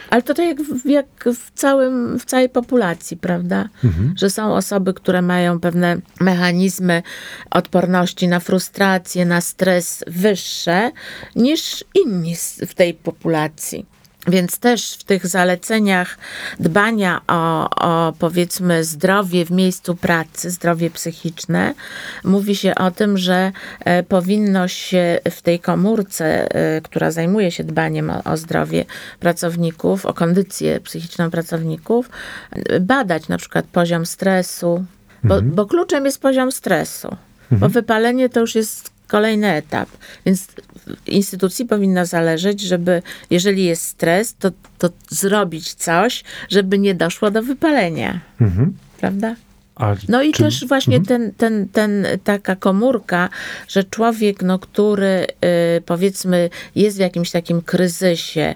Ale 0.10 0.22
to 0.22 0.34
tak 0.34 0.46
jak, 0.46 0.62
w, 0.62 0.90
jak 0.90 1.06
w, 1.26 1.52
całym, 1.54 2.20
w 2.20 2.26
całej 2.26 2.50
populacji, 2.50 3.18
prawda? 3.18 3.70
Mhm. 3.84 4.14
Że 4.18 4.30
są 4.30 4.54
osoby, 4.54 4.94
które 4.94 5.22
mają 5.22 5.60
pewne 5.60 5.98
mechanizmy 6.20 7.04
odporności 7.52 8.28
na 8.28 8.40
frustrację, 8.40 9.26
na 9.26 9.42
stres 9.42 10.04
wyższe 10.08 10.92
niż 11.36 11.86
inni 11.94 12.36
w 12.68 12.74
tej 12.74 12.94
populacji. 12.94 13.86
Więc 14.28 14.60
też 14.60 14.94
w 14.94 15.04
tych 15.04 15.28
zaleceniach 15.28 16.18
dbania 16.60 17.22
o, 17.28 17.70
o, 17.70 18.14
powiedzmy 18.20 18.84
zdrowie 18.84 19.46
w 19.46 19.52
miejscu 19.52 19.96
pracy, 19.96 20.50
zdrowie 20.50 20.90
psychiczne, 20.90 21.74
mówi 22.24 22.56
się 22.56 22.76
o 22.76 22.92
tym, 22.92 23.18
że 23.18 23.52
e, 23.80 24.04
powinno 24.04 24.68
się 24.68 25.20
w 25.32 25.42
tej 25.42 25.60
komórce, 25.60 26.56
e, 26.56 26.82
która 26.82 27.12
zajmuje 27.12 27.52
się 27.52 27.64
dbaniem 27.64 28.10
o, 28.10 28.24
o 28.24 28.38
zdrowie 28.38 28.86
pracowników, 29.20 30.06
o 30.06 30.14
kondycję 30.14 30.80
psychiczną 30.80 31.32
pracowników, 31.32 32.10
badać 32.82 33.28
na 33.28 33.38
przykład 33.38 33.66
poziom 33.66 34.06
stresu, 34.06 34.86
bo, 35.24 35.36
mhm. 35.36 35.56
bo 35.56 35.66
kluczem 35.66 36.06
jest 36.06 36.22
poziom 36.22 36.52
stresu. 36.52 37.08
Mhm. 37.52 37.60
Bo 37.60 37.70
wypalenie 37.70 38.30
to 38.30 38.40
już 38.40 38.56
jest 38.56 38.97
kolejny 39.08 39.48
etap. 39.54 39.90
Więc 40.26 40.48
instytucji 41.06 41.66
powinno 41.66 42.06
zależeć, 42.06 42.62
żeby 42.62 43.02
jeżeli 43.30 43.66
jest 43.66 43.84
stres, 43.84 44.36
to, 44.40 44.52
to 44.78 44.90
zrobić 45.10 45.74
coś, 45.74 46.24
żeby 46.50 46.80
nie 46.80 46.96
doszło 46.96 47.32
do 47.32 47.44
wypalenia. 47.44 48.22
Mhm. 48.42 48.78
prawda? 49.00 49.36
A 49.80 49.96
No 50.10 50.22
i 50.24 50.32
czy- 50.32 50.44
też 50.44 50.66
właśnie 50.68 51.02
ten, 51.02 51.32
ten, 51.38 51.68
ten, 51.70 52.08
taka 52.24 52.56
komórka, 52.56 53.30
że 53.68 53.84
człowiek, 53.84 54.42
no, 54.42 54.60
który 54.60 55.28
y, 55.78 55.82
powiedzmy 55.82 56.50
jest 56.76 56.98
w 56.98 57.00
jakimś 57.00 57.32
takim 57.32 57.62
kryzysie, 57.62 58.56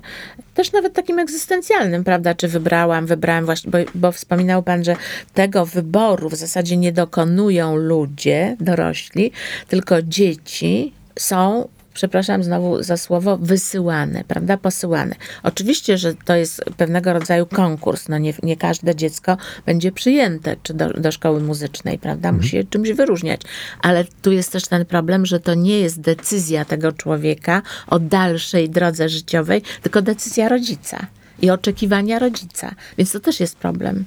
też 0.54 0.72
nawet 0.72 0.94
takim 0.94 1.20
egzystencjalnym, 1.20 2.04
prawda? 2.04 2.36
Czy 2.36 2.48
wybrałam, 2.48 3.06
wybrałem 3.06 3.46
właśnie, 3.46 3.72
bo, 3.72 3.78
bo 3.96 4.12
wspominał 4.12 4.64
pan, 4.64 4.84
że 4.84 4.96
tego 5.34 5.66
wyboru 5.66 6.30
w 6.30 6.36
zasadzie 6.36 6.78
nie 6.78 6.92
dokonują 6.92 7.76
ludzie, 7.76 8.56
dorośli, 8.60 9.32
tylko 9.68 10.02
dzieci 10.02 10.94
są 11.20 11.68
przepraszam 11.94 12.44
znowu 12.44 12.84
za 12.84 12.98
słowo, 12.98 13.38
wysyłane, 13.38 14.24
prawda, 14.28 14.58
posyłane. 14.58 15.16
Oczywiście, 15.44 15.98
że 15.98 16.14
to 16.26 16.36
jest 16.36 16.64
pewnego 16.78 17.14
rodzaju 17.14 17.46
konkurs, 17.46 18.10
no 18.10 18.18
nie, 18.18 18.34
nie 18.44 18.58
każde 18.58 18.96
dziecko 18.96 19.38
będzie 19.66 19.92
przyjęte 19.92 20.56
czy 20.64 20.74
do, 20.74 20.90
do 20.90 21.12
szkoły 21.12 21.42
muzycznej, 21.42 22.00
prawda, 22.00 22.32
musi 22.32 22.50
się 22.50 22.64
czymś 22.64 22.92
wyróżniać, 22.92 23.42
ale 23.82 24.06
tu 24.22 24.32
jest 24.32 24.52
też 24.52 24.68
ten 24.68 24.86
problem, 24.86 25.26
że 25.26 25.40
to 25.40 25.54
nie 25.54 25.80
jest 25.80 26.02
decyzja 26.02 26.66
tego 26.66 26.92
człowieka 26.92 27.62
o 27.88 28.00
dalszej 28.00 28.70
drodze 28.70 29.10
życiowej, 29.10 29.62
tylko 29.82 30.02
decyzja 30.02 30.50
rodzica 30.50 31.06
i 31.42 31.50
oczekiwania 31.50 32.20
rodzica, 32.20 32.76
więc 32.98 33.12
to 33.12 33.20
też 33.20 33.40
jest 33.40 33.58
problem. 33.58 34.06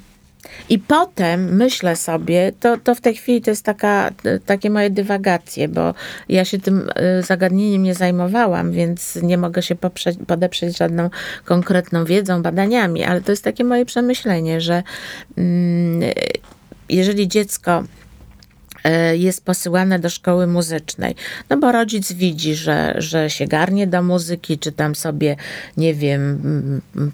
I 0.68 0.78
potem 0.78 1.56
myślę 1.56 1.96
sobie, 1.96 2.52
to, 2.60 2.76
to 2.76 2.94
w 2.94 3.00
tej 3.00 3.14
chwili 3.14 3.40
to 3.42 3.50
jest 3.50 3.64
taka, 3.64 4.10
takie 4.46 4.70
moje 4.70 4.90
dywagacje, 4.90 5.68
bo 5.68 5.94
ja 6.28 6.44
się 6.44 6.58
tym 6.58 6.90
y, 7.18 7.22
zagadnieniem 7.22 7.82
nie 7.82 7.94
zajmowałam, 7.94 8.72
więc 8.72 9.16
nie 9.22 9.38
mogę 9.38 9.62
się 9.62 9.74
poprzeć, 9.74 10.18
podeprzeć 10.26 10.78
żadną 10.78 11.10
konkretną 11.44 12.04
wiedzą, 12.04 12.42
badaniami, 12.42 13.04
ale 13.04 13.20
to 13.20 13.32
jest 13.32 13.44
takie 13.44 13.64
moje 13.64 13.86
przemyślenie, 13.86 14.60
że 14.60 14.82
mm, 15.38 16.00
jeżeli 16.88 17.28
dziecko 17.28 17.84
jest 19.14 19.44
posyłane 19.44 19.98
do 19.98 20.10
szkoły 20.10 20.46
muzycznej. 20.46 21.14
No 21.50 21.56
bo 21.56 21.72
rodzic 21.72 22.12
widzi, 22.12 22.54
że, 22.54 22.94
że 22.98 23.30
się 23.30 23.46
garnie 23.46 23.86
do 23.86 24.02
muzyki, 24.02 24.58
czy 24.58 24.72
tam 24.72 24.94
sobie, 24.94 25.36
nie 25.76 25.94
wiem, 25.94 26.40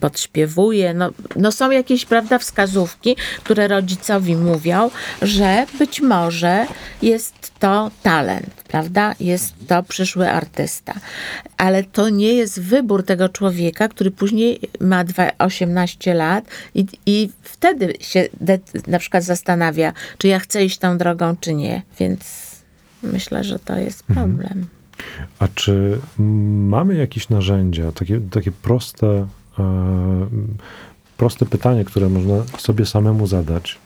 podśpiewuje. 0.01 0.95
No, 0.95 1.11
no 1.37 1.53
są 1.53 1.71
jakieś, 1.71 2.05
prawda, 2.05 2.39
wskazówki, 2.39 3.17
które 3.45 3.69
rodzicowi 3.69 4.37
mówią, 4.37 4.91
że 5.23 5.67
być 5.79 6.01
może 6.01 6.67
jest 7.03 7.53
to 7.59 7.91
talent, 8.03 8.60
prawda? 8.71 9.15
Jest 9.21 9.55
to 9.67 9.83
przyszły 9.83 10.31
artysta. 10.31 10.95
Ale 11.57 11.85
to 11.85 12.09
nie 12.09 12.35
jest 12.35 12.61
wybór 12.61 13.05
tego 13.05 13.29
człowieka, 13.29 13.89
który 13.89 14.11
później 14.11 14.61
ma 14.81 15.05
dwa- 15.05 15.33
18 15.39 16.15
lat 16.15 16.45
i, 16.75 16.87
i 17.07 17.31
wtedy 17.43 17.95
się 18.01 18.29
na 18.87 18.99
przykład 18.99 19.25
zastanawia, 19.25 19.93
czy 20.19 20.29
ja 20.29 20.39
chcę 20.39 20.65
iść 20.65 20.79
tą 20.79 20.99
drogą, 20.99 21.37
czy 21.41 21.55
nie. 21.55 21.83
Więc 21.99 22.51
myślę, 23.03 23.45
że 23.45 23.59
to 23.59 23.79
jest 23.79 24.03
problem. 24.03 24.67
A 25.39 25.49
czy 25.55 25.99
mamy 26.69 26.95
jakieś 26.95 27.29
narzędzia, 27.29 27.93
takie, 27.93 28.21
takie 28.21 28.53
proste, 28.53 29.27
e, 29.59 30.27
proste 31.17 31.47
pytanie, 31.47 31.85
które 31.85 32.09
można 32.09 32.45
sobie 32.59 32.87
samemu 32.87 33.27
zadać, 33.27 33.79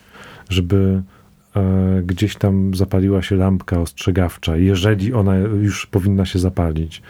żeby 0.49 1.01
gdzieś 2.03 2.35
tam 2.35 2.73
zapaliła 2.73 3.21
się 3.21 3.35
lampka 3.35 3.79
ostrzegawcza, 3.79 4.57
jeżeli 4.57 5.13
ona 5.13 5.35
już 5.37 5.85
powinna 5.85 6.25
się 6.25 6.39
zapalić, 6.39 7.01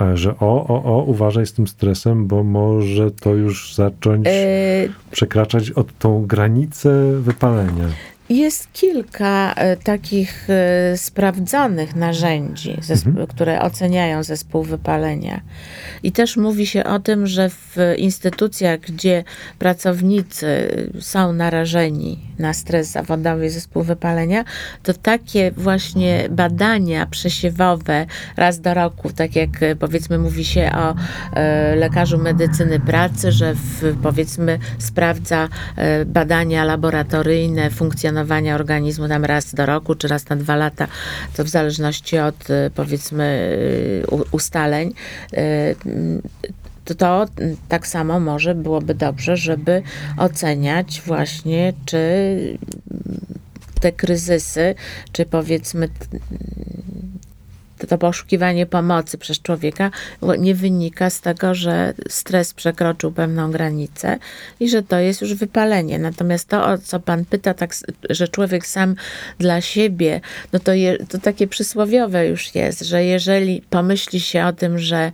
e, 0.00 0.16
że 0.16 0.38
o, 0.38 0.66
o, 0.66 0.84
o, 0.84 1.04
uważaj 1.04 1.46
z 1.46 1.52
tym 1.52 1.66
stresem, 1.66 2.26
bo 2.26 2.42
może 2.44 3.10
to 3.10 3.34
już 3.34 3.74
zacząć 3.74 4.26
Y, 4.26 4.90
przekraczać 5.10 5.70
od 5.70 5.98
tą 5.98 6.26
granicę 6.26 7.20
wypalenia. 7.20 7.88
Jest 8.28 8.72
kilka 8.72 9.54
e, 9.54 9.76
takich 9.76 10.50
e, 10.50 10.96
sprawdzonych 10.96 11.96
narzędzi, 11.96 12.76
zesp- 12.80 13.26
które 13.26 13.60
oceniają 13.60 14.22
zespół 14.22 14.62
wypalenia. 14.62 15.40
I 16.02 16.12
też 16.12 16.36
mówi 16.36 16.66
się 16.66 16.84
o 16.84 16.98
tym, 16.98 17.26
że 17.26 17.50
w 17.50 17.76
instytucjach, 17.96 18.80
gdzie 18.80 19.24
pracownicy 19.58 20.46
są 21.00 21.32
narażeni 21.32 22.18
na 22.38 22.54
stres 22.54 22.90
zawodowy 22.90 23.46
i 23.46 23.50
zespół 23.50 23.82
wypalenia, 23.82 24.44
to 24.82 24.94
takie 24.94 25.50
właśnie 25.50 26.28
badania 26.30 27.06
przesiewowe 27.06 28.06
raz 28.36 28.60
do 28.60 28.74
roku, 28.74 29.10
tak 29.12 29.36
jak 29.36 29.62
e, 29.62 29.76
powiedzmy 29.76 30.18
mówi 30.18 30.44
się 30.44 30.70
o 30.74 30.94
e, 31.36 31.76
lekarzu 31.76 32.18
medycyny 32.18 32.80
pracy, 32.80 33.32
że 33.32 33.54
w, 33.54 33.96
powiedzmy 34.02 34.58
sprawdza 34.78 35.48
e, 35.76 36.04
badania 36.04 36.64
laboratoryjne 36.64 37.70
funkcjonowania 37.70 38.13
organizmu 38.54 39.08
tam 39.08 39.24
raz 39.24 39.54
do 39.54 39.66
roku, 39.66 39.94
czy 39.94 40.08
raz 40.08 40.28
na 40.28 40.36
dwa 40.36 40.56
lata, 40.56 40.86
to 41.36 41.44
w 41.44 41.48
zależności 41.48 42.18
od 42.18 42.50
e, 42.50 42.70
powiedzmy 42.74 43.52
u- 44.10 44.36
ustaleń. 44.36 44.94
e, 45.32 45.74
to, 46.84 46.94
to 46.94 47.26
tak 47.68 47.86
samo 47.86 48.20
może 48.20 48.54
byłoby 48.54 48.94
dobrze, 48.94 49.36
żeby 49.36 49.82
oceniać 50.16 51.02
właśnie, 51.06 51.72
czy 51.84 51.98
te 53.80 53.92
kryzysy, 53.92 54.74
czy 55.12 55.26
powiedzmy 55.26 55.88
to 57.86 57.98
poszukiwanie 57.98 58.66
pomocy 58.66 59.18
przez 59.18 59.42
człowieka 59.42 59.90
nie 60.38 60.54
wynika 60.54 61.10
z 61.10 61.20
tego, 61.20 61.54
że 61.54 61.94
stres 62.08 62.54
przekroczył 62.54 63.12
pewną 63.12 63.50
granicę 63.50 64.18
i 64.60 64.68
że 64.68 64.82
to 64.82 64.98
jest 64.98 65.20
już 65.20 65.34
wypalenie. 65.34 65.98
Natomiast 65.98 66.48
to, 66.48 66.66
o 66.66 66.78
co 66.78 67.00
pan 67.00 67.24
pyta, 67.24 67.54
tak, 67.54 67.74
że 68.10 68.28
człowiek 68.28 68.66
sam 68.66 68.94
dla 69.38 69.60
siebie, 69.60 70.20
no 70.52 70.58
to, 70.58 70.72
je, 70.72 70.98
to 70.98 71.18
takie 71.18 71.46
przysłowiowe 71.46 72.28
już 72.28 72.54
jest, 72.54 72.80
że 72.80 73.04
jeżeli 73.04 73.62
pomyśli 73.70 74.20
się 74.20 74.44
o 74.44 74.52
tym, 74.52 74.78
że 74.78 75.12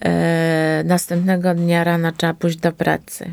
e, 0.00 0.82
następnego 0.84 1.54
dnia 1.54 1.84
rano 1.84 2.12
trzeba 2.12 2.34
pójść 2.34 2.56
do 2.56 2.72
pracy, 2.72 3.32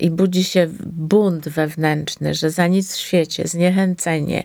i 0.00 0.10
budzi 0.10 0.44
się 0.44 0.68
bunt 0.86 1.48
wewnętrzny, 1.48 2.34
że 2.34 2.50
za 2.50 2.66
nic 2.66 2.92
w 2.92 3.00
świecie, 3.00 3.48
zniechęcenie, 3.48 4.44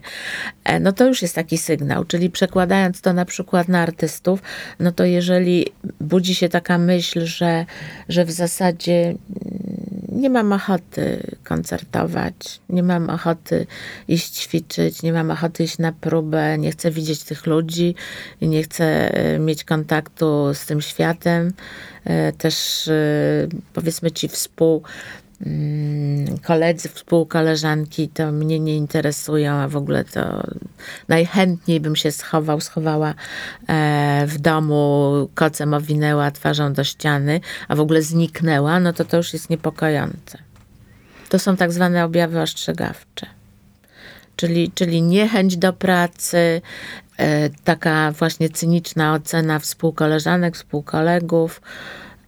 e, 0.63 0.79
no 0.79 0.91
to 0.91 1.07
już 1.07 1.21
jest 1.21 1.35
taki 1.35 1.57
sygnał. 1.57 2.05
Czyli 2.05 2.29
przekładając 2.29 3.01
to 3.01 3.13
na 3.13 3.25
przykład 3.25 3.67
na 3.67 3.81
artystów, 3.81 4.41
no 4.79 4.91
to 4.91 5.05
jeżeli 5.05 5.65
budzi 6.01 6.35
się 6.35 6.49
taka 6.49 6.77
myśl, 6.77 7.25
że, 7.25 7.65
że 8.09 8.25
w 8.25 8.31
zasadzie 8.31 9.07
mm, 9.07 9.76
nie 10.17 10.29
mam 10.29 10.53
ochoty 10.53 11.37
koncertować, 11.43 12.59
nie 12.69 12.83
mam 12.83 13.09
ochoty 13.09 13.67
iść 14.07 14.33
ćwiczyć, 14.33 15.03
nie 15.03 15.13
mam 15.13 15.31
ochoty 15.31 15.63
iść 15.63 15.77
na 15.77 15.91
próbę, 15.91 16.57
nie 16.57 16.71
chcę 16.71 16.91
widzieć 16.91 17.23
tych 17.23 17.45
ludzi, 17.45 17.95
nie 18.41 18.63
chcę 18.63 19.13
e, 19.13 19.39
mieć 19.39 19.63
kontaktu 19.63 20.53
z 20.53 20.65
tym 20.65 20.81
światem. 20.81 21.53
E, 22.03 22.33
Też 22.33 22.87
e, 22.87 22.93
powiedzmy 23.73 24.11
ci 24.11 24.27
współ 24.27 24.83
koledzy, 26.43 26.89
współkoleżanki 26.89 28.09
to 28.09 28.31
mnie 28.31 28.59
nie 28.59 28.75
interesują, 28.75 29.53
a 29.53 29.67
w 29.67 29.75
ogóle 29.75 30.03
to 30.03 30.43
najchętniej 31.07 31.79
bym 31.79 31.95
się 31.95 32.11
schował, 32.11 32.61
schowała 32.61 33.13
e, 33.67 34.23
w 34.27 34.37
domu, 34.37 35.29
kocem 35.35 35.73
owinęła 35.73 36.31
twarzą 36.31 36.73
do 36.73 36.83
ściany, 36.83 37.41
a 37.67 37.75
w 37.75 37.79
ogóle 37.79 38.01
zniknęła, 38.01 38.79
no 38.79 38.93
to 38.93 39.05
to 39.05 39.17
już 39.17 39.33
jest 39.33 39.49
niepokojące. 39.49 40.37
To 41.29 41.39
są 41.39 41.57
tak 41.57 41.71
zwane 41.71 42.05
objawy 42.05 42.41
ostrzegawcze. 42.41 43.27
Czyli, 44.35 44.71
czyli 44.71 45.01
niechęć 45.01 45.57
do 45.57 45.73
pracy, 45.73 46.61
e, 47.17 47.49
taka 47.49 48.11
właśnie 48.11 48.49
cyniczna 48.49 49.13
ocena 49.13 49.59
współkoleżanek, 49.59 50.55
współkolegów, 50.55 51.61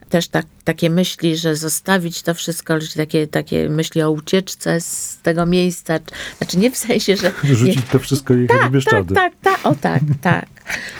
też 0.09 0.27
tak, 0.27 0.45
takie 0.63 0.89
myśli, 0.89 1.37
że 1.37 1.55
zostawić 1.55 2.21
to 2.21 2.33
wszystko, 2.33 2.79
czy 2.79 2.97
takie, 2.97 3.27
takie 3.27 3.69
myśli 3.69 4.01
o 4.01 4.11
ucieczce 4.11 4.81
z 4.81 5.17
tego 5.23 5.45
miejsca. 5.45 5.99
Znaczy 6.37 6.57
nie 6.57 6.71
w 6.71 6.77
sensie, 6.77 7.15
że... 7.15 7.31
nie, 7.43 7.55
Rzucić 7.55 7.85
to 7.91 7.99
wszystko 7.99 8.33
i 8.33 8.41
jechać 8.41 8.61
tak, 8.61 8.71
Bieszczady. 8.71 9.15
tak, 9.15 9.33
tak, 9.41 9.59
o 9.65 9.75
tak, 9.75 10.01
tak. 10.21 10.45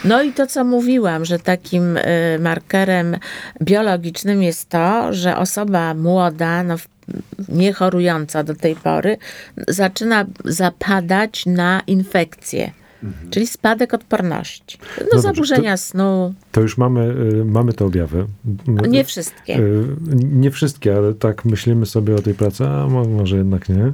No 0.04 0.24
i 0.24 0.34
to, 0.34 0.48
co 0.48 0.64
mówiłam, 0.64 1.26
że 1.26 1.40
takim 1.40 1.98
y, 1.98 2.04
markerem 2.40 3.18
biologicznym 3.62 4.44
jest 4.44 4.70
to, 4.70 5.14
że 5.14 5.38
osoba 5.38 5.94
młoda, 5.94 6.64
no, 6.64 6.78
w- 6.78 6.88
nie 7.50 7.74
chorująca 7.74 8.44
do 8.44 8.56
tej 8.56 8.76
pory, 8.76 9.18
zaczyna 9.68 10.26
zapadać 10.46 11.46
na 11.46 11.82
infekcje. 11.88 12.72
Czyli 13.30 13.48
spadek 13.48 13.94
odporności. 13.94 14.78
No, 14.82 14.86
Mhm. 14.88 15.08
dobrze, 15.12 15.22
zaburzenia 15.22 15.78
snu. 15.78 16.34
To 16.52 16.62
już 16.62 16.78
mamy, 16.78 17.16
y, 17.42 17.46
mamy 17.46 17.74
te 17.74 17.86
objawy. 17.86 18.26
Nie 18.68 19.04
wszystkie. 19.04 19.60
Y, 19.60 19.86
Nie 20.24 20.52
wszystkie, 20.52 20.96
ale 20.98 21.14
tak 21.14 21.46
myślimy 21.46 21.86
sobie 21.86 22.16
o 22.16 22.20
tej 22.22 22.34
pracy, 22.34 22.66
a 22.68 22.88
mo- 22.88 23.06
może 23.06 23.38
jednak 23.38 23.70
nie. 23.70 23.92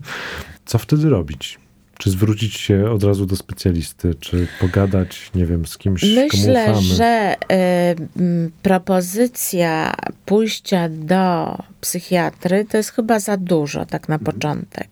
Co 0.66 0.78
wtedy 0.78 1.10
robić? 1.10 1.60
Czy 1.98 2.10
zwrócić 2.10 2.54
się 2.54 2.90
od 2.92 3.04
razu 3.04 3.26
do 3.26 3.36
specjalisty, 3.36 4.16
czy 4.20 4.48
pogadać, 4.62 5.32
nie 5.36 5.46
wiem, 5.46 5.66
z 5.66 5.78
kimś, 5.78 6.02
komu 6.02 6.16
Myślę, 6.16 6.64
ufamy? 6.72 6.82
że 6.82 7.36
y, 7.52 8.52
propozycja 8.62 9.94
pójścia 10.26 10.90
do 10.90 11.56
psychiatry 11.82 12.66
to 12.70 12.78
jest 12.78 12.90
chyba 12.92 13.20
za 13.20 13.38
dużo, 13.38 13.86
tak 13.86 14.10
na 14.10 14.20
początek. 14.20 14.88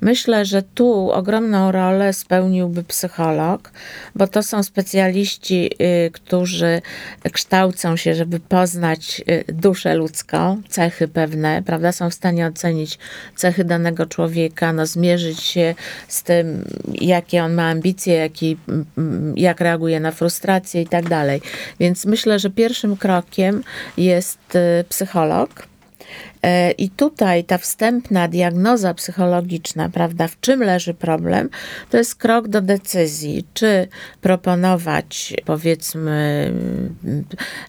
Myślę, 0.00 0.44
że 0.44 0.62
tu 0.62 1.10
ogromną 1.10 1.72
rolę 1.72 2.12
spełniłby 2.12 2.84
psycholog, 2.84 3.72
bo 4.14 4.26
to 4.26 4.42
są 4.42 4.62
specjaliści, 4.62 5.70
y, 6.06 6.10
którzy 6.10 6.82
kształcą 7.32 7.96
się, 7.96 8.14
żeby 8.14 8.40
poznać 8.40 9.22
y, 9.30 9.44
duszę 9.52 9.94
ludzką, 9.94 10.62
cechy 10.68 11.08
pewne, 11.08 11.62
prawda? 11.62 11.92
Są 11.92 12.10
w 12.10 12.14
stanie 12.14 12.46
ocenić 12.46 12.98
cechy 13.36 13.64
danego 13.64 14.06
człowieka, 14.06 14.72
no, 14.72 14.86
zmierzyć 14.86 15.40
się 15.40 15.74
z 16.08 16.22
tym, 16.22 16.64
jakie 16.94 17.44
on 17.44 17.54
ma 17.54 17.70
ambicje, 17.70 18.14
jaki, 18.14 18.56
jak 19.36 19.60
reaguje 19.60 20.00
na 20.00 20.10
frustrację 20.10 20.82
i 20.82 20.86
tak 20.86 21.08
dalej. 21.08 21.40
Więc 21.80 22.04
myślę, 22.04 22.38
że 22.38 22.50
pierwszym 22.50 22.96
krokiem 22.96 23.62
jest 23.96 24.56
y, 24.56 24.84
psycholog 24.88 25.75
I 26.78 26.90
tutaj 26.90 27.44
ta 27.44 27.58
wstępna 27.58 28.28
diagnoza 28.28 28.94
psychologiczna, 28.94 29.88
prawda, 29.88 30.28
w 30.28 30.40
czym 30.40 30.62
leży 30.62 30.94
problem, 30.94 31.48
to 31.90 31.96
jest 31.96 32.14
krok 32.14 32.48
do 32.48 32.60
decyzji, 32.60 33.44
czy 33.54 33.88
proponować, 34.20 35.34
powiedzmy, 35.44 36.52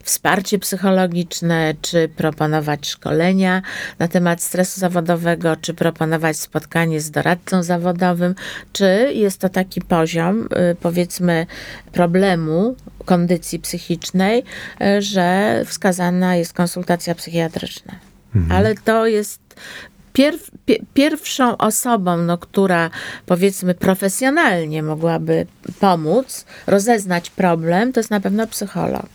wsparcie 0.04 0.60
psychologiczne, 0.60 1.74
czy 1.82 2.10
proponować 2.10 2.88
szkolenia 2.88 3.62
na 4.00 4.08
temat 4.08 4.42
stresu 4.42 4.80
zawodowego, 4.80 5.56
czy 5.56 5.74
proponować 5.74 6.38
spotkanie 6.38 7.02
z 7.02 7.12
doradcą 7.12 7.64
zawodowym, 7.64 8.36
czy 8.74 9.12
jest 9.14 9.42
to 9.42 9.50
taki 9.50 9.82
poziom, 9.82 10.42
y, 10.72 10.76
powiedzmy, 10.76 11.46
problemu, 11.92 12.76
kondycji 13.06 13.60
psychicznej, 13.60 14.44
y, 14.82 15.02
że 15.02 15.62
wskazana 15.66 16.36
jest 16.36 16.54
konsultacja 16.54 17.16
psychiatryczna. 17.16 18.07
Mhm. 18.36 18.52
Ale 18.52 18.76
to 18.76 19.08
jest 19.08 19.42
pierw, 20.14 20.52
pierwszą 20.94 21.58
osobą, 21.58 22.18
no, 22.18 22.38
która 22.38 22.90
powiedzmy 23.26 23.76
profesjonalnie 23.76 24.84
mogłaby 24.84 25.46
pomóc, 25.80 26.46
rozeznać 26.68 27.30
problem, 27.30 27.94
to 27.94 28.00
jest 28.00 28.12
na 28.12 28.20
pewno 28.20 28.48
psycholog. 28.48 29.10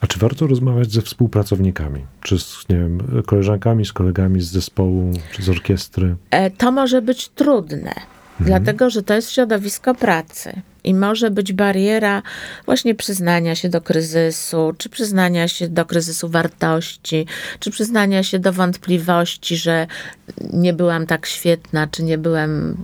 A 0.00 0.06
czy 0.06 0.18
warto 0.18 0.46
rozmawiać 0.46 0.92
ze 0.92 1.02
współpracownikami? 1.02 2.06
Czy 2.22 2.38
z, 2.38 2.64
nie 2.68 2.76
wiem, 2.76 3.22
koleżankami, 3.26 3.86
z 3.86 3.92
kolegami 3.92 4.40
z 4.40 4.50
zespołu, 4.50 5.12
czy 5.32 5.42
z 5.42 5.48
orkiestry? 5.48 6.16
E, 6.30 6.50
to 6.50 6.72
może 6.72 7.02
być 7.02 7.28
trudne, 7.28 7.94
mhm. 8.40 8.46
dlatego 8.46 8.90
że 8.90 9.02
to 9.02 9.14
jest 9.14 9.30
środowisko 9.30 9.94
pracy. 9.94 10.62
I 10.84 10.94
może 10.94 11.30
być 11.30 11.52
bariera 11.52 12.22
właśnie 12.66 12.94
przyznania 12.94 13.54
się 13.54 13.68
do 13.68 13.80
kryzysu, 13.80 14.74
czy 14.78 14.88
przyznania 14.88 15.48
się 15.48 15.68
do 15.68 15.84
kryzysu 15.86 16.28
wartości, 16.28 17.26
czy 17.60 17.70
przyznania 17.70 18.22
się 18.22 18.38
do 18.38 18.52
wątpliwości, 18.52 19.56
że 19.56 19.86
nie 20.52 20.72
byłam 20.72 21.06
tak 21.06 21.26
świetna, 21.26 21.86
czy 21.86 22.02
nie 22.02 22.18
byłem 22.18 22.76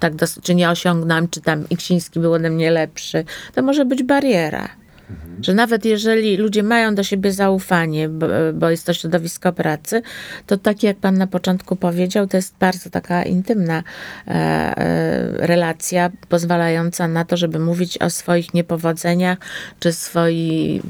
tak, 0.00 0.12
czy 0.42 0.54
nie 0.54 0.70
osiągnąłem, 0.70 1.28
czy 1.28 1.40
tam 1.40 1.68
Iksiński 1.68 2.20
był 2.20 2.32
ode 2.32 2.50
mnie 2.50 2.70
lepszy. 2.70 3.24
To 3.54 3.62
może 3.62 3.84
być 3.84 4.02
bariera. 4.02 4.81
Mhm. 5.10 5.44
Że 5.44 5.54
nawet 5.54 5.84
jeżeli 5.84 6.36
ludzie 6.36 6.62
mają 6.62 6.94
do 6.94 7.02
siebie 7.02 7.32
zaufanie, 7.32 8.08
bo, 8.08 8.26
bo, 8.54 8.70
jest 8.70 8.86
to 8.86 8.94
środowisko 8.94 9.52
pracy, 9.52 10.02
to 10.46 10.56
tak 10.56 10.82
jak 10.82 10.96
pan 10.96 11.18
na 11.18 11.26
początku 11.26 11.76
powiedział, 11.76 12.26
to 12.26 12.36
jest 12.36 12.54
bardzo 12.60 12.90
taka 12.90 13.22
intymna 13.22 13.82
e, 14.26 14.30
e, 14.30 15.46
relacja, 15.46 16.10
pozwalająca 16.28 17.08
na 17.08 17.24
to, 17.24 17.36
żeby 17.36 17.58
mówić 17.58 17.98
o 17.98 18.10
swoich 18.10 18.54
niepowodzeniach, 18.54 19.38
czy 19.80 19.92
swoim 19.92 20.82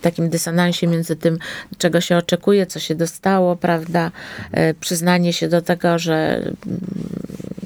takim 0.00 0.28
dysonansie 0.28 0.86
między 0.86 1.16
tym, 1.16 1.38
czego 1.78 2.00
się 2.00 2.16
oczekuje, 2.16 2.66
co 2.66 2.80
się 2.80 2.94
dostało, 2.94 3.56
prawda? 3.56 4.10
E, 4.52 4.74
przyznanie 4.74 5.32
się 5.32 5.48
do 5.48 5.62
tego, 5.62 5.98
że 5.98 6.42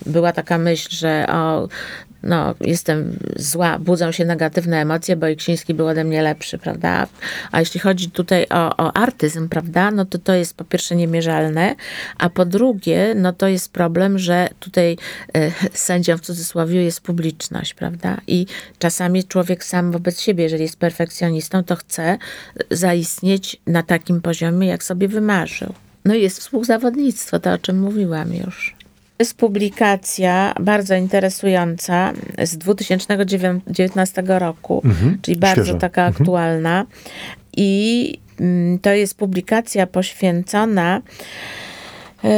była 0.06 0.32
taka 0.32 0.58
myśl, 0.58 0.88
że 0.90 1.26
o, 1.28 1.68
no, 2.24 2.54
jestem 2.60 3.18
zła, 3.36 3.78
budzą 3.78 4.12
się 4.12 4.24
negatywne 4.24 4.80
emocje, 4.80 5.16
bo 5.16 5.28
Iksiński 5.28 5.74
był 5.74 5.86
ode 5.88 6.04
mnie 6.04 6.22
lepszy, 6.22 6.58
prawda? 6.58 7.06
A 7.52 7.60
jeśli 7.60 7.80
chodzi 7.80 8.10
tutaj 8.10 8.46
o, 8.50 8.76
o 8.76 8.96
artyzm, 8.96 9.48
prawda, 9.48 9.90
no 9.90 10.04
to 10.04 10.18
to 10.18 10.34
jest 10.34 10.56
po 10.56 10.64
pierwsze 10.64 10.96
niemierzalne, 10.96 11.74
a 12.18 12.30
po 12.30 12.44
drugie, 12.44 13.14
no 13.16 13.32
to 13.32 13.48
jest 13.48 13.72
problem, 13.72 14.18
że 14.18 14.48
tutaj 14.60 14.96
e, 15.34 15.50
sędzią 15.72 16.16
w 16.16 16.20
cudzysłowie 16.20 16.84
jest 16.84 17.00
publiczność, 17.00 17.74
prawda? 17.74 18.20
I 18.26 18.46
czasami 18.78 19.24
człowiek 19.24 19.64
sam 19.64 19.92
wobec 19.92 20.20
siebie, 20.20 20.44
jeżeli 20.44 20.62
jest 20.62 20.78
perfekcjonistą, 20.78 21.64
to 21.64 21.76
chce 21.76 22.18
zaistnieć 22.70 23.56
na 23.66 23.82
takim 23.82 24.20
poziomie, 24.20 24.68
jak 24.68 24.84
sobie 24.84 25.08
wymarzył. 25.08 25.74
No 26.04 26.14
i 26.14 26.22
jest 26.22 26.40
współzawodnictwo, 26.40 27.38
to 27.38 27.52
o 27.52 27.58
czym 27.58 27.80
mówiłam 27.80 28.34
już 28.34 28.83
jest 29.18 29.36
publikacja 29.36 30.54
bardzo 30.60 30.94
interesująca 30.94 32.12
z 32.42 32.56
2019 32.58 34.22
roku, 34.26 34.82
mhm, 34.84 35.18
czyli 35.22 35.36
bardzo 35.36 35.64
świeżo. 35.64 35.78
taka 35.78 36.06
mhm. 36.06 36.22
aktualna. 36.22 36.86
I 37.56 38.18
mm, 38.40 38.78
to 38.78 38.90
jest 38.90 39.16
publikacja 39.16 39.86
poświęcona 39.86 41.02
e, 42.24 42.30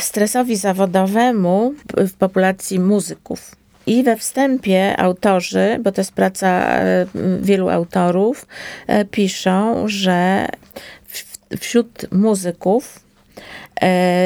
stresowi 0.00 0.56
zawodowemu 0.56 1.74
w 1.96 2.12
populacji 2.12 2.80
muzyków. 2.80 3.56
I 3.86 4.02
we 4.02 4.16
wstępie 4.16 4.96
autorzy, 4.96 5.80
bo 5.84 5.92
to 5.92 6.00
jest 6.00 6.12
praca 6.12 6.48
e, 6.48 7.06
wielu 7.40 7.68
autorów, 7.68 8.46
e, 8.86 9.04
piszą, 9.04 9.88
że 9.88 10.48
wśród 11.60 12.12
muzyków 12.12 13.00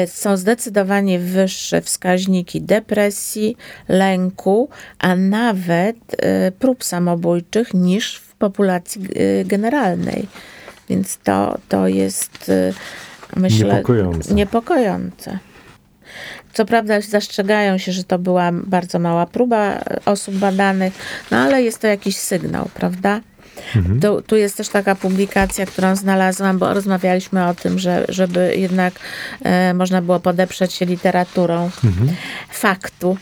są 0.07 0.37
zdecydowanie 0.37 1.19
wyższe 1.19 1.81
wskaźniki 1.81 2.61
depresji, 2.61 3.57
lęku, 3.89 4.69
a 4.99 5.15
nawet 5.15 5.97
e, 6.17 6.51
prób 6.51 6.83
samobójczych 6.83 7.73
niż 7.73 8.17
w 8.17 8.35
populacji 8.35 9.01
e, 9.01 9.45
generalnej. 9.45 10.27
Więc 10.89 11.17
to, 11.17 11.57
to 11.69 11.87
jest, 11.87 12.51
myślę, 13.35 13.67
niepokojące. 13.67 14.33
niepokojące. 14.33 15.39
Co 16.53 16.65
prawda 16.65 17.01
zastrzegają 17.01 17.77
się, 17.77 17.91
że 17.91 18.03
to 18.03 18.19
była 18.19 18.51
bardzo 18.51 18.99
mała 18.99 19.25
próba 19.25 19.83
osób 20.05 20.35
badanych, 20.35 20.93
no 21.31 21.37
ale 21.37 21.63
jest 21.63 21.79
to 21.81 21.87
jakiś 21.87 22.17
sygnał, 22.17 22.69
prawda? 22.73 23.21
Mhm. 23.75 23.99
Tu, 23.99 24.21
tu 24.21 24.35
jest 24.35 24.57
też 24.57 24.69
taka 24.69 24.95
publikacja, 24.95 25.65
którą 25.65 25.95
znalazłam, 25.95 26.57
bo 26.57 26.73
rozmawialiśmy 26.73 27.47
o 27.47 27.53
tym, 27.53 27.79
że, 27.79 28.05
żeby 28.09 28.53
jednak 28.57 28.93
e, 29.43 29.73
można 29.73 30.01
było 30.01 30.19
podeprzeć 30.19 30.73
się 30.73 30.85
literaturą 30.85 31.69
mhm. 31.83 32.09
faktu. 32.49 33.17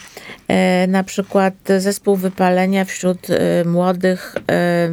E, 0.48 0.88
na 0.88 1.04
przykład 1.04 1.54
zespół 1.78 2.16
wypalenia 2.16 2.86
wśród 2.86 3.30
e, 3.30 3.66
młodych 3.66 4.36
e, 4.36 4.90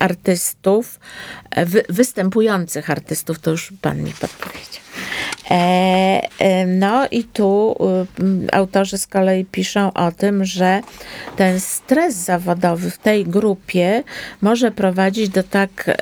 artystów, 0.00 1.00
e, 1.50 1.66
wy, 1.66 1.82
występujących 1.88 2.90
artystów, 2.90 3.38
to 3.38 3.50
już 3.50 3.72
pan 3.82 4.02
mi 4.02 4.12
podpowiedział. 4.20 4.85
E, 5.50 6.66
no 6.66 7.06
i 7.10 7.24
tu 7.24 7.76
y, 8.20 8.52
autorzy 8.52 8.98
z 8.98 9.06
kolei 9.06 9.44
piszą 9.44 9.92
o 9.92 10.12
tym, 10.12 10.44
że 10.44 10.80
ten 11.36 11.60
stres 11.60 12.14
zawodowy 12.14 12.90
w 12.90 12.98
tej 12.98 13.24
grupie 13.24 14.02
może 14.40 14.70
prowadzić 14.70 15.28
do 15.28 15.42
tak 15.42 15.70
e, 15.88 15.94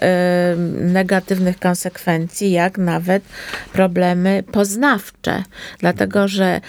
negatywnych 0.81 1.59
konsekwencji, 1.59 2.51
jak 2.51 2.79
nawet 2.79 3.25
problemy 3.73 4.43
poznawcze, 4.53 5.43
dlatego 5.79 6.29
że 6.29 6.61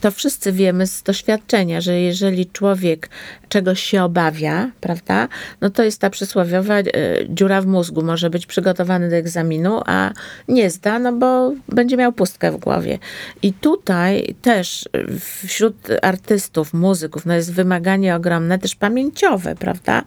to 0.00 0.10
wszyscy 0.10 0.52
wiemy 0.52 0.86
z 0.86 1.02
doświadczenia, 1.02 1.80
że 1.80 2.00
jeżeli 2.00 2.46
człowiek 2.46 3.08
czegoś 3.54 3.82
się 3.82 4.02
obawia, 4.02 4.70
prawda, 4.80 5.28
no 5.60 5.70
to 5.70 5.82
jest 5.82 6.00
ta 6.00 6.10
przysłowiowa 6.10 6.74
e, 6.74 6.84
dziura 7.28 7.60
w 7.60 7.66
mózgu. 7.66 8.02
Może 8.02 8.30
być 8.30 8.46
przygotowany 8.46 9.10
do 9.10 9.16
egzaminu, 9.16 9.80
a 9.86 10.10
nie 10.48 10.70
zda, 10.70 10.98
no 10.98 11.12
bo 11.12 11.52
będzie 11.68 11.96
miał 11.96 12.12
pustkę 12.12 12.52
w 12.52 12.56
głowie. 12.56 12.98
I 13.42 13.52
tutaj 13.52 14.34
też 14.42 14.88
wśród 15.46 15.76
artystów, 16.02 16.74
muzyków, 16.74 17.26
no 17.26 17.34
jest 17.34 17.52
wymaganie 17.52 18.16
ogromne, 18.16 18.58
też 18.58 18.74
pamięciowe, 18.74 19.54
prawda, 19.54 20.02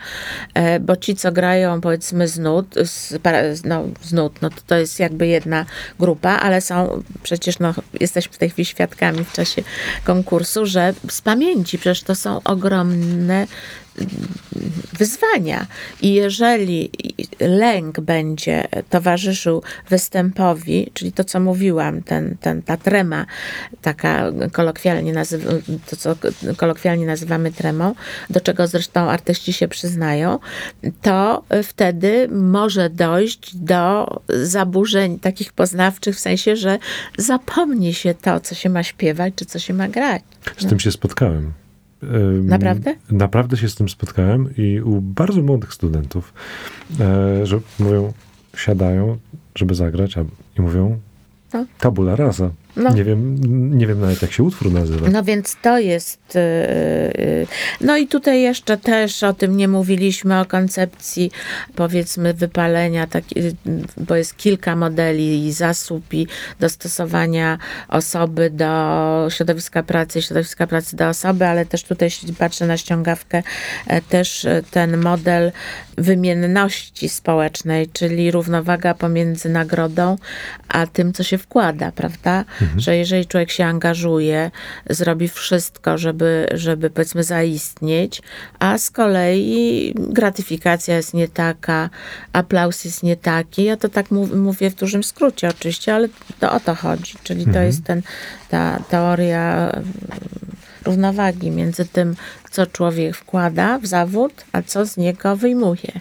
e, 0.53 0.79
bo 0.79 0.95
ci, 0.95 1.15
co 1.15 1.31
grają 1.31 1.81
powiedzmy 1.81 2.27
z 2.27 2.39
nut, 2.39 2.75
z, 2.85 3.19
no, 3.65 3.83
z 4.01 4.13
nut, 4.13 4.41
no 4.41 4.49
to, 4.49 4.55
to 4.67 4.77
jest 4.77 4.99
jakby 4.99 5.27
jedna 5.27 5.65
grupa, 5.99 6.29
ale 6.29 6.61
są 6.61 7.03
przecież, 7.23 7.59
no 7.59 7.73
jesteśmy 7.99 8.33
w 8.33 8.37
tej 8.37 8.49
chwili 8.49 8.65
świadkami 8.65 9.23
w 9.23 9.31
czasie 9.31 9.63
konkursu, 10.03 10.65
że 10.65 10.93
z 11.09 11.21
pamięci, 11.21 11.77
przecież 11.77 12.03
to 12.03 12.15
są 12.15 12.41
ogromne 12.43 13.36
wyzwania. 14.97 15.67
I 16.01 16.13
jeżeli 16.13 16.91
lęk 17.39 17.99
będzie 17.99 18.67
towarzyszył 18.89 19.63
występowi, 19.89 20.91
czyli 20.93 21.11
to, 21.11 21.23
co 21.23 21.39
mówiłam, 21.39 22.03
ten, 22.03 22.37
ten, 22.41 22.61
ta 22.61 22.77
trema, 22.77 23.25
taka 23.81 24.31
kolokwialnie 24.51 25.13
nazywa, 25.13 25.51
to, 25.89 25.95
co 25.95 26.15
kolokwialnie 26.57 27.05
nazywamy 27.05 27.51
tremą, 27.51 27.95
do 28.29 28.41
czego 28.41 28.67
zresztą 28.67 29.09
artyści 29.09 29.53
się 29.53 29.67
przyznają, 29.67 30.39
to 31.01 31.43
wtedy 31.63 32.27
może 32.31 32.89
dojść 32.89 33.55
do 33.55 34.07
zaburzeń 34.43 35.19
takich 35.19 35.53
poznawczych, 35.53 36.15
w 36.15 36.19
sensie, 36.19 36.55
że 36.55 36.77
zapomni 37.17 37.93
się 37.93 38.13
to, 38.13 38.39
co 38.39 38.55
się 38.55 38.69
ma 38.69 38.83
śpiewać, 38.83 39.33
czy 39.35 39.45
co 39.45 39.59
się 39.59 39.73
ma 39.73 39.87
grać. 39.87 40.23
Z 40.57 40.65
tym 40.65 40.79
się 40.79 40.91
spotkałem. 40.91 41.53
Naprawdę? 42.43 42.95
Naprawdę 43.11 43.57
się 43.57 43.69
z 43.69 43.75
tym 43.75 43.89
spotkałem 43.89 44.49
i 44.57 44.81
u 44.81 45.01
bardzo 45.01 45.41
młodych 45.41 45.73
studentów, 45.73 46.33
e, 46.99 47.45
że 47.45 47.59
mówią, 47.79 48.13
siadają, 48.57 49.17
żeby 49.55 49.75
zagrać, 49.75 50.17
a, 50.17 50.21
i 50.59 50.61
mówią 50.61 50.99
tabula 51.79 52.15
rasa. 52.15 52.49
No. 52.77 52.93
Nie, 52.93 53.03
wiem, 53.03 53.37
nie 53.77 53.87
wiem 53.87 53.99
nawet, 53.99 54.21
jak 54.21 54.31
się 54.31 54.43
utwór 54.43 54.71
nazywa. 54.71 55.09
No 55.09 55.23
więc 55.23 55.57
to 55.61 55.79
jest. 55.79 56.35
Y, 56.35 56.39
y, 56.39 57.47
no 57.81 57.97
i 57.97 58.07
tutaj 58.07 58.41
jeszcze 58.41 58.77
też 58.77 59.23
o 59.23 59.33
tym 59.33 59.57
nie 59.57 59.67
mówiliśmy, 59.67 60.39
o 60.39 60.45
koncepcji 60.45 61.31
powiedzmy 61.75 62.33
wypalenia, 62.33 63.07
tak, 63.07 63.23
bo 63.97 64.15
jest 64.15 64.37
kilka 64.37 64.75
modeli 64.75 65.45
i 65.45 65.53
zasób 65.53 66.13
i 66.13 66.27
dostosowania 66.59 67.57
osoby 67.87 68.49
do 68.49 69.27
środowiska 69.29 69.83
pracy, 69.83 70.21
środowiska 70.21 70.67
pracy 70.67 70.95
do 70.95 71.09
osoby, 71.09 71.45
ale 71.45 71.65
też 71.65 71.83
tutaj, 71.83 72.05
jeśli 72.05 72.33
patrzę 72.33 72.67
na 72.67 72.77
ściągawkę, 72.77 73.43
e, 73.87 74.01
też 74.01 74.45
e, 74.45 74.63
ten 74.71 74.97
model 74.97 75.51
wymienności 75.97 77.09
społecznej, 77.09 77.89
czyli 77.93 78.31
równowaga 78.31 78.93
pomiędzy 78.93 79.49
nagrodą 79.49 80.17
a 80.67 80.87
tym, 80.87 81.13
co 81.13 81.23
się 81.23 81.37
wkłada, 81.37 81.91
prawda? 81.91 82.45
Mhm. 82.67 82.79
Że 82.79 82.97
jeżeli 82.97 83.25
człowiek 83.25 83.51
się 83.51 83.65
angażuje, 83.65 84.51
zrobi 84.89 85.27
wszystko, 85.27 85.97
żeby, 85.97 86.47
żeby 86.53 86.89
powiedzmy 86.89 87.23
zaistnieć, 87.23 88.21
a 88.59 88.77
z 88.77 88.91
kolei 88.91 89.93
gratyfikacja 89.95 90.95
jest 90.95 91.13
nie 91.13 91.27
taka, 91.27 91.89
aplauz 92.33 92.85
jest 92.85 93.03
nie 93.03 93.15
taki. 93.15 93.63
Ja 93.63 93.77
to 93.77 93.89
tak 93.89 94.11
mów, 94.11 94.35
mówię 94.35 94.69
w 94.69 94.75
dużym 94.75 95.03
skrócie 95.03 95.49
oczywiście, 95.49 95.95
ale 95.95 96.09
to 96.39 96.51
o 96.51 96.59
to 96.59 96.75
chodzi. 96.75 97.13
Czyli 97.23 97.39
mhm. 97.39 97.53
to 97.53 97.61
jest 97.61 97.83
ten, 97.83 98.01
ta 98.49 98.79
teoria 98.89 99.71
równowagi 100.85 101.51
między 101.51 101.85
tym, 101.85 102.15
co 102.51 102.65
człowiek 102.65 103.15
wkłada 103.15 103.79
w 103.79 103.85
zawód, 103.85 104.33
a 104.51 104.61
co 104.61 104.85
z 104.85 104.97
niego 104.97 105.35
wyjmuje. 105.35 105.91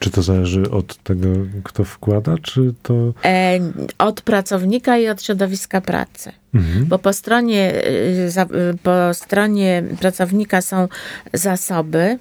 Czy 0.00 0.10
to 0.10 0.22
zależy 0.22 0.70
od 0.70 0.96
tego, 0.96 1.28
kto 1.64 1.84
wkłada, 1.84 2.34
czy 2.42 2.74
to. 2.82 2.94
E, 3.24 3.60
od 3.98 4.20
pracownika 4.20 4.98
i 4.98 5.08
od 5.08 5.22
środowiska 5.22 5.80
pracy. 5.80 6.32
Mhm. 6.54 6.86
Bo 6.86 6.98
po 6.98 7.12
stronie, 7.12 7.72
y, 7.74 8.30
y, 8.54 8.78
po 8.82 9.14
stronie 9.14 9.82
pracownika 10.00 10.62
są 10.62 10.88
zasoby 11.32 12.18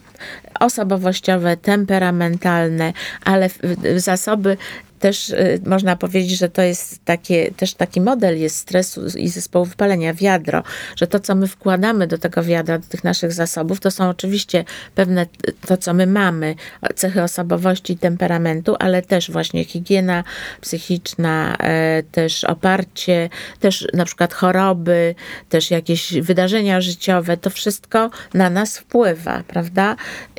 osobowościowe, 0.60 1.58
temperamentalne, 1.58 2.94
ale 3.26 3.50
zasoby 3.96 4.58
też 5.00 5.30
y, 5.30 5.62
można 5.66 5.96
powiedzieć, 5.96 6.40
że 6.40 6.50
to 6.50 6.62
jest 6.62 7.06
takie, 7.06 7.52
też 7.52 7.74
taki 7.74 8.02
model 8.02 8.40
jest 8.40 8.58
stresu 8.58 9.02
i 9.18 9.30
zespołu 9.30 9.66
wypalenia, 9.66 10.14
wiadro, 10.14 10.64
że 10.96 11.08
to, 11.08 11.20
co 11.20 11.36
my 11.36 11.48
wkładamy 11.48 12.08
do 12.08 12.18
tego 12.18 12.44
wiadra, 12.44 12.80
do 12.80 12.88
tych 12.88 13.04
naszych 13.04 13.34
zasobów, 13.34 13.80
to 13.80 13.92
są 13.92 14.10
oczywiście 14.10 14.66
pewne, 14.96 15.26
to, 15.68 15.78
co 15.78 15.94
my 15.94 16.08
mamy, 16.08 16.56
cechy 16.96 17.24
osobowości 17.24 17.94
i 17.94 17.98
temperamentu, 17.98 18.76
ale 18.80 19.02
też 19.02 19.32
właśnie 19.32 19.66
higiena 19.66 20.24
psychiczna, 20.62 21.56
e, 21.60 22.04
też 22.04 22.44
oparcie, 22.44 23.30
też 23.60 23.88
na 23.94 24.06
przykład 24.06 24.34
choroby, 24.34 25.16
też 25.50 25.72
jakieś 25.72 26.14
wydarzenia 26.14 26.82
życiowe, 26.82 27.38
to 27.38 27.50
wszystko 27.50 28.10
na 28.34 28.50
nas 28.50 28.78
wpływa, 28.78 29.44
prawda? 29.48 29.96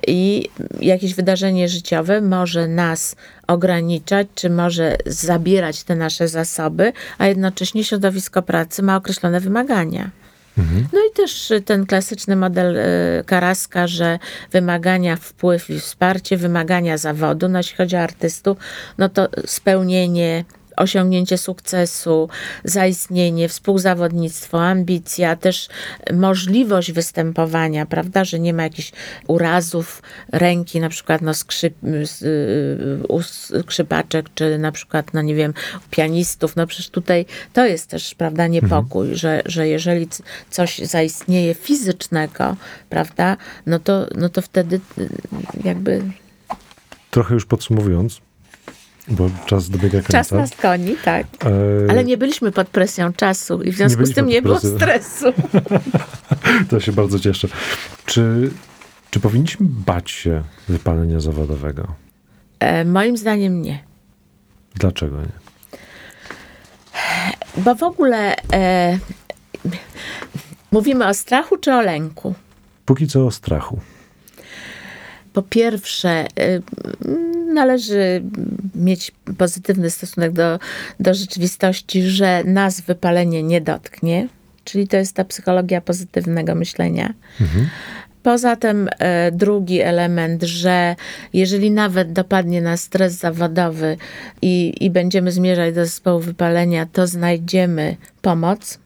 I 0.07 0.49
jakieś 0.81 1.15
wydarzenie 1.15 1.69
życiowe 1.69 2.21
może 2.21 2.69
nas 2.69 3.17
ograniczać, 3.47 4.27
czy 4.35 4.51
może 4.51 4.97
zabierać 5.07 5.85
te 5.85 5.97
nasze 5.97 6.29
zasoby, 6.29 6.93
a 7.19 7.27
jednocześnie 7.27 7.85
środowisko 7.85 8.43
pracy 8.43 8.83
ma 8.83 8.97
określone 8.97 9.41
wymagania. 9.41 10.11
Mhm. 10.59 10.89
No 10.93 10.99
i 11.11 11.17
też 11.17 11.53
ten 11.65 11.87
klasyczny 11.87 12.37
model 12.37 12.77
e, 12.77 12.85
Karaska, 13.27 13.87
że 13.87 14.19
wymagania 14.53 15.17
wpływ 15.17 15.71
i 15.71 15.81
wsparcie, 15.81 16.37
wymagania 16.37 16.99
zawodu, 16.99 17.49
no 17.49 17.59
jeśli 17.59 17.77
chodzi 17.77 17.97
o 17.97 18.01
artystów, 18.01 18.59
no 18.99 19.09
to 19.09 19.29
spełnienie 19.47 20.45
osiągnięcie 20.77 21.39
sukcesu, 21.39 22.29
zaistnienie, 22.65 23.49
współzawodnictwo, 23.49 24.67
ambicja, 24.67 25.37
też 25.37 25.69
możliwość 26.13 26.93
występowania, 26.93 27.87
prawda, 27.87 28.25
że 28.25 28.39
nie 28.39 28.55
ma 28.55 28.63
jakichś 28.63 28.93
urazów 29.27 30.03
ręki, 30.33 30.81
na 30.81 30.89
przykład 30.89 31.23
no, 31.23 31.35
skrzyp, 31.35 31.75
skrzypaczek, 33.61 34.27
czy 34.35 34.59
na 34.59 34.73
przykład, 34.73 35.15
no 35.15 35.23
nie 35.23 35.35
wiem, 35.35 35.55
pianistów, 35.91 36.57
no 36.57 36.67
przecież 36.67 36.91
tutaj 36.91 37.27
to 37.53 37.67
jest 37.67 37.87
też, 37.87 38.15
prawda, 38.15 38.47
niepokój, 38.47 39.03
mhm. 39.03 39.19
że, 39.19 39.43
że 39.47 39.69
jeżeli 39.69 40.09
coś 40.51 40.79
zaistnieje 40.79 41.55
fizycznego, 41.55 42.57
prawda, 42.89 43.37
no 43.67 43.79
to, 43.79 44.07
no 44.15 44.29
to 44.29 44.43
wtedy 44.43 44.81
jakby... 45.65 46.03
Trochę 47.11 47.35
już 47.35 47.47
podsumowując, 47.47 48.21
bo 49.11 49.31
czas 49.47 49.71
dobiega 49.71 49.99
końca. 49.99 50.13
Czas 50.13 50.33
nas 50.33 50.51
koni, 50.57 50.97
tak. 51.05 51.27
E... 51.45 51.91
Ale 51.91 52.05
nie 52.05 52.17
byliśmy 52.17 52.53
pod 52.53 52.69
presją 52.69 53.13
czasu 53.13 53.63
i 53.63 53.73
w 53.73 53.77
związku 53.77 54.07
z 54.07 54.15
tym 54.15 54.27
nie 54.27 54.43
było 54.43 54.61
stresu. 54.61 55.27
to 56.71 56.81
się 56.81 56.93
bardzo 56.93 57.19
cieszę. 57.19 57.49
Czy, 58.07 58.51
czy 59.11 59.21
powinniśmy 59.21 59.67
bać 59.69 60.11
się 60.11 60.43
wypalenia 60.69 61.21
zawodowego? 61.21 61.87
E, 62.61 62.85
moim 62.85 63.17
zdaniem 63.17 63.63
nie. 63.63 63.85
Dlaczego 64.75 65.17
nie? 65.21 65.41
Bo 67.57 67.75
w 67.75 67.83
ogóle 67.83 68.37
e, 68.53 68.99
mówimy 70.73 71.07
o 71.07 71.15
strachu 71.15 71.57
czy 71.57 71.73
o 71.73 71.81
lęku? 71.81 72.35
Póki 72.85 73.07
co 73.07 73.27
o 73.27 73.31
strachu. 73.31 73.81
Po 75.33 75.43
pierwsze, 75.43 76.27
y, 76.41 76.63
należy 77.55 78.23
mieć 78.75 79.13
pozytywny 79.39 79.91
stosunek 79.91 80.33
do, 80.33 80.59
do 81.01 81.15
rzeczywistości, 81.15 82.03
że 82.03 82.45
nas 82.45 82.81
wypalenie 82.81 83.43
nie 83.43 83.61
dotknie, 83.61 84.29
czyli 84.65 84.89
to 84.89 84.97
jest 84.97 85.17
ta 85.17 85.25
psychologia 85.25 85.81
pozytywnego 85.81 86.55
myślenia. 86.55 87.15
Mhm. 87.41 87.69
Poza 88.23 88.57
tym 88.57 88.89
e, 88.99 89.33
drugi 89.33 89.81
element, 89.81 90.43
że 90.43 90.97
jeżeli 91.33 91.71
nawet 91.71 92.13
dopadnie 92.13 92.63
nas 92.63 92.81
stres 92.81 93.13
zawodowy 93.13 93.97
i, 94.43 94.75
i 94.81 94.91
będziemy 94.91 95.33
zmierzać 95.33 95.75
do 95.75 95.85
zespołu 95.85 96.21
wypalenia, 96.21 96.87
to 96.93 97.07
znajdziemy 97.07 97.97
pomoc 98.23 98.79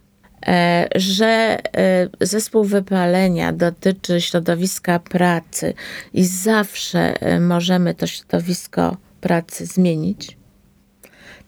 że 0.94 1.58
e, 1.76 2.08
zespół 2.20 2.64
wypalenia 2.64 3.52
dotyczy 3.52 4.20
środowiska 4.20 4.98
pracy 4.98 5.74
i 6.14 6.24
zawsze 6.24 7.20
e, 7.20 7.40
możemy 7.40 7.94
to 7.94 8.06
środowisko 8.06 8.96
pracy 9.20 9.66
zmienić. 9.66 10.36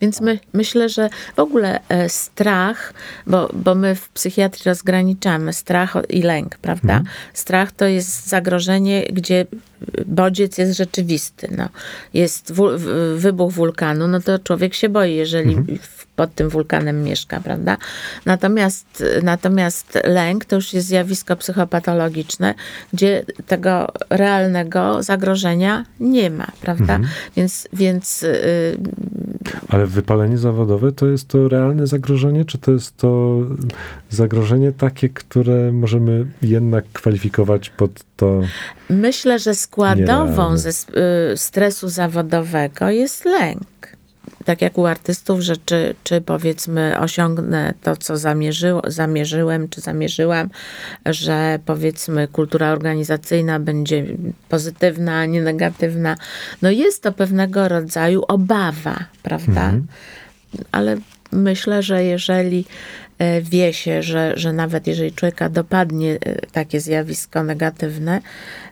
Więc 0.00 0.20
my, 0.20 0.38
myślę, 0.52 0.88
że 0.88 1.10
w 1.36 1.38
ogóle 1.38 1.80
strach, 2.08 2.94
bo, 3.26 3.48
bo 3.52 3.74
my 3.74 3.94
w 3.94 4.08
psychiatrii 4.08 4.64
rozgraniczamy 4.64 5.52
strach 5.52 5.96
i 6.08 6.22
lęk, 6.22 6.58
prawda? 6.58 6.96
Mhm. 6.96 7.14
Strach 7.34 7.72
to 7.72 7.84
jest 7.84 8.28
zagrożenie, 8.28 9.02
gdzie 9.12 9.46
bodziec 10.06 10.58
jest 10.58 10.76
rzeczywisty. 10.76 11.48
No. 11.56 11.68
Jest 12.14 12.52
wybuch 13.16 13.52
wulkanu, 13.52 14.08
no 14.08 14.20
to 14.20 14.38
człowiek 14.38 14.74
się 14.74 14.88
boi, 14.88 15.14
jeżeli 15.14 15.54
mhm 15.54 15.78
pod 16.16 16.34
tym 16.34 16.48
wulkanem 16.48 17.02
mieszka, 17.02 17.40
prawda? 17.40 17.76
Natomiast, 18.26 19.04
natomiast 19.22 19.98
lęk 20.04 20.44
to 20.44 20.56
już 20.56 20.72
jest 20.72 20.86
zjawisko 20.86 21.36
psychopatologiczne, 21.36 22.54
gdzie 22.92 23.24
tego 23.46 23.86
realnego 24.10 25.02
zagrożenia 25.02 25.84
nie 26.00 26.30
ma, 26.30 26.46
prawda? 26.60 26.94
Mhm. 26.94 27.14
Więc, 27.36 27.68
więc 27.72 28.22
y, 28.22 28.76
ale 29.68 29.86
wypalenie 29.86 30.38
zawodowe 30.38 30.92
to 30.92 31.06
jest 31.06 31.28
to 31.28 31.48
realne 31.48 31.86
zagrożenie, 31.86 32.44
czy 32.44 32.58
to 32.58 32.72
jest 32.72 32.96
to 32.96 33.40
zagrożenie 34.10 34.72
takie, 34.72 35.08
które 35.08 35.72
możemy 35.72 36.26
jednak 36.42 36.84
kwalifikować 36.92 37.70
pod 37.70 37.90
to? 38.16 38.40
Myślę, 38.90 39.38
że 39.38 39.54
składową 39.54 40.56
ze 40.56 40.70
y, 40.70 40.72
stresu 41.36 41.88
zawodowego 41.88 42.90
jest 42.90 43.24
lęk 43.24 43.95
tak 44.46 44.62
jak 44.62 44.78
u 44.78 44.86
artystów, 44.86 45.40
że 45.40 45.56
czy, 45.56 45.94
czy 46.04 46.20
powiedzmy 46.20 46.98
osiągnę 46.98 47.74
to, 47.82 47.96
co 47.96 48.16
zamierzyło, 48.16 48.82
zamierzyłem, 48.86 49.68
czy 49.68 49.80
zamierzyłam, 49.80 50.50
że 51.06 51.58
powiedzmy 51.64 52.28
kultura 52.28 52.72
organizacyjna 52.72 53.60
będzie 53.60 54.04
pozytywna, 54.48 55.18
a 55.18 55.26
nie 55.26 55.42
negatywna. 55.42 56.16
No 56.62 56.70
jest 56.70 57.02
to 57.02 57.12
pewnego 57.12 57.68
rodzaju 57.68 58.22
obawa, 58.28 59.04
prawda? 59.22 59.64
Mhm. 59.64 59.86
Ale 60.72 60.96
myślę, 61.32 61.82
że 61.82 62.04
jeżeli 62.04 62.64
e, 63.18 63.42
wie 63.42 63.72
się, 63.72 64.02
że, 64.02 64.32
że 64.36 64.52
nawet 64.52 64.86
jeżeli 64.86 65.12
człowieka 65.12 65.48
dopadnie 65.48 66.12
e, 66.12 66.46
takie 66.52 66.80
zjawisko 66.80 67.44
negatywne, 67.44 68.20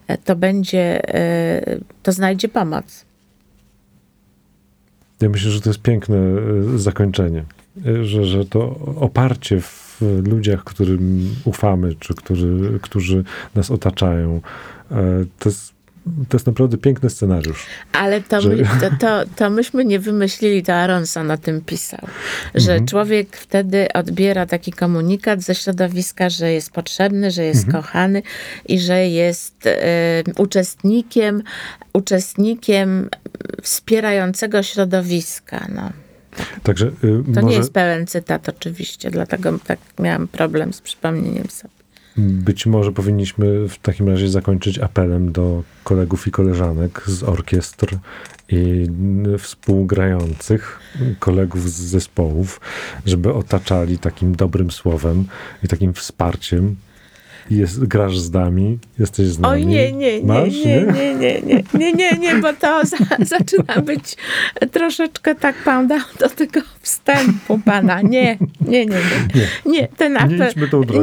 e, 0.09 0.19
to 0.19 0.37
będzie, 0.37 1.01
to 2.03 2.13
znajdzie 2.13 2.49
pomoc. 2.49 3.05
Ja 5.21 5.29
myślę, 5.29 5.51
że 5.51 5.61
to 5.61 5.71
jest 5.71 5.83
piękne 5.83 6.17
e, 6.17 6.79
zakończenie, 6.79 7.45
E, 7.87 8.05
że, 8.05 8.25
że 8.25 8.45
to 8.45 8.77
oparcie 9.01 9.61
w 9.61 10.01
ludziach, 10.27 10.65
którym 10.65 11.31
ufamy, 11.45 11.95
czy 11.95 12.15
którzy, 12.15 12.79
którzy 12.83 13.25
nas 13.55 13.71
otaczają, 13.71 14.41
e, 14.91 15.25
to 15.39 15.49
jest, 15.49 15.75
to 16.29 16.37
jest 16.37 16.47
naprawdę 16.47 16.79
piękny 16.79 17.11
scenariusz. 17.11 17.67
Ale 17.93 18.21
to, 18.21 18.41
Że- 18.41 18.49
my, 18.49 18.65
to, 18.81 18.97
to, 19.01 19.23
to 19.37 19.51
myśmy 19.51 19.85
nie 19.85 19.99
wymyślili, 19.99 20.63
to 20.63 20.75
Aronson 20.75 21.31
o 21.31 21.39
tym 21.39 21.61
pisał, 21.61 22.01
że 22.55 22.81
człowiek 22.81 23.37
wtedy 23.37 23.93
odbiera 23.93 24.47
taki 24.47 24.73
komunikat 24.73 25.43
ze 25.43 25.55
środowiska, 25.55 26.31
że 26.31 26.53
jest 26.53 26.71
potrzebny, 26.71 27.31
że 27.31 27.45
jest 27.45 27.73
kochany 27.73 28.23
i 28.69 28.81
że 28.81 29.07
jest 29.09 29.67
e, 29.67 30.23
uczestnikiem, 30.37 31.43
uczestnikiem 31.93 33.09
wspierającego 33.63 34.63
środowiska. 34.63 35.67
No. 35.75 35.91
Także 36.63 36.87
e, 36.87 36.91
To 37.35 37.41
może 37.41 37.47
nie 37.47 37.55
jest 37.55 37.73
pełen 37.73 38.07
cytat 38.07 38.49
oczywiście, 38.49 39.11
dlatego 39.11 39.59
tak 39.67 39.79
miałam 39.99 40.29
problem 40.29 40.73
z 40.73 40.81
przypomnieniem 40.81 41.49
sobie. 41.51 41.74
Być 42.17 42.67
może 42.67 42.93
powinniśmy 42.93 43.69
w 43.69 43.79
takim 43.79 44.09
razie 44.09 44.29
zakończyć 44.29 44.79
apelem 44.79 45.33
do 45.33 45.63
kolegów 45.85 46.27
i 46.27 46.31
koleżanek 46.31 47.03
z 47.07 47.23
orkiestr 47.23 47.99
i 48.49 48.87
współgrających, 49.39 50.81
kolegów 51.19 51.71
z 51.71 51.81
zespołów, 51.81 52.61
żeby 53.07 53.35
otaczali 53.35 53.99
takim 53.99 54.37
dobrym 54.37 54.71
słowem 54.71 55.25
i 55.63 55.69
takim 55.69 55.95
wsparciem. 55.95 56.77
Jest, 57.51 57.85
grasz 57.85 58.19
z 58.19 58.33
nami, 58.33 58.79
jesteś 58.99 59.27
z 59.27 59.39
nami. 59.39 59.55
Oj, 59.55 59.67
nie, 59.67 59.93
nie, 59.93 60.21
nie, 60.21 60.27
Masz, 60.27 60.55
nie, 60.65 60.83
nie, 60.83 61.15
nie, 61.15 61.41
nie, 61.41 61.63
nie, 61.75 61.93
nie, 61.93 62.11
nie, 62.19 62.35
bo 62.35 62.53
to 62.53 62.81
za, 62.85 62.97
zaczyna 63.39 63.83
być 63.83 64.17
troszeczkę 64.73 65.35
tak 65.35 65.57
pan 65.65 65.87
dał 65.89 66.01
do 66.21 66.29
tego 66.29 66.61
wstępu 66.81 67.59
pana. 67.65 68.01
Nie, 68.03 68.39
nie, 68.61 68.87
nie, 68.87 68.97
nie. 69.35 69.73
Nie, 69.73 69.89
ten 69.89 70.17
apel. 70.17 70.53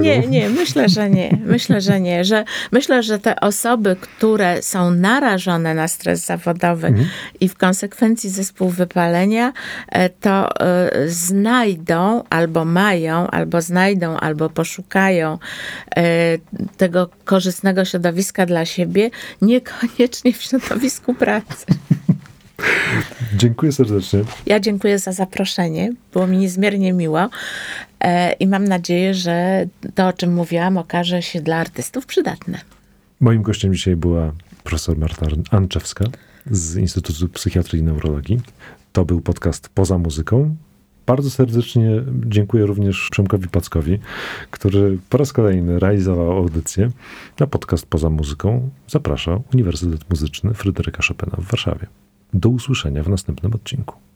Nie, 0.02 0.20
nie, 0.20 0.50
myślę, 0.50 0.90
że 0.90 1.10
nie. 1.10 1.38
Myślę, 1.46 1.82
że 1.82 2.00
nie. 2.00 2.26
Że, 2.26 2.44
myślę, 2.72 3.04
że 3.04 3.20
te 3.20 3.40
osoby, 3.40 3.96
które 4.02 4.62
są 4.62 4.92
narażone 4.92 5.74
na 5.74 5.88
stres 5.88 6.26
zawodowy 6.26 6.88
Mhm. 6.88 7.08
i 7.40 7.50
w 7.50 7.58
konsekwencji 7.58 8.30
zespół 8.30 8.70
wypalenia, 8.70 9.54
e, 9.90 10.10
to 10.10 10.60
e, 10.60 10.92
znajdą 11.08 12.24
albo 12.30 12.66
mają, 12.66 13.28
albo 13.28 13.62
znajdą, 13.62 14.18
albo 14.18 14.50
poszukają 14.50 15.38
e, 15.96 16.31
tego 16.78 17.10
korzystnego 17.26 17.86
środowiska 17.86 18.46
dla 18.46 18.66
siebie, 18.66 19.10
niekoniecznie 19.42 20.34
w 20.34 20.42
środowisku 20.42 21.14
pracy. 21.14 21.66
Dziękuję 23.36 23.72
serdecznie. 23.72 24.20
Ja 24.46 24.60
dziękuję 24.60 25.00
za 25.00 25.12
zaproszenie. 25.12 25.94
Było 26.14 26.28
mi 26.28 26.38
niezmiernie 26.38 26.94
miło 26.94 27.30
e, 28.00 28.34
i 28.34 28.48
mam 28.48 28.68
nadzieję, 28.68 29.14
że 29.14 29.66
to, 29.96 30.08
o 30.08 30.14
czym 30.14 30.34
mówiłam, 30.34 30.78
okaże 30.78 31.22
się 31.22 31.42
dla 31.42 31.58
artystów 31.58 32.06
przydatne. 32.06 32.62
Moim 33.20 33.42
gościem 33.42 33.74
dzisiaj 33.74 33.96
była 33.96 34.32
profesor 34.64 34.98
Marta 34.98 35.26
Anczewska 35.52 36.06
z 36.52 36.76
Instytutu 36.76 37.30
Psychiatrii 37.30 37.82
i 37.82 37.84
Neurologii. 37.84 38.42
To 38.94 39.06
był 39.06 39.22
podcast 39.22 39.70
Poza 39.70 39.98
Muzyką. 39.98 40.56
Bardzo 41.12 41.30
serdecznie 41.30 42.04
dziękuję 42.26 42.66
również 42.66 43.08
Przemkowi 43.12 43.48
Packowi, 43.48 44.00
który 44.52 44.98
po 45.10 45.18
raz 45.18 45.34
kolejny 45.34 45.80
realizował 45.80 46.32
audycję 46.32 46.90
na 47.40 47.48
podcast 47.48 47.86
Poza 47.86 48.10
Muzyką. 48.10 48.70
Zapraszał 48.88 49.44
Uniwersytet 49.54 50.10
Muzyczny 50.10 50.54
Fryderyka 50.54 51.04
Chopina 51.08 51.38
w 51.38 51.44
Warszawie. 51.44 51.88
Do 52.34 52.50
usłyszenia 52.50 53.04
w 53.04 53.10
następnym 53.10 53.54
odcinku. 53.54 54.11